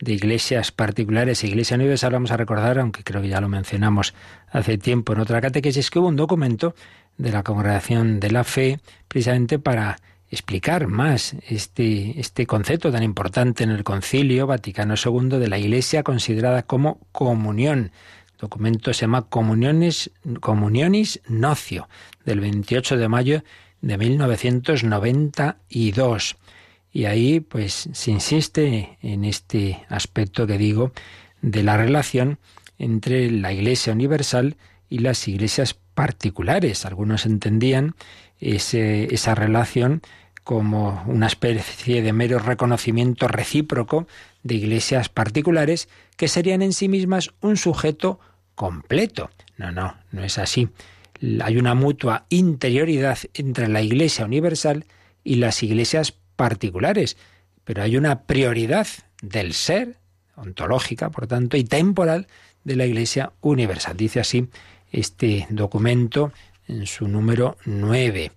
de 0.00 0.14
iglesias 0.14 0.72
particulares 0.72 1.44
e 1.44 1.48
iglesia 1.48 1.76
universal, 1.76 2.12
vamos 2.12 2.30
a 2.30 2.36
recordar, 2.36 2.78
aunque 2.78 3.04
creo 3.04 3.22
que 3.22 3.28
ya 3.28 3.40
lo 3.40 3.48
mencionamos 3.48 4.14
hace 4.50 4.78
tiempo 4.78 5.12
en 5.12 5.20
otra 5.20 5.40
catequesis, 5.40 5.90
que 5.90 5.98
hubo 5.98 6.08
un 6.08 6.16
documento 6.16 6.74
de 7.18 7.32
la 7.32 7.42
Congregación 7.42 8.18
de 8.18 8.30
la 8.30 8.44
Fe 8.44 8.80
precisamente 9.08 9.58
para 9.58 9.98
explicar 10.30 10.86
más 10.86 11.34
este, 11.48 12.18
este 12.18 12.46
concepto 12.46 12.90
tan 12.92 13.02
importante 13.02 13.64
en 13.64 13.70
el 13.70 13.84
Concilio 13.84 14.46
Vaticano 14.46 14.94
II 14.94 15.38
de 15.38 15.48
la 15.48 15.58
Iglesia 15.58 16.02
considerada 16.02 16.62
como 16.62 16.98
comunión. 17.12 17.92
El 18.32 18.38
documento 18.38 18.94
se 18.94 19.02
llama 19.02 19.20
Comuniones, 19.22 20.10
Comunionis 20.40 21.20
Nocio, 21.28 21.88
del 22.24 22.40
28 22.40 22.96
de 22.96 23.08
mayo 23.08 23.44
de 23.82 23.98
1992. 23.98 26.36
Y 26.92 27.04
ahí 27.04 27.40
pues 27.40 27.88
se 27.92 28.10
insiste 28.10 28.98
en 29.02 29.24
este 29.24 29.84
aspecto 29.88 30.46
que 30.46 30.58
digo 30.58 30.92
de 31.40 31.62
la 31.62 31.76
relación 31.76 32.38
entre 32.78 33.30
la 33.30 33.52
Iglesia 33.52 33.92
universal 33.92 34.56
y 34.88 34.98
las 34.98 35.28
iglesias 35.28 35.78
particulares. 35.94 36.84
Algunos 36.86 37.26
entendían 37.26 37.94
esa 38.40 39.34
relación 39.34 40.02
como 40.42 41.04
una 41.06 41.26
especie 41.26 42.02
de 42.02 42.12
mero 42.12 42.38
reconocimiento 42.38 43.28
recíproco 43.28 44.08
de 44.42 44.54
iglesias 44.54 45.08
particulares 45.08 45.88
que 46.16 46.28
serían 46.28 46.62
en 46.62 46.72
sí 46.72 46.88
mismas 46.88 47.30
un 47.40 47.56
sujeto 47.56 48.18
completo. 48.54 49.30
No, 49.58 49.70
no, 49.70 49.94
no 50.10 50.24
es 50.24 50.38
así. 50.38 50.70
Hay 51.42 51.58
una 51.58 51.74
mutua 51.74 52.24
interioridad 52.30 53.18
entre 53.34 53.68
la 53.68 53.82
Iglesia 53.82 54.24
universal 54.24 54.86
y 55.22 55.36
las 55.36 55.62
iglesias 55.62 56.12
particulares, 56.40 57.18
pero 57.64 57.82
hay 57.82 57.98
una 57.98 58.22
prioridad 58.22 58.86
del 59.20 59.52
ser, 59.52 59.98
ontológica, 60.36 61.10
por 61.10 61.26
tanto, 61.26 61.58
y 61.58 61.64
temporal 61.64 62.28
de 62.64 62.76
la 62.76 62.86
Iglesia 62.86 63.34
universal. 63.42 63.94
Dice 63.94 64.20
así 64.20 64.48
este 64.90 65.46
documento 65.50 66.32
en 66.66 66.86
su 66.86 67.08
número 67.08 67.58
9. 67.66 68.32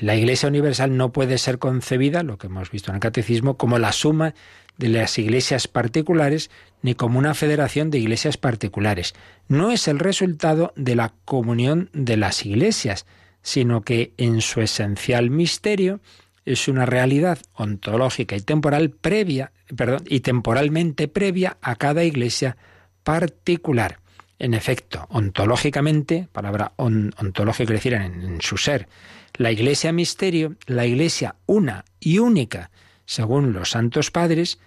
la 0.00 0.14
Iglesia 0.14 0.48
Universal 0.48 0.96
no 0.96 1.10
puede 1.10 1.38
ser 1.38 1.58
concebida, 1.58 2.22
lo 2.22 2.38
que 2.38 2.46
hemos 2.46 2.70
visto 2.70 2.92
en 2.92 2.94
el 2.94 3.00
Catecismo, 3.00 3.56
como 3.56 3.80
la 3.80 3.90
suma 3.90 4.34
de 4.76 4.90
las 4.90 5.18
iglesias 5.18 5.66
particulares 5.66 6.52
ni 6.82 6.94
como 6.94 7.18
una 7.18 7.34
federación 7.34 7.90
de 7.90 7.98
iglesias 7.98 8.36
particulares. 8.36 9.12
No 9.48 9.72
es 9.72 9.88
el 9.88 9.98
resultado 9.98 10.72
de 10.76 10.94
la 10.94 11.14
comunión 11.24 11.90
de 11.94 12.16
las 12.16 12.46
iglesias, 12.46 13.06
sino 13.42 13.82
que 13.82 14.12
en 14.18 14.40
su 14.40 14.60
esencial 14.60 15.30
misterio 15.30 15.98
es 16.44 16.68
una 16.68 16.86
realidad 16.86 17.38
ontológica 17.54 18.36
y 18.36 18.40
temporal 18.40 18.90
previa, 18.90 19.52
perdón, 19.76 20.04
y 20.06 20.20
temporalmente 20.20 21.08
previa 21.08 21.58
a 21.60 21.76
cada 21.76 22.04
iglesia 22.04 22.56
particular. 23.02 24.00
En 24.38 24.54
efecto, 24.54 25.06
ontológicamente, 25.10 26.28
palabra 26.32 26.72
ontológica 26.76 27.74
decir 27.74 27.94
en, 27.94 28.22
en 28.22 28.40
su 28.40 28.56
ser, 28.56 28.88
la 29.34 29.52
iglesia 29.52 29.92
misterio, 29.92 30.56
la 30.66 30.86
iglesia 30.86 31.36
una 31.46 31.84
y 32.00 32.18
única, 32.18 32.70
según 33.04 33.52
los 33.52 33.70
santos 33.70 34.10
padres, 34.10 34.58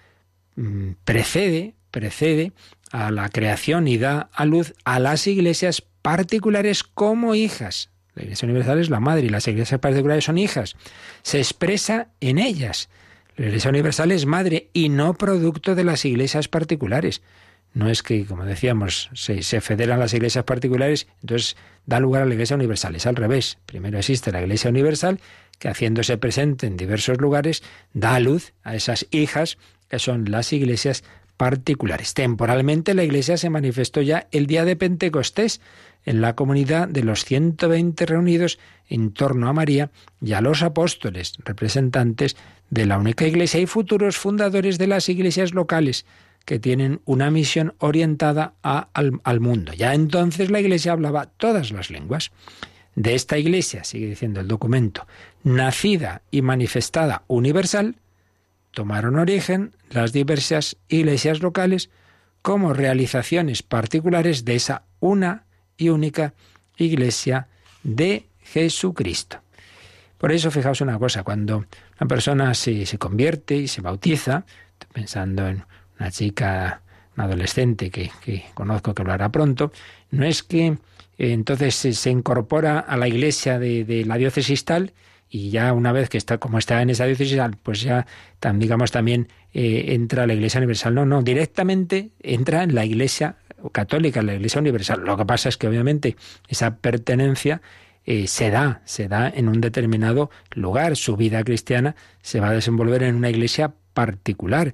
mm, 0.56 0.92
precede, 1.04 1.76
precede 1.92 2.52
a 2.92 3.10
la 3.10 3.30
creación 3.30 3.88
y 3.88 3.98
da 3.98 4.30
a 4.34 4.46
luz 4.46 4.74
a 4.84 5.00
las 5.00 5.26
iglesias 5.28 5.84
particulares 6.02 6.84
como 6.84 7.36
hijas. 7.36 7.90
La 8.16 8.24
iglesia 8.24 8.46
universal 8.46 8.80
es 8.80 8.90
la 8.90 9.00
madre 9.00 9.26
y 9.26 9.30
las 9.30 9.48
iglesias 9.48 9.80
particulares 9.80 10.26
son 10.26 10.38
hijas. 10.38 10.76
Se 11.24 11.40
expresa 11.40 12.10
en 12.22 12.38
ellas. 12.38 12.90
La 13.36 13.48
iglesia 13.48 13.70
universal 13.70 14.12
es 14.12 14.26
madre 14.26 14.70
y 14.74 14.90
no 14.90 15.16
producto 15.16 15.74
de 15.76 15.84
las 15.84 16.06
iglesias 16.06 16.48
particulares. 16.48 17.22
No 17.74 17.90
es 17.90 18.04
que, 18.04 18.26
como 18.26 18.46
decíamos, 18.46 19.10
se, 19.14 19.42
se, 19.42 19.60
federan 19.60 20.00
las 20.00 20.14
iglesias 20.14 20.44
particulares, 20.44 21.08
entonces 21.22 21.58
da 21.88 22.00
lugar 22.00 22.22
a 22.22 22.26
la 22.26 22.34
iglesia 22.34 22.56
universal. 22.56 22.96
Es 22.96 23.08
al 23.08 23.16
revés. 23.16 23.58
Primero 23.66 23.98
existe 23.98 24.32
la 24.32 24.42
iglesia 24.42 24.70
universal, 24.70 25.20
que 25.58 25.70
haciéndose 25.70 26.18
presente 26.18 26.68
en 26.68 26.78
diversos 26.78 27.20
lugares, 27.20 27.64
da 27.94 28.20
luz 28.20 28.54
a 28.64 28.76
esas 28.76 29.08
hijas, 29.10 29.58
que 29.90 29.98
son 29.98 30.30
las 30.30 30.54
iglesias 30.54 31.04
particulares. 31.38 32.14
Temporalmente 32.14 32.94
la 32.94 33.04
iglesia 33.04 33.38
se 33.38 33.50
manifestó 33.50 34.02
ya 34.02 34.28
el 34.32 34.46
día 34.46 34.66
de 34.66 34.76
Pentecostés, 34.76 35.62
en 36.06 36.22
la 36.22 36.36
comunidad 36.36 36.88
de 36.88 37.04
los 37.04 37.26
120 37.26 38.06
reunidos 38.06 38.60
en 38.90 39.12
torno 39.12 39.48
a 39.48 39.54
María 39.54 39.92
y 40.22 40.34
a 40.34 40.42
los 40.42 40.62
apóstoles, 40.64 41.34
representantes 41.44 42.36
de 42.70 42.86
la 42.86 42.98
única 42.98 43.26
iglesia 43.26 43.60
y 43.60 43.66
futuros 43.66 44.18
fundadores 44.18 44.78
de 44.78 44.88
las 44.88 45.10
iglesias 45.10 45.54
locales 45.54 46.06
que 46.46 46.60
tienen 46.60 47.02
una 47.06 47.32
misión 47.32 47.74
orientada 47.80 48.56
al, 48.62 49.22
al 49.24 49.40
mundo. 49.40 49.74
Ya 49.74 49.94
entonces 49.94 50.52
la 50.52 50.60
Iglesia 50.60 50.92
hablaba 50.92 51.28
todas 51.38 51.72
las 51.72 51.90
lenguas. 51.90 52.32
De 52.96 53.16
esta 53.16 53.38
Iglesia, 53.38 53.84
sigue 53.84 54.08
diciendo 54.08 54.42
el 54.42 54.48
documento, 54.48 55.08
nacida 55.44 56.22
y 56.32 56.42
manifestada 56.42 57.24
universal, 57.28 57.96
tomaron 58.72 59.18
origen 59.18 59.76
las 59.90 60.12
diversas 60.14 60.78
iglesias 60.90 61.42
locales 61.42 61.90
como 62.42 62.74
realizaciones 62.74 63.64
particulares 63.64 64.46
de 64.46 64.56
esa 64.56 64.84
una 65.00 65.46
y 65.78 65.90
única 65.90 66.34
Iglesia 66.78 67.48
de 67.84 68.28
Jesucristo. 68.42 69.38
Por 70.18 70.32
eso, 70.32 70.52
fijaos 70.52 70.82
una 70.82 70.98
cosa, 70.98 71.24
cuando 71.24 71.66
una 72.00 72.08
persona 72.08 72.54
se, 72.54 72.86
se 72.86 72.98
convierte 72.98 73.56
y 73.56 73.68
se 73.68 73.82
bautiza, 73.82 74.46
pensando 74.94 75.48
en 75.48 75.66
una 76.00 76.12
chica, 76.12 76.82
una 77.16 77.26
adolescente 77.26 77.90
que, 77.90 78.12
conozco 78.54 78.94
que 78.94 79.04
lo 79.04 79.12
hará 79.12 79.30
pronto, 79.30 79.72
no 80.12 80.26
es 80.26 80.44
que 80.44 80.68
eh, 80.68 80.78
entonces 81.18 81.76
se, 81.76 82.10
incorpora 82.10 82.80
a 82.80 82.98
la 82.98 83.08
iglesia 83.08 83.60
de, 83.60 84.04
la 84.08 84.18
diócesis 84.18 84.66
tal 84.66 84.94
y 85.30 85.50
ya 85.50 85.74
una 85.74 85.92
vez 85.92 86.10
que 86.10 86.18
está 86.18 86.38
como 86.38 86.60
está 86.60 86.82
en 86.82 86.90
esa 86.90 87.06
diócesis 87.06 87.40
pues 87.64 87.82
ya 87.82 88.06
digamos 88.56 88.92
también 88.92 89.28
eh, 89.54 89.86
entra 89.90 90.24
a 90.24 90.28
la 90.28 90.34
iglesia 90.34 90.60
universal. 90.60 90.94
No, 90.96 91.06
no, 91.06 91.22
directamente 91.22 92.12
entra 92.22 92.64
en 92.64 92.76
la 92.76 92.86
iglesia 92.86 93.38
católica, 93.72 94.22
la 94.22 94.34
iglesia 94.34 94.60
universal. 94.60 95.04
Lo 95.06 95.18
que 95.18 95.26
pasa 95.26 95.50
es 95.50 95.58
que 95.58 95.68
obviamente 95.68 96.16
esa 96.48 96.78
pertenencia 96.78 97.62
eh, 98.06 98.28
se 98.28 98.50
da, 98.50 98.82
se 98.86 99.08
da 99.08 99.30
en 99.30 99.48
un 99.48 99.62
determinado 99.62 100.30
lugar. 100.52 100.96
Su 100.96 101.16
vida 101.16 101.44
cristiana 101.44 101.96
se 102.22 102.40
va 102.40 102.50
a 102.50 102.54
desenvolver 102.54 103.04
en 103.04 103.16
una 103.16 103.30
iglesia 103.30 103.74
particular. 103.94 104.74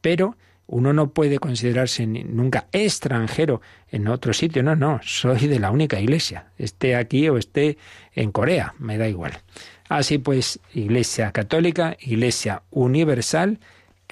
Pero 0.00 0.36
uno 0.66 0.92
no 0.92 1.10
puede 1.10 1.38
considerarse 1.38 2.06
nunca 2.06 2.66
extranjero 2.72 3.60
en 3.90 4.08
otro 4.08 4.32
sitio. 4.32 4.62
No, 4.62 4.74
no, 4.74 5.00
soy 5.02 5.46
de 5.46 5.58
la 5.58 5.70
única 5.70 6.00
iglesia. 6.00 6.46
Esté 6.56 6.96
aquí 6.96 7.28
o 7.28 7.36
esté 7.36 7.76
en 8.14 8.32
Corea, 8.32 8.74
me 8.78 8.96
da 8.96 9.08
igual. 9.08 9.32
Así 9.88 10.16
pues, 10.16 10.60
Iglesia 10.72 11.32
Católica, 11.32 11.98
Iglesia 12.00 12.62
Universal, 12.70 13.58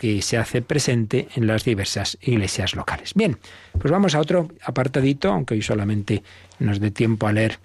que 0.01 0.23
se 0.23 0.39
hace 0.39 0.63
presente 0.63 1.29
en 1.37 1.47
las 1.47 1.63
diversas 1.63 2.17
iglesias 2.23 2.75
locales. 2.75 3.13
Bien, 3.13 3.37
pues 3.79 3.93
vamos 3.93 4.15
a 4.15 4.21
otro 4.21 4.49
apartadito, 4.63 5.31
aunque 5.31 5.53
hoy 5.53 5.61
solamente 5.61 6.23
nos 6.59 6.81
dé 6.81 6.91
tiempo 6.91 7.27
a 7.27 7.35
leer 7.35 7.59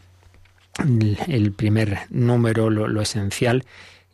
el 1.29 1.53
primer 1.53 1.99
número, 2.09 2.69
lo 2.69 3.01
esencial, 3.01 3.63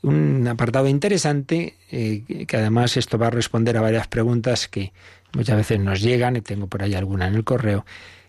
un 0.04 0.48
apartado 0.48 0.88
interesante, 0.88 1.78
eh, 1.90 2.46
que 2.48 2.58
además 2.58 2.96
esto 2.96 3.18
va 3.18 3.26
a 3.26 3.32
responder 3.32 3.76
a 3.76 3.82
varias 3.82 4.08
preguntas 4.08 4.68
que 4.68 4.94
muchas 5.34 5.58
veces 5.58 5.80
nos 5.80 6.00
llegan, 6.02 6.36
y 6.36 6.42
tengo 6.42 6.68
por 6.68 6.84
ahí 6.84 6.94
alguna 6.94 7.26
en 7.26 7.34
el 7.34 7.44
correo. 7.44 7.88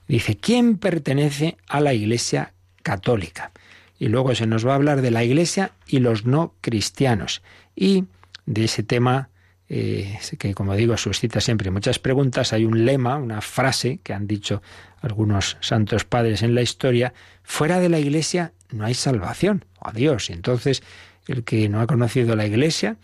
Dice, 0.08 0.38
¿quién 0.38 0.78
pertenece 0.78 1.58
a 1.68 1.80
la 1.80 1.92
Iglesia 1.92 2.54
Católica? 2.82 3.52
Y 3.98 4.08
luego 4.08 4.34
se 4.34 4.46
nos 4.46 4.66
va 4.66 4.72
a 4.72 4.76
hablar 4.76 5.02
de 5.02 5.10
la 5.10 5.22
Iglesia 5.22 5.72
y 5.86 5.98
los 5.98 6.24
no 6.24 6.54
cristianos. 6.62 7.42
Y 7.76 8.04
de 8.46 8.64
ese 8.64 8.82
tema, 8.82 9.28
eh, 9.74 10.18
que 10.38 10.52
como 10.52 10.76
digo, 10.76 10.98
suscita 10.98 11.40
siempre 11.40 11.70
muchas 11.70 11.98
preguntas, 11.98 12.52
hay 12.52 12.66
un 12.66 12.84
lema, 12.84 13.16
una 13.16 13.40
frase 13.40 14.00
que 14.02 14.12
han 14.12 14.26
dicho 14.26 14.60
algunos 15.00 15.56
santos 15.62 16.04
padres 16.04 16.42
en 16.42 16.54
la 16.54 16.60
historia, 16.60 17.14
fuera 17.42 17.80
de 17.80 17.88
la 17.88 17.98
Iglesia 17.98 18.52
no 18.70 18.84
hay 18.84 18.92
salvación. 18.92 19.64
Adiós. 19.80 20.28
Y 20.28 20.34
entonces 20.34 20.82
el 21.26 21.42
que 21.44 21.70
no 21.70 21.80
ha 21.80 21.86
conocido 21.86 22.36
la 22.36 22.44
Iglesia, 22.44 22.96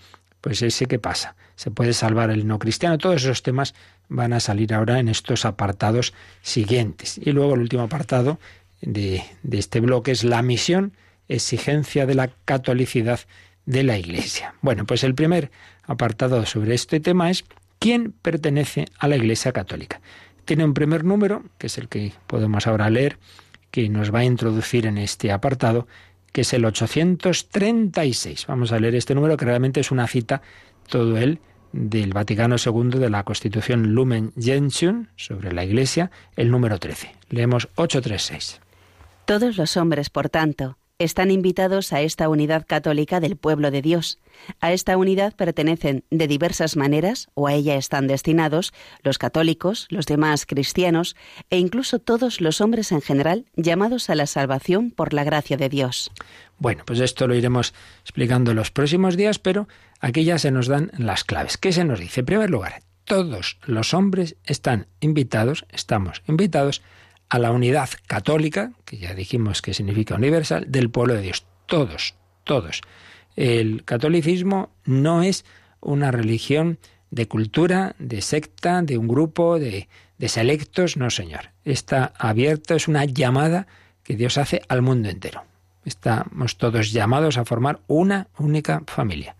pues 0.42 0.60
ese 0.60 0.84
que 0.84 0.98
pasa. 0.98 1.36
Se 1.56 1.70
puede 1.70 1.94
salvar 1.94 2.30
el 2.30 2.46
no 2.46 2.58
cristiano. 2.58 2.98
Todos 2.98 3.22
esos 3.22 3.42
temas 3.42 3.74
van 4.10 4.34
a 4.34 4.40
salir 4.40 4.74
ahora 4.74 4.98
en 4.98 5.08
estos 5.08 5.46
apartados 5.46 6.12
siguientes. 6.42 7.16
Y 7.16 7.32
luego 7.32 7.54
el 7.54 7.60
último 7.60 7.84
apartado 7.84 8.38
de, 8.82 9.24
de 9.42 9.58
este 9.58 9.80
bloque 9.80 10.10
es 10.10 10.22
la 10.22 10.42
misión, 10.42 10.92
exigencia 11.28 12.04
de 12.04 12.14
la 12.14 12.28
catolicidad 12.44 13.20
de 13.64 13.84
la 13.84 13.96
Iglesia. 13.96 14.54
Bueno, 14.60 14.84
pues 14.84 15.02
el 15.02 15.14
primer 15.14 15.50
apartado 15.88 16.46
sobre 16.46 16.74
este 16.74 17.00
tema 17.00 17.30
es 17.30 17.44
¿quién 17.80 18.12
pertenece 18.12 18.84
a 18.98 19.08
la 19.08 19.16
Iglesia 19.16 19.52
Católica? 19.52 20.00
Tiene 20.44 20.64
un 20.64 20.74
primer 20.74 21.04
número, 21.04 21.42
que 21.58 21.66
es 21.66 21.78
el 21.78 21.88
que 21.88 22.12
podemos 22.26 22.66
ahora 22.66 22.88
leer, 22.88 23.18
que 23.70 23.88
nos 23.88 24.14
va 24.14 24.20
a 24.20 24.24
introducir 24.24 24.86
en 24.86 24.96
este 24.98 25.32
apartado, 25.32 25.88
que 26.32 26.42
es 26.42 26.52
el 26.52 26.64
836. 26.64 28.46
Vamos 28.46 28.72
a 28.72 28.78
leer 28.78 28.94
este 28.94 29.14
número 29.14 29.36
que 29.36 29.44
realmente 29.44 29.80
es 29.80 29.90
una 29.90 30.06
cita, 30.06 30.42
todo 30.88 31.18
él, 31.18 31.40
del 31.72 32.12
Vaticano 32.12 32.56
II 32.64 32.98
de 32.98 33.10
la 33.10 33.24
Constitución 33.24 33.94
Lumen 33.94 34.32
Gentium 34.38 35.06
sobre 35.16 35.52
la 35.52 35.64
Iglesia, 35.64 36.10
el 36.36 36.50
número 36.50 36.78
13. 36.78 37.14
Leemos 37.30 37.68
836. 37.74 38.60
Todos 39.26 39.58
los 39.58 39.76
hombres, 39.76 40.08
por 40.08 40.30
tanto, 40.30 40.78
están 40.98 41.30
invitados 41.30 41.92
a 41.92 42.00
esta 42.00 42.28
unidad 42.28 42.66
católica 42.66 43.20
del 43.20 43.36
pueblo 43.36 43.70
de 43.70 43.82
Dios. 43.82 44.18
A 44.60 44.72
esta 44.72 44.96
unidad 44.96 45.34
pertenecen 45.36 46.04
de 46.10 46.26
diversas 46.26 46.76
maneras, 46.76 47.28
o 47.34 47.46
a 47.46 47.54
ella 47.54 47.76
están 47.76 48.08
destinados, 48.08 48.72
los 49.02 49.16
católicos, 49.16 49.86
los 49.90 50.06
demás 50.06 50.44
cristianos, 50.44 51.14
e 51.50 51.58
incluso 51.58 52.00
todos 52.00 52.40
los 52.40 52.60
hombres 52.60 52.90
en 52.90 53.00
general, 53.00 53.46
llamados 53.54 54.10
a 54.10 54.16
la 54.16 54.26
salvación 54.26 54.90
por 54.90 55.14
la 55.14 55.22
gracia 55.22 55.56
de 55.56 55.68
Dios. 55.68 56.10
Bueno, 56.58 56.82
pues 56.84 56.98
esto 56.98 57.28
lo 57.28 57.36
iremos 57.36 57.74
explicando 58.02 58.50
en 58.50 58.56
los 58.56 58.72
próximos 58.72 59.16
días, 59.16 59.38
pero 59.38 59.68
aquí 60.00 60.24
ya 60.24 60.38
se 60.38 60.50
nos 60.50 60.66
dan 60.66 60.90
las 60.98 61.22
claves. 61.22 61.58
¿Qué 61.58 61.72
se 61.72 61.84
nos 61.84 62.00
dice? 62.00 62.20
En 62.20 62.26
primer 62.26 62.50
lugar, 62.50 62.82
todos 63.04 63.58
los 63.64 63.94
hombres 63.94 64.36
están 64.44 64.88
invitados, 65.00 65.64
estamos 65.70 66.22
invitados 66.26 66.82
a 67.28 67.38
la 67.38 67.50
unidad 67.52 67.90
católica, 68.06 68.72
que 68.84 68.98
ya 68.98 69.14
dijimos 69.14 69.62
que 69.62 69.74
significa 69.74 70.14
universal, 70.14 70.66
del 70.68 70.90
pueblo 70.90 71.14
de 71.14 71.22
Dios. 71.22 71.44
Todos, 71.66 72.14
todos. 72.44 72.82
El 73.36 73.84
catolicismo 73.84 74.70
no 74.84 75.22
es 75.22 75.44
una 75.80 76.10
religión 76.10 76.78
de 77.10 77.28
cultura, 77.28 77.94
de 77.98 78.20
secta, 78.20 78.82
de 78.82 78.98
un 78.98 79.08
grupo, 79.08 79.58
de, 79.58 79.88
de 80.18 80.28
selectos, 80.28 80.96
no 80.96 81.10
señor. 81.10 81.50
Está 81.64 82.12
abierto, 82.18 82.74
es 82.74 82.88
una 82.88 83.04
llamada 83.04 83.66
que 84.02 84.16
Dios 84.16 84.38
hace 84.38 84.62
al 84.68 84.82
mundo 84.82 85.08
entero. 85.08 85.44
Estamos 85.84 86.56
todos 86.56 86.92
llamados 86.92 87.38
a 87.38 87.44
formar 87.44 87.80
una 87.86 88.28
única 88.38 88.82
familia. 88.86 89.36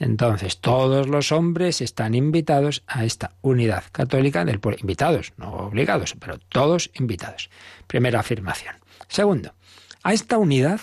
Entonces, 0.00 0.60
todos 0.60 1.08
los 1.08 1.30
hombres 1.30 1.82
están 1.82 2.14
invitados 2.14 2.82
a 2.86 3.04
esta 3.04 3.34
unidad 3.42 3.84
católica 3.92 4.46
del 4.46 4.58
pueblo. 4.58 4.78
Invitados, 4.80 5.34
no 5.36 5.52
obligados, 5.52 6.16
pero 6.18 6.38
todos 6.38 6.90
invitados. 6.94 7.50
Primera 7.86 8.20
afirmación. 8.20 8.76
Segundo, 9.08 9.54
a 10.02 10.14
esta 10.14 10.38
unidad 10.38 10.80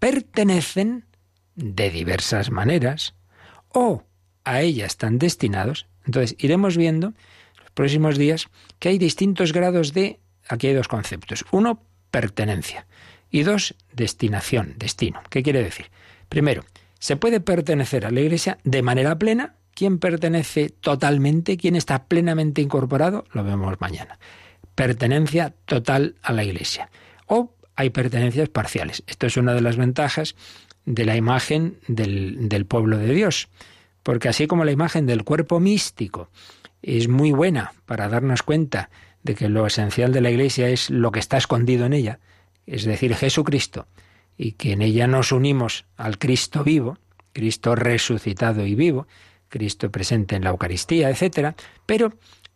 pertenecen 0.00 1.04
de 1.54 1.90
diversas 1.90 2.50
maneras 2.50 3.14
o 3.68 4.02
a 4.42 4.60
ella 4.60 4.86
están 4.86 5.20
destinados. 5.20 5.86
Entonces, 6.04 6.34
iremos 6.40 6.76
viendo 6.76 7.08
en 7.08 7.14
los 7.60 7.70
próximos 7.70 8.18
días 8.18 8.48
que 8.80 8.88
hay 8.88 8.98
distintos 8.98 9.52
grados 9.52 9.92
de... 9.92 10.18
Aquí 10.48 10.66
hay 10.66 10.74
dos 10.74 10.88
conceptos. 10.88 11.44
Uno, 11.52 11.80
pertenencia. 12.10 12.88
Y 13.30 13.44
dos, 13.44 13.76
destinación, 13.92 14.74
destino. 14.78 15.22
¿Qué 15.30 15.44
quiere 15.44 15.62
decir? 15.62 15.92
Primero, 16.28 16.64
se 17.02 17.16
puede 17.16 17.40
pertenecer 17.40 18.06
a 18.06 18.12
la 18.12 18.20
Iglesia 18.20 18.58
de 18.62 18.80
manera 18.80 19.18
plena. 19.18 19.56
¿Quién 19.74 19.98
pertenece 19.98 20.68
totalmente? 20.68 21.56
¿Quién 21.56 21.74
está 21.74 22.04
plenamente 22.04 22.62
incorporado? 22.62 23.24
Lo 23.32 23.42
vemos 23.42 23.80
mañana. 23.80 24.20
Pertenencia 24.76 25.52
total 25.64 26.14
a 26.22 26.32
la 26.32 26.44
Iglesia. 26.44 26.90
O 27.26 27.56
hay 27.74 27.90
pertenencias 27.90 28.48
parciales. 28.50 29.02
Esto 29.08 29.26
es 29.26 29.36
una 29.36 29.52
de 29.52 29.62
las 29.62 29.76
ventajas 29.76 30.36
de 30.84 31.04
la 31.04 31.16
imagen 31.16 31.76
del, 31.88 32.48
del 32.48 32.66
pueblo 32.66 32.98
de 32.98 33.12
Dios. 33.12 33.48
Porque 34.04 34.28
así 34.28 34.46
como 34.46 34.64
la 34.64 34.70
imagen 34.70 35.04
del 35.04 35.24
cuerpo 35.24 35.58
místico 35.58 36.30
es 36.82 37.08
muy 37.08 37.32
buena 37.32 37.72
para 37.84 38.08
darnos 38.08 38.44
cuenta 38.44 38.90
de 39.24 39.34
que 39.34 39.48
lo 39.48 39.66
esencial 39.66 40.12
de 40.12 40.20
la 40.20 40.30
Iglesia 40.30 40.68
es 40.68 40.88
lo 40.88 41.10
que 41.10 41.18
está 41.18 41.36
escondido 41.36 41.84
en 41.84 41.94
ella, 41.94 42.20
es 42.64 42.84
decir, 42.84 43.12
Jesucristo, 43.16 43.88
y 44.42 44.52
que 44.52 44.72
en 44.72 44.82
ella 44.82 45.06
nos 45.06 45.30
unimos 45.30 45.84
al 45.96 46.18
Cristo 46.18 46.64
vivo, 46.64 46.98
Cristo 47.32 47.76
resucitado 47.76 48.66
y 48.66 48.74
vivo, 48.74 49.06
Cristo 49.48 49.90
presente 49.90 50.34
en 50.34 50.42
la 50.42 50.50
Eucaristía, 50.50 51.10
etcétera, 51.10 51.54
pero 51.86 52.12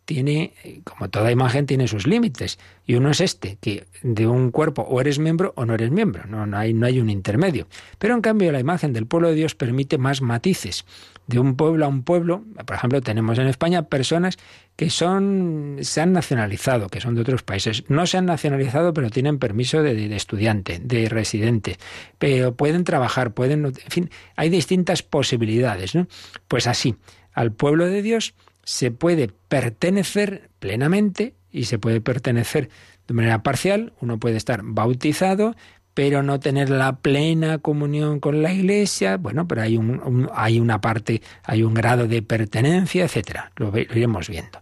tiene, 0.07 0.53
como 0.85 1.09
toda 1.09 1.33
imagen, 1.33 1.65
tiene 1.65 1.89
sus 1.89 2.07
límites. 2.07 2.59
Y 2.85 2.95
uno 2.95 3.11
es 3.11 3.19
este, 3.19 3.57
que 3.59 3.87
de 4.03 4.25
un 4.25 4.51
cuerpo 4.51 4.81
o 4.83 5.01
eres 5.01 5.19
miembro 5.19 5.51
o 5.57 5.65
no 5.65 5.73
eres 5.73 5.91
miembro, 5.91 6.23
no, 6.27 6.45
no, 6.45 6.57
hay, 6.57 6.73
no 6.73 6.85
hay 6.85 7.01
un 7.01 7.09
intermedio. 7.09 7.67
Pero 7.99 8.13
en 8.13 8.21
cambio 8.21 8.53
la 8.53 8.61
imagen 8.61 8.93
del 8.93 9.05
pueblo 9.05 9.27
de 9.27 9.35
Dios 9.35 9.53
permite 9.53 9.97
más 9.97 10.21
matices. 10.21 10.85
De 11.27 11.39
un 11.39 11.57
pueblo 11.57 11.83
a 11.83 11.89
un 11.89 12.03
pueblo, 12.03 12.45
por 12.65 12.77
ejemplo, 12.77 13.01
tenemos 13.01 13.37
en 13.37 13.47
España 13.47 13.81
personas 13.81 14.37
que 14.77 14.89
son, 14.89 15.79
se 15.81 15.99
han 15.99 16.13
nacionalizado, 16.13 16.87
que 16.87 17.01
son 17.01 17.13
de 17.13 17.19
otros 17.19 17.43
países. 17.43 17.83
No 17.89 18.07
se 18.07 18.17
han 18.17 18.27
nacionalizado, 18.27 18.93
pero 18.93 19.09
tienen 19.09 19.39
permiso 19.39 19.83
de, 19.83 19.93
de 19.93 20.15
estudiante, 20.15 20.79
de 20.81 21.09
residente, 21.09 21.77
pero 22.17 22.55
pueden 22.55 22.85
trabajar, 22.85 23.33
pueden, 23.33 23.65
en 23.65 23.73
fin, 23.89 24.09
hay 24.37 24.47
distintas 24.47 25.03
posibilidades, 25.03 25.95
¿no? 25.95 26.07
Pues 26.47 26.65
así, 26.65 26.95
al 27.33 27.51
pueblo 27.51 27.87
de 27.87 28.01
Dios 28.01 28.33
se 28.67 28.91
puede 28.91 29.29
pertenecer 29.47 30.49
plenamente 30.59 31.35
y 31.53 31.63
se 31.63 31.79
puede 31.79 32.01
pertenecer 32.01 32.69
de 33.07 33.13
manera 33.13 33.41
parcial. 33.41 33.93
Uno 34.01 34.19
puede 34.19 34.35
estar 34.35 34.59
bautizado, 34.61 35.55
pero 35.93 36.21
no 36.21 36.41
tener 36.41 36.69
la 36.69 36.97
plena 36.97 37.59
comunión 37.59 38.19
con 38.19 38.41
la 38.41 38.51
Iglesia. 38.51 39.15
Bueno, 39.15 39.47
pero 39.47 39.61
hay, 39.61 39.77
un, 39.77 40.29
hay 40.33 40.59
una 40.59 40.81
parte, 40.81 41.21
hay 41.43 41.63
un 41.63 41.73
grado 41.73 42.09
de 42.09 42.21
pertenencia, 42.21 43.05
etcétera. 43.05 43.53
Lo, 43.55 43.71
lo 43.71 43.79
iremos 43.79 44.27
viendo. 44.27 44.61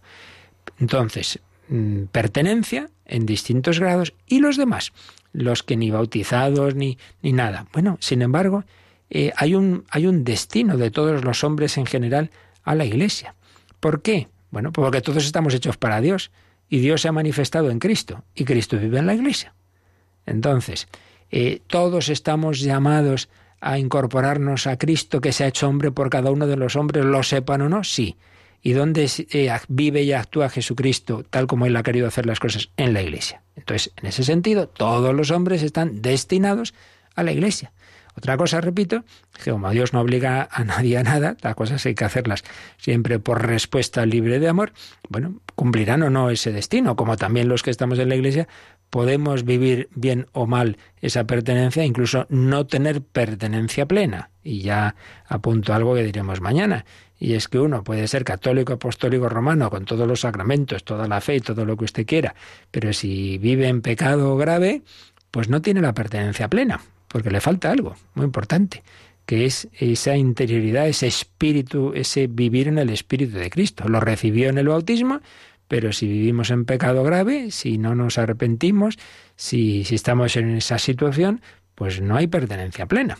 Entonces, 0.79 1.39
mm, 1.69 2.03
pertenencia 2.11 2.91
en 3.07 3.25
distintos 3.25 3.79
grados 3.79 4.13
y 4.27 4.37
los 4.37 4.55
demás, 4.55 4.93
los 5.33 5.63
que 5.63 5.77
ni 5.77 5.89
bautizados 5.89 6.75
ni, 6.75 6.99
ni 7.23 7.33
nada. 7.33 7.65
Bueno, 7.73 7.97
sin 8.01 8.21
embargo, 8.21 8.65
eh, 9.09 9.31
hay, 9.35 9.55
un, 9.55 9.83
hay 9.89 10.05
un 10.05 10.23
destino 10.23 10.77
de 10.77 10.91
todos 10.91 11.23
los 11.23 11.43
hombres 11.43 11.79
en 11.79 11.87
general 11.87 12.29
a 12.63 12.75
la 12.75 12.85
Iglesia. 12.85 13.33
¿Por 13.79 14.01
qué? 14.01 14.29
Bueno, 14.51 14.71
porque 14.71 15.01
todos 15.01 15.25
estamos 15.25 15.53
hechos 15.53 15.77
para 15.77 16.01
Dios 16.01 16.31
y 16.69 16.79
Dios 16.79 17.01
se 17.01 17.07
ha 17.07 17.11
manifestado 17.11 17.69
en 17.69 17.79
Cristo 17.79 18.23
y 18.33 18.45
Cristo 18.45 18.77
vive 18.77 18.99
en 18.99 19.07
la 19.07 19.13
Iglesia. 19.13 19.53
Entonces, 20.25 20.87
eh, 21.31 21.61
todos 21.67 22.09
estamos 22.09 22.59
llamados 22.59 23.29
a 23.61 23.79
incorporarnos 23.79 24.67
a 24.67 24.77
Cristo 24.77 25.21
que 25.21 25.31
se 25.31 25.43
ha 25.43 25.47
hecho 25.47 25.67
hombre 25.67 25.91
por 25.91 26.09
cada 26.09 26.31
uno 26.31 26.47
de 26.47 26.55
los 26.55 26.75
hombres, 26.75 27.05
lo 27.05 27.23
sepan 27.23 27.61
o 27.61 27.69
no, 27.69 27.83
sí. 27.83 28.15
¿Y 28.61 28.73
dónde 28.73 29.09
eh, 29.31 29.51
vive 29.67 30.03
y 30.03 30.13
actúa 30.13 30.49
Jesucristo 30.49 31.23
tal 31.29 31.45
como 31.45 31.65
Él 31.65 31.75
ha 31.75 31.83
querido 31.83 32.07
hacer 32.07 32.25
las 32.25 32.39
cosas? 32.39 32.69
En 32.77 32.93
la 32.93 33.01
Iglesia. 33.01 33.43
Entonces, 33.55 33.93
en 33.97 34.07
ese 34.07 34.23
sentido, 34.23 34.67
todos 34.67 35.13
los 35.13 35.29
hombres 35.31 35.61
están 35.61 36.01
destinados 36.01 36.73
a 37.15 37.23
la 37.23 37.31
Iglesia. 37.31 37.71
Otra 38.17 38.37
cosa, 38.37 38.61
repito, 38.61 39.03
que 39.43 39.51
como 39.51 39.69
Dios 39.71 39.91
no 39.91 39.99
obliga 39.99 40.47
a 40.49 40.63
nadie 40.63 40.97
a 40.97 41.03
nada, 41.03 41.35
las 41.41 41.55
cosas 41.55 41.85
hay 41.85 41.95
que 41.95 42.05
hacerlas 42.05 42.43
siempre 42.77 43.19
por 43.19 43.45
respuesta 43.45 44.05
libre 44.05 44.39
de 44.39 44.47
amor, 44.47 44.71
bueno, 45.09 45.41
cumplirán 45.55 46.01
o 46.03 46.09
no 46.09 46.29
ese 46.29 46.53
destino, 46.53 46.95
como 46.95 47.17
también 47.17 47.49
los 47.49 47.61
que 47.61 47.71
estamos 47.71 47.99
en 47.99 48.07
la 48.07 48.15
Iglesia 48.15 48.47
podemos 48.89 49.43
vivir 49.43 49.89
bien 49.93 50.27
o 50.31 50.47
mal 50.47 50.77
esa 51.01 51.25
pertenencia, 51.25 51.83
incluso 51.83 52.25
no 52.29 52.65
tener 52.65 53.01
pertenencia 53.01 53.85
plena. 53.85 54.29
Y 54.41 54.61
ya 54.61 54.95
apunto 55.27 55.73
algo 55.73 55.95
que 55.95 56.03
diremos 56.03 56.39
mañana. 56.39 56.85
Y 57.19 57.33
es 57.33 57.49
que 57.49 57.59
uno 57.59 57.83
puede 57.83 58.07
ser 58.07 58.23
católico, 58.23 58.73
apostólico, 58.73 59.27
romano, 59.27 59.69
con 59.69 59.83
todos 59.83 60.07
los 60.07 60.21
sacramentos, 60.21 60.85
toda 60.85 61.07
la 61.07 61.19
fe 61.19 61.35
y 61.35 61.39
todo 61.41 61.65
lo 61.65 61.75
que 61.75 61.85
usted 61.85 62.05
quiera, 62.05 62.35
pero 62.71 62.93
si 62.93 63.37
vive 63.37 63.67
en 63.67 63.81
pecado 63.81 64.37
grave, 64.37 64.83
pues 65.31 65.49
no 65.49 65.61
tiene 65.61 65.81
la 65.81 65.93
pertenencia 65.93 66.49
plena 66.49 66.79
porque 67.15 67.31
le 67.31 67.39
falta 67.39 67.71
algo 67.71 67.95
muy 68.13 68.25
importante, 68.25 68.83
que 69.25 69.45
es 69.45 69.69
esa 69.79 70.17
interioridad, 70.17 70.85
ese 70.89 71.07
espíritu, 71.07 71.93
ese 71.95 72.27
vivir 72.27 72.67
en 72.67 72.77
el 72.77 72.89
espíritu 72.89 73.37
de 73.37 73.49
Cristo. 73.49 73.87
Lo 73.87 74.01
recibió 74.01 74.49
en 74.49 74.57
el 74.57 74.67
bautismo, 74.67 75.21
pero 75.69 75.93
si 75.93 76.09
vivimos 76.09 76.49
en 76.49 76.65
pecado 76.65 77.05
grave, 77.05 77.51
si 77.51 77.77
no 77.77 77.95
nos 77.95 78.17
arrepentimos, 78.17 78.99
si, 79.37 79.85
si 79.85 79.95
estamos 79.95 80.35
en 80.35 80.57
esa 80.57 80.77
situación, 80.77 81.39
pues 81.73 82.01
no 82.01 82.17
hay 82.17 82.27
pertenencia 82.27 82.85
plena. 82.85 83.17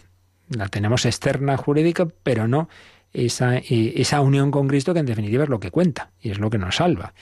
La 0.49 0.67
tenemos 0.67 1.05
externa 1.05 1.55
jurídica, 1.55 2.05
pero 2.21 2.49
no 2.49 2.67
esa, 3.13 3.55
eh, 3.59 3.93
esa 3.95 4.19
unión 4.19 4.51
con 4.51 4.67
Cristo 4.67 4.93
que 4.93 4.99
en 4.99 5.05
definitiva 5.05 5.45
es 5.45 5.49
lo 5.49 5.61
que 5.61 5.71
cuenta 5.71 6.11
y 6.19 6.31
es 6.31 6.39
lo 6.39 6.49
que 6.49 6.57
nos 6.57 6.75
salva. 6.75 7.13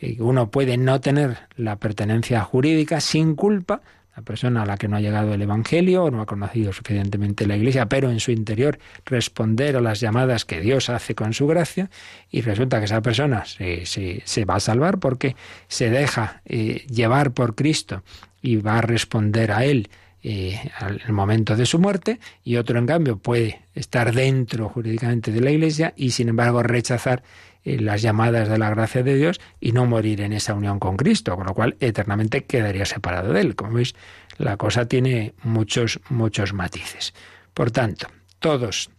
Eh, 0.00 0.16
uno 0.18 0.50
puede 0.50 0.76
no 0.76 1.00
tener 1.00 1.36
la 1.54 1.76
pertenencia 1.76 2.42
jurídica 2.42 3.00
sin 3.00 3.36
culpa, 3.36 3.80
la 4.16 4.22
persona 4.22 4.62
a 4.62 4.66
la 4.66 4.78
que 4.78 4.88
no 4.88 4.96
ha 4.96 5.00
llegado 5.00 5.34
el 5.34 5.42
Evangelio 5.42 6.04
o 6.04 6.10
no 6.10 6.22
ha 6.22 6.26
conocido 6.26 6.72
suficientemente 6.72 7.46
la 7.46 7.56
Iglesia, 7.56 7.86
pero 7.86 8.10
en 8.10 8.18
su 8.18 8.30
interior 8.30 8.78
responder 9.04 9.76
a 9.76 9.82
las 9.82 10.00
llamadas 10.00 10.46
que 10.46 10.60
Dios 10.60 10.88
hace 10.88 11.14
con 11.14 11.34
su 11.34 11.46
gracia, 11.46 11.90
y 12.30 12.40
resulta 12.40 12.78
que 12.78 12.86
esa 12.86 13.02
persona 13.02 13.44
se, 13.44 13.84
se, 13.84 14.44
va 14.46 14.56
a 14.56 14.60
salvar 14.60 14.98
porque 14.98 15.36
se 15.68 15.90
deja 15.90 16.40
eh, 16.46 16.86
llevar 16.88 17.32
por 17.32 17.54
Cristo 17.54 18.02
y 18.40 18.56
va 18.56 18.78
a 18.78 18.80
responder 18.80 19.52
a 19.52 19.66
Él 19.66 19.90
eh, 20.22 20.58
al 20.78 21.12
momento 21.12 21.54
de 21.54 21.66
su 21.66 21.78
muerte, 21.78 22.18
y 22.42 22.56
otro, 22.56 22.78
en 22.78 22.86
cambio, 22.86 23.18
puede 23.18 23.60
estar 23.74 24.14
dentro 24.14 24.70
jurídicamente 24.70 25.30
de 25.30 25.40
la 25.42 25.50
Iglesia 25.50 25.92
y, 25.94 26.12
sin 26.12 26.30
embargo, 26.30 26.62
rechazar 26.62 27.22
las 27.66 28.00
llamadas 28.00 28.48
de 28.48 28.58
la 28.58 28.70
gracia 28.70 29.02
de 29.02 29.16
Dios 29.16 29.40
y 29.60 29.72
no 29.72 29.86
morir 29.86 30.20
en 30.20 30.32
esa 30.32 30.54
unión 30.54 30.78
con 30.78 30.96
Cristo, 30.96 31.36
con 31.36 31.46
lo 31.46 31.54
cual 31.54 31.76
eternamente 31.80 32.44
quedaría 32.44 32.86
separado 32.86 33.32
de 33.32 33.40
Él. 33.40 33.56
Como 33.56 33.74
veis, 33.74 33.94
la 34.38 34.56
cosa 34.56 34.86
tiene 34.86 35.34
muchos, 35.42 36.00
muchos 36.08 36.52
matices. 36.52 37.12
Por 37.54 37.70
tanto, 37.70 38.06
todos 38.38 38.90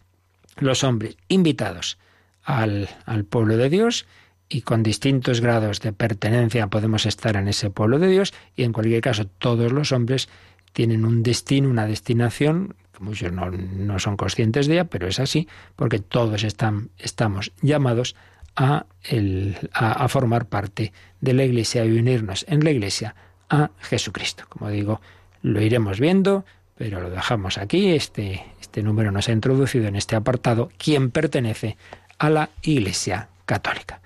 los 0.57 0.83
hombres 0.83 1.17
invitados 1.29 1.97
al, 2.43 2.89
al 3.05 3.23
pueblo 3.23 3.57
de 3.57 3.69
Dios 3.69 4.05
y 4.49 4.61
con 4.61 4.83
distintos 4.83 5.41
grados 5.41 5.79
de 5.81 5.93
pertenencia 5.93 6.67
podemos 6.67 7.05
estar 7.05 7.35
en 7.35 7.47
ese 7.47 7.69
pueblo 7.69 7.99
de 7.99 8.07
Dios 8.07 8.33
y 8.55 8.63
en 8.63 8.73
cualquier 8.73 9.01
caso 9.01 9.25
todos 9.25 9.71
los 9.71 9.91
hombres 9.91 10.29
tienen 10.73 11.05
un 11.05 11.23
destino, 11.23 11.69
una 11.69 11.87
destinación, 11.87 12.75
muchos 12.99 13.31
no, 13.31 13.99
son 13.99 14.17
conscientes 14.17 14.67
de 14.67 14.75
ella, 14.75 14.85
pero 14.85 15.07
es 15.07 15.19
así, 15.19 15.47
porque 15.75 15.99
todos 15.99 16.43
están, 16.43 16.89
estamos 16.97 17.51
llamados 17.61 18.15
a, 18.57 20.07
formar 20.09 20.47
parte 20.47 20.91
de 21.21 21.33
la 21.33 21.43
Iglesia 21.43 21.85
y 21.85 21.97
unirnos 21.97 22.45
en 22.49 22.63
la 22.63 22.71
Iglesia 22.71 23.15
a 23.49 23.69
Jesucristo. 23.79 24.45
Como 24.49 24.69
digo, 24.69 24.99
lo 25.43 25.61
iremos 25.61 25.99
viendo, 25.99 26.43
pero 26.75 26.99
lo 26.99 27.09
dejamos 27.09 27.57
aquí. 27.57 27.91
Este, 27.91 28.43
este 28.59 28.81
número 28.81 29.11
nos 29.11 29.29
ha 29.29 29.31
introducido 29.31 29.87
en 29.87 29.95
este 29.95 30.15
apartado, 30.15 30.71
quien 30.77 31.11
pertenece 31.11 31.77
a 32.17 32.29
la 32.29 32.49
Iglesia 32.63 33.29
Católica. 33.45 34.01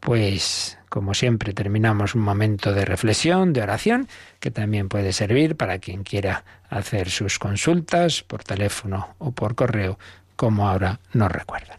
Pues, 0.00 0.78
como 0.88 1.12
siempre, 1.12 1.52
terminamos 1.52 2.14
un 2.14 2.22
momento 2.22 2.72
de 2.72 2.86
reflexión, 2.86 3.52
de 3.52 3.62
oración, 3.62 4.08
que 4.40 4.50
también 4.50 4.88
puede 4.88 5.12
servir 5.12 5.56
para 5.56 5.78
quien 5.78 6.04
quiera 6.04 6.44
hacer 6.70 7.10
sus 7.10 7.38
consultas 7.38 8.22
por 8.22 8.44
teléfono 8.44 9.14
o 9.18 9.32
por 9.32 9.54
correo, 9.54 9.98
como 10.36 10.68
ahora 10.68 11.00
nos 11.12 11.30
recuerdan. 11.30 11.78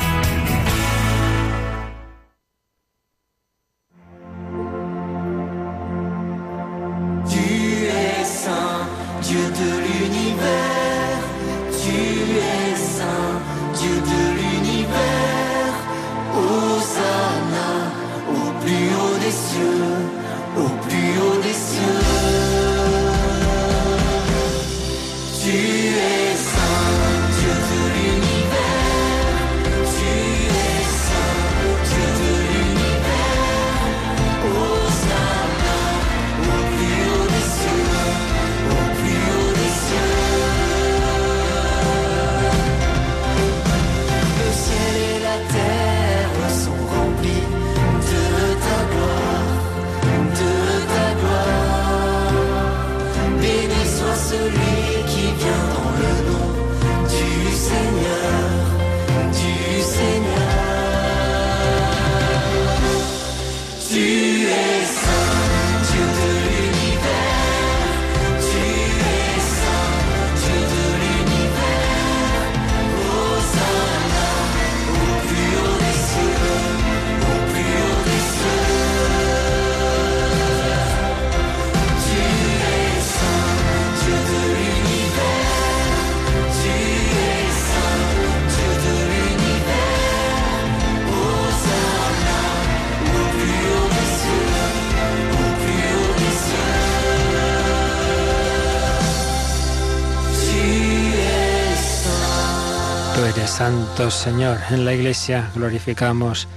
Señor. 104.09 104.57
En 104.71 104.83
la 104.83 104.93
iglesia 104.93 105.51
glorificamos 105.53 106.47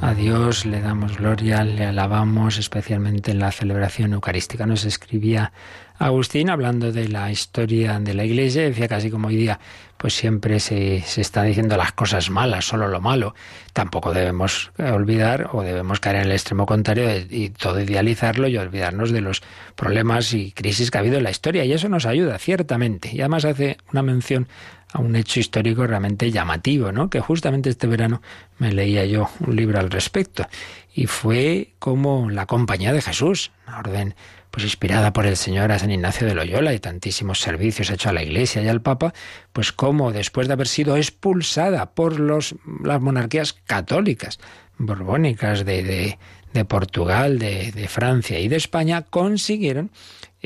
a 0.00 0.14
Dios, 0.14 0.64
le 0.64 0.80
damos 0.80 1.18
gloria, 1.18 1.62
le 1.62 1.84
alabamos, 1.84 2.56
especialmente 2.58 3.32
en 3.32 3.38
la 3.38 3.52
celebración 3.52 4.14
eucarística. 4.14 4.64
Nos 4.64 4.84
escribía 4.84 5.52
Agustín 5.98 6.48
hablando 6.48 6.92
de 6.92 7.08
la 7.08 7.30
historia 7.30 7.98
de 7.98 8.14
la 8.14 8.24
iglesia, 8.24 8.62
decía 8.62 8.88
casi 8.88 9.10
como 9.10 9.28
hoy 9.28 9.36
día, 9.36 9.60
pues 9.96 10.14
siempre 10.14 10.58
se, 10.58 11.02
se 11.02 11.20
está 11.20 11.42
diciendo 11.42 11.76
las 11.76 11.92
cosas 11.92 12.30
malas, 12.30 12.64
solo 12.64 12.88
lo 12.88 13.00
malo. 13.00 13.34
Tampoco 13.72 14.14
debemos 14.14 14.72
olvidar 14.78 15.50
o 15.52 15.62
debemos 15.62 16.00
caer 16.00 16.16
en 16.16 16.22
el 16.22 16.32
extremo 16.32 16.66
contrario 16.66 17.10
y 17.28 17.50
todo 17.50 17.80
idealizarlo 17.80 18.48
y 18.48 18.56
olvidarnos 18.56 19.10
de 19.10 19.20
los 19.20 19.42
problemas 19.74 20.32
y 20.32 20.52
crisis 20.52 20.90
que 20.90 20.98
ha 20.98 21.00
habido 21.00 21.18
en 21.18 21.24
la 21.24 21.30
historia. 21.30 21.64
Y 21.64 21.72
eso 21.72 21.88
nos 21.88 22.06
ayuda, 22.06 22.38
ciertamente. 22.38 23.10
Y 23.12 23.20
además 23.20 23.44
hace 23.44 23.76
una 23.92 24.02
mención 24.02 24.48
a 24.96 25.00
un 25.00 25.14
hecho 25.14 25.40
histórico 25.40 25.86
realmente 25.86 26.30
llamativo, 26.30 26.90
¿no? 26.90 27.10
Que 27.10 27.20
justamente 27.20 27.68
este 27.68 27.86
verano 27.86 28.22
me 28.58 28.72
leía 28.72 29.04
yo 29.04 29.28
un 29.40 29.54
libro 29.54 29.78
al 29.78 29.90
respecto 29.90 30.46
y 30.94 31.06
fue 31.06 31.74
como 31.78 32.30
la 32.30 32.46
Compañía 32.46 32.94
de 32.94 33.02
Jesús, 33.02 33.52
una 33.66 33.78
orden 33.78 34.14
pues 34.50 34.64
inspirada 34.64 35.12
por 35.12 35.26
el 35.26 35.36
Señor 35.36 35.70
a 35.70 35.78
San 35.78 35.90
Ignacio 35.90 36.26
de 36.26 36.34
Loyola 36.34 36.72
y 36.72 36.78
tantísimos 36.78 37.40
servicios 37.40 37.90
hechos 37.90 38.06
a 38.06 38.14
la 38.14 38.22
Iglesia 38.22 38.62
y 38.62 38.68
al 38.68 38.80
Papa, 38.80 39.12
pues 39.52 39.70
como 39.70 40.12
después 40.12 40.46
de 40.46 40.54
haber 40.54 40.66
sido 40.66 40.96
expulsada 40.96 41.90
por 41.90 42.18
los, 42.18 42.54
las 42.82 43.02
monarquías 43.02 43.52
católicas 43.52 44.38
borbónicas 44.78 45.66
de, 45.66 45.82
de, 45.82 46.18
de 46.54 46.64
Portugal, 46.64 47.38
de, 47.38 47.70
de 47.72 47.88
Francia 47.88 48.38
y 48.40 48.48
de 48.48 48.56
España, 48.56 49.02
consiguieron 49.02 49.90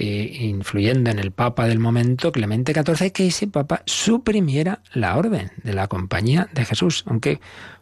influyendo 0.04 1.10
en 1.10 1.18
el 1.18 1.30
Papa 1.30 1.66
del 1.66 1.78
momento, 1.78 2.32
Clemente 2.32 2.72
XIV, 2.72 3.12
que 3.12 3.26
ese 3.26 3.46
Papa 3.46 3.82
suprimiera 3.86 4.82
la 4.92 5.16
orden 5.16 5.50
de 5.62 5.74
la 5.74 5.88
Compañía 5.88 6.48
de 6.52 6.64
Jesús, 6.64 7.04
aunque 7.06 7.40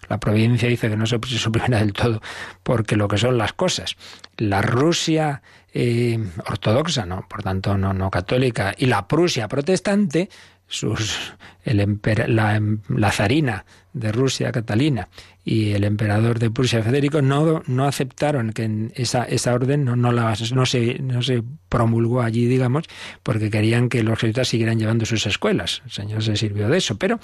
la 0.09 0.19
providencia 0.21 0.69
dice 0.69 0.89
que 0.89 0.97
no 0.97 1.07
se 1.07 1.19
suprimiera 1.27 1.79
del 1.79 1.93
todo, 1.93 2.21
porque 2.63 2.97
lo 2.97 3.09
que 3.09 3.19
son 3.19 3.39
las 3.39 3.53
cosas. 3.53 3.97
La 4.37 4.63
Rusia 4.63 5.43
eh, 5.81 6.19
ortodoxa, 6.45 7.07
no, 7.07 7.25
por 7.29 7.45
tanto 7.45 7.79
no, 7.79 7.95
no 7.95 8.11
católica, 8.11 8.75
y 8.77 8.87
la 8.87 9.07
Prusia 9.07 9.47
protestante, 9.47 10.29
sus, 10.67 11.35
el, 11.65 12.01
la, 12.27 12.61
la 12.89 13.13
zarina 13.13 13.65
de 13.93 14.11
Rusia, 14.11 14.51
Catalina, 14.51 15.09
y 15.45 15.75
el 15.75 15.85
emperador 15.85 16.41
de 16.41 16.51
Prusia, 16.51 16.83
Federico, 16.83 17.23
no, 17.23 17.63
no 17.69 17.87
aceptaron 17.87 18.53
que 18.53 18.91
esa, 18.97 19.23
esa 19.23 19.55
orden 19.55 19.85
no, 19.85 19.95
no, 19.95 20.11
la, 20.11 20.35
no, 20.53 20.67
se, 20.67 20.99
no 20.99 21.23
se 21.23 21.45
promulgó 21.69 22.23
allí, 22.23 22.47
digamos, 22.47 22.85
porque 23.23 23.49
querían 23.49 23.89
que 23.89 24.03
los 24.03 24.19
jesuitas 24.19 24.49
siguieran 24.49 24.81
llevando 24.81 25.07
sus 25.07 25.27
escuelas. 25.27 25.83
El 25.85 25.93
Señor 25.93 26.23
se 26.25 26.37
sirvió 26.37 26.69
de 26.69 26.79
eso. 26.79 26.99
Pero 26.99 27.19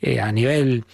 eh, 0.00 0.18
a 0.18 0.32
nivel 0.32 0.86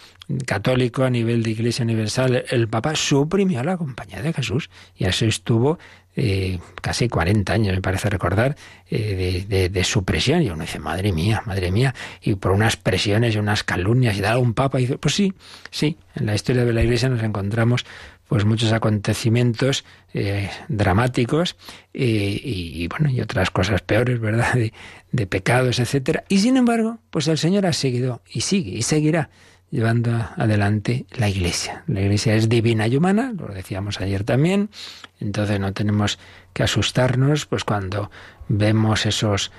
católico, 0.46 1.04
a 1.04 1.10
nivel 1.10 1.42
de 1.42 1.52
Iglesia 1.52 1.84
Universal, 1.84 2.44
el 2.50 2.68
Papa 2.68 2.96
suprimió 2.96 3.62
la 3.62 3.76
compañía 3.76 4.20
de 4.20 4.32
Jesús 4.32 4.68
y 4.96 5.04
así 5.04 5.26
estuvo 5.26 5.78
eh, 6.16 6.58
casi 6.80 7.08
40 7.08 7.52
años, 7.52 7.74
me 7.74 7.82
parece 7.82 8.08
recordar, 8.08 8.56
eh, 8.88 9.44
de, 9.48 9.68
de, 9.68 9.84
supresión. 9.84 10.42
Y 10.42 10.50
uno 10.50 10.62
dice, 10.62 10.78
madre 10.78 11.12
mía, 11.12 11.42
madre 11.46 11.70
mía, 11.70 11.94
y 12.20 12.34
por 12.34 12.52
unas 12.52 12.76
presiones 12.76 13.34
y 13.34 13.38
unas 13.38 13.64
calumnias 13.64 14.16
y 14.16 14.20
da 14.20 14.38
un 14.38 14.54
papa. 14.54 14.78
Y 14.78 14.82
dice, 14.82 14.98
pues 14.98 15.14
sí, 15.14 15.34
sí, 15.70 15.96
en 16.14 16.26
la 16.26 16.34
historia 16.34 16.64
de 16.64 16.72
la 16.72 16.82
Iglesia 16.82 17.08
nos 17.08 17.22
encontramos 17.22 17.84
pues 18.28 18.46
muchos 18.46 18.72
acontecimientos 18.72 19.84
eh, 20.14 20.48
dramáticos 20.68 21.56
y, 21.92 22.88
bueno 22.88 23.10
y 23.10 23.20
otras 23.20 23.50
cosas 23.50 23.82
peores 23.82 24.18
verdad 24.18 24.52
de, 24.54 24.72
de 25.12 25.26
pecados 25.26 25.78
etcétera 25.78 26.24
y 26.30 26.38
sin 26.38 26.56
embargo 26.56 26.98
pues 27.10 27.28
el 27.28 27.36
Señor 27.36 27.66
ha 27.66 27.74
seguido 27.74 28.22
y 28.32 28.40
sigue 28.40 28.70
y 28.70 28.82
seguirá 28.82 29.28
llevando 29.74 30.12
adelante 30.36 31.04
la 31.18 31.28
Iglesia. 31.28 31.82
La 31.88 32.00
Iglesia 32.00 32.36
es 32.36 32.48
divina 32.48 32.86
y 32.86 32.96
humana, 32.96 33.34
lo 33.36 33.52
decíamos 33.52 34.00
ayer 34.00 34.22
también, 34.22 34.70
entonces 35.18 35.58
no 35.58 35.72
tenemos 35.72 36.20
que 36.52 36.62
asustarnos 36.62 37.46
pues 37.46 37.64
cuando 37.64 38.08
vemos 38.46 39.04
esos 39.04 39.50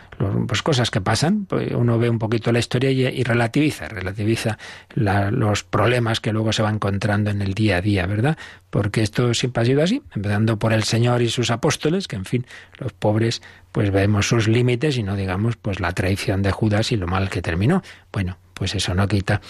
pues 0.48 0.62
cosas 0.62 0.90
que 0.90 1.02
pasan. 1.02 1.46
Pues 1.48 1.74
uno 1.74 2.00
ve 2.00 2.10
un 2.10 2.18
poquito 2.18 2.54
la 2.54 2.60
historia 2.60 2.92
y, 2.92 3.24
relativiza 3.24 3.90
relativiza 3.90 4.58
los 4.96 5.64
problemas 5.66 6.22
que 6.22 6.32
luego 6.32 6.54
se 6.54 6.64
va 6.64 6.70
encontrando 6.70 7.30
en 7.30 7.42
el 7.42 7.54
día 7.54 7.78
a 7.78 7.82
día 7.82 8.06
verdad 8.06 8.38
porque 8.70 9.02
esto 9.02 9.34
siempre 9.34 9.64
ha 9.64 9.66
sido 9.66 9.84
así 9.84 10.02
empezando 10.16 10.58
por 10.58 10.72
el 10.72 10.84
Señor 10.84 11.24
y 11.24 11.30
sus 11.30 11.52
apóstoles 11.52 12.08
que 12.08 12.16
en 12.16 12.26
fin 12.26 12.46
los 12.78 12.94
pobres 12.94 13.42
pues 13.74 13.92
vemos 13.92 14.30
sus 14.30 14.48
límites 14.48 14.98
y 14.98 15.04
no 15.04 15.18
digamos 15.18 15.58
pues 15.58 15.82
la 15.82 15.92
traición 15.92 16.42
de 16.42 16.52
Judas 16.52 16.94
y 16.94 16.96
lo 16.96 17.08
mal 17.08 17.30
que 17.30 17.42
terminó. 17.42 17.84
Bueno 18.14 18.38
pues 18.54 18.74
eso 18.74 18.96
no 18.96 19.08
quita 19.08 19.42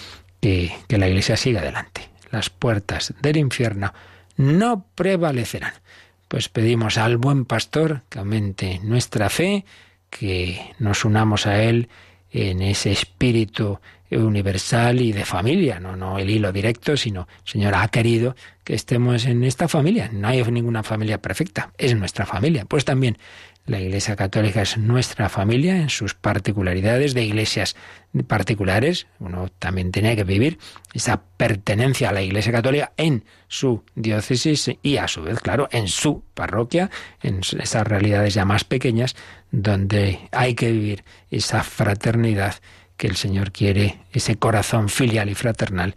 que, 0.86 0.98
la 0.98 1.08
Iglesia 1.08 1.36
siga 1.36 1.60
adelante 1.60 2.08
las 2.30 2.50
puertas 2.50 3.14
del 3.20 3.36
infierno 3.36 3.92
no 4.36 4.84
prevalecerán 4.94 5.72
pues 6.28 6.48
pedimos 6.48 6.98
al 6.98 7.16
buen 7.16 7.44
pastor 7.44 8.02
que 8.08 8.18
aumente 8.18 8.80
nuestra 8.82 9.30
fe, 9.30 9.64
que 10.10 10.60
nos 10.78 11.04
unamos 11.04 11.46
a 11.46 11.62
Él 11.62 11.88
en 12.32 12.62
ese 12.62 12.90
espíritu 12.90 13.78
universal 14.10 15.00
y 15.00 15.12
de 15.12 15.24
familia, 15.24 15.80
no, 15.80 15.96
no 15.96 16.18
el 16.18 16.30
hilo 16.30 16.52
directo, 16.52 16.96
sino, 16.96 17.28
Señor, 17.44 17.74
ha 17.74 17.88
querido 17.88 18.36
que 18.64 18.74
estemos 18.74 19.24
en 19.26 19.44
esta 19.44 19.68
familia. 19.68 20.10
No 20.12 20.28
hay 20.28 20.42
ninguna 20.44 20.82
familia 20.82 21.20
perfecta, 21.20 21.72
es 21.78 21.94
nuestra 21.96 22.26
familia. 22.26 22.64
Pues 22.64 22.84
también 22.84 23.18
la 23.66 23.80
Iglesia 23.80 24.14
Católica 24.14 24.62
es 24.62 24.78
nuestra 24.78 25.28
familia 25.28 25.76
en 25.76 25.90
sus 25.90 26.14
particularidades 26.14 27.14
de 27.14 27.24
iglesias 27.24 27.76
particulares. 28.26 29.08
Uno 29.18 29.48
también 29.58 29.90
tiene 29.90 30.14
que 30.16 30.24
vivir 30.24 30.58
esa 30.94 31.22
pertenencia 31.36 32.08
a 32.08 32.12
la 32.12 32.22
Iglesia 32.22 32.52
Católica 32.52 32.92
en 32.96 33.24
su 33.48 33.82
diócesis 33.96 34.70
y 34.82 34.96
a 34.98 35.08
su 35.08 35.22
vez, 35.22 35.40
claro, 35.40 35.68
en 35.72 35.88
su 35.88 36.22
parroquia, 36.34 36.90
en 37.22 37.40
esas 37.58 37.86
realidades 37.86 38.34
ya 38.34 38.44
más 38.44 38.64
pequeñas, 38.64 39.16
donde 39.50 40.28
hay 40.30 40.54
que 40.54 40.70
vivir 40.70 41.04
esa 41.30 41.62
fraternidad 41.64 42.54
que 42.96 43.08
el 43.08 43.16
Señor 43.16 43.52
quiere, 43.52 43.98
ese 44.12 44.36
corazón 44.36 44.88
filial 44.88 45.28
y 45.28 45.34
fraternal 45.34 45.94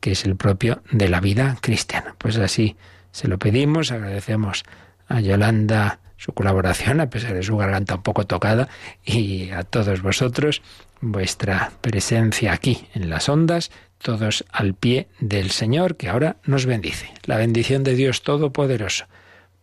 que 0.00 0.12
es 0.12 0.24
el 0.24 0.36
propio 0.36 0.82
de 0.90 1.08
la 1.08 1.20
vida 1.20 1.58
cristiana. 1.60 2.14
Pues 2.18 2.36
así 2.38 2.76
se 3.12 3.28
lo 3.28 3.38
pedimos, 3.38 3.92
agradecemos 3.92 4.64
a 5.08 5.20
Yolanda 5.20 6.00
su 6.20 6.34
colaboración, 6.34 7.00
a 7.00 7.08
pesar 7.08 7.32
de 7.32 7.42
su 7.42 7.56
garganta 7.56 7.94
un 7.94 8.02
poco 8.02 8.26
tocada, 8.26 8.68
y 9.04 9.50
a 9.50 9.62
todos 9.62 10.02
vosotros 10.02 10.60
vuestra 11.00 11.72
presencia 11.80 12.52
aquí 12.52 12.86
en 12.94 13.08
las 13.08 13.30
ondas, 13.30 13.70
todos 13.96 14.44
al 14.52 14.74
pie 14.74 15.08
del 15.18 15.50
Señor, 15.50 15.96
que 15.96 16.10
ahora 16.10 16.36
nos 16.44 16.66
bendice. 16.66 17.10
La 17.24 17.38
bendición 17.38 17.84
de 17.84 17.94
Dios 17.94 18.22
Todopoderoso, 18.22 19.06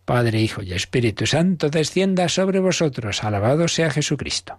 Padre, 0.04 0.40
Hijo 0.40 0.62
y 0.62 0.72
Espíritu 0.72 1.26
Santo, 1.26 1.70
descienda 1.70 2.28
sobre 2.28 2.58
vosotros. 2.58 3.22
Alabado 3.22 3.68
sea 3.68 3.90
Jesucristo. 3.90 4.58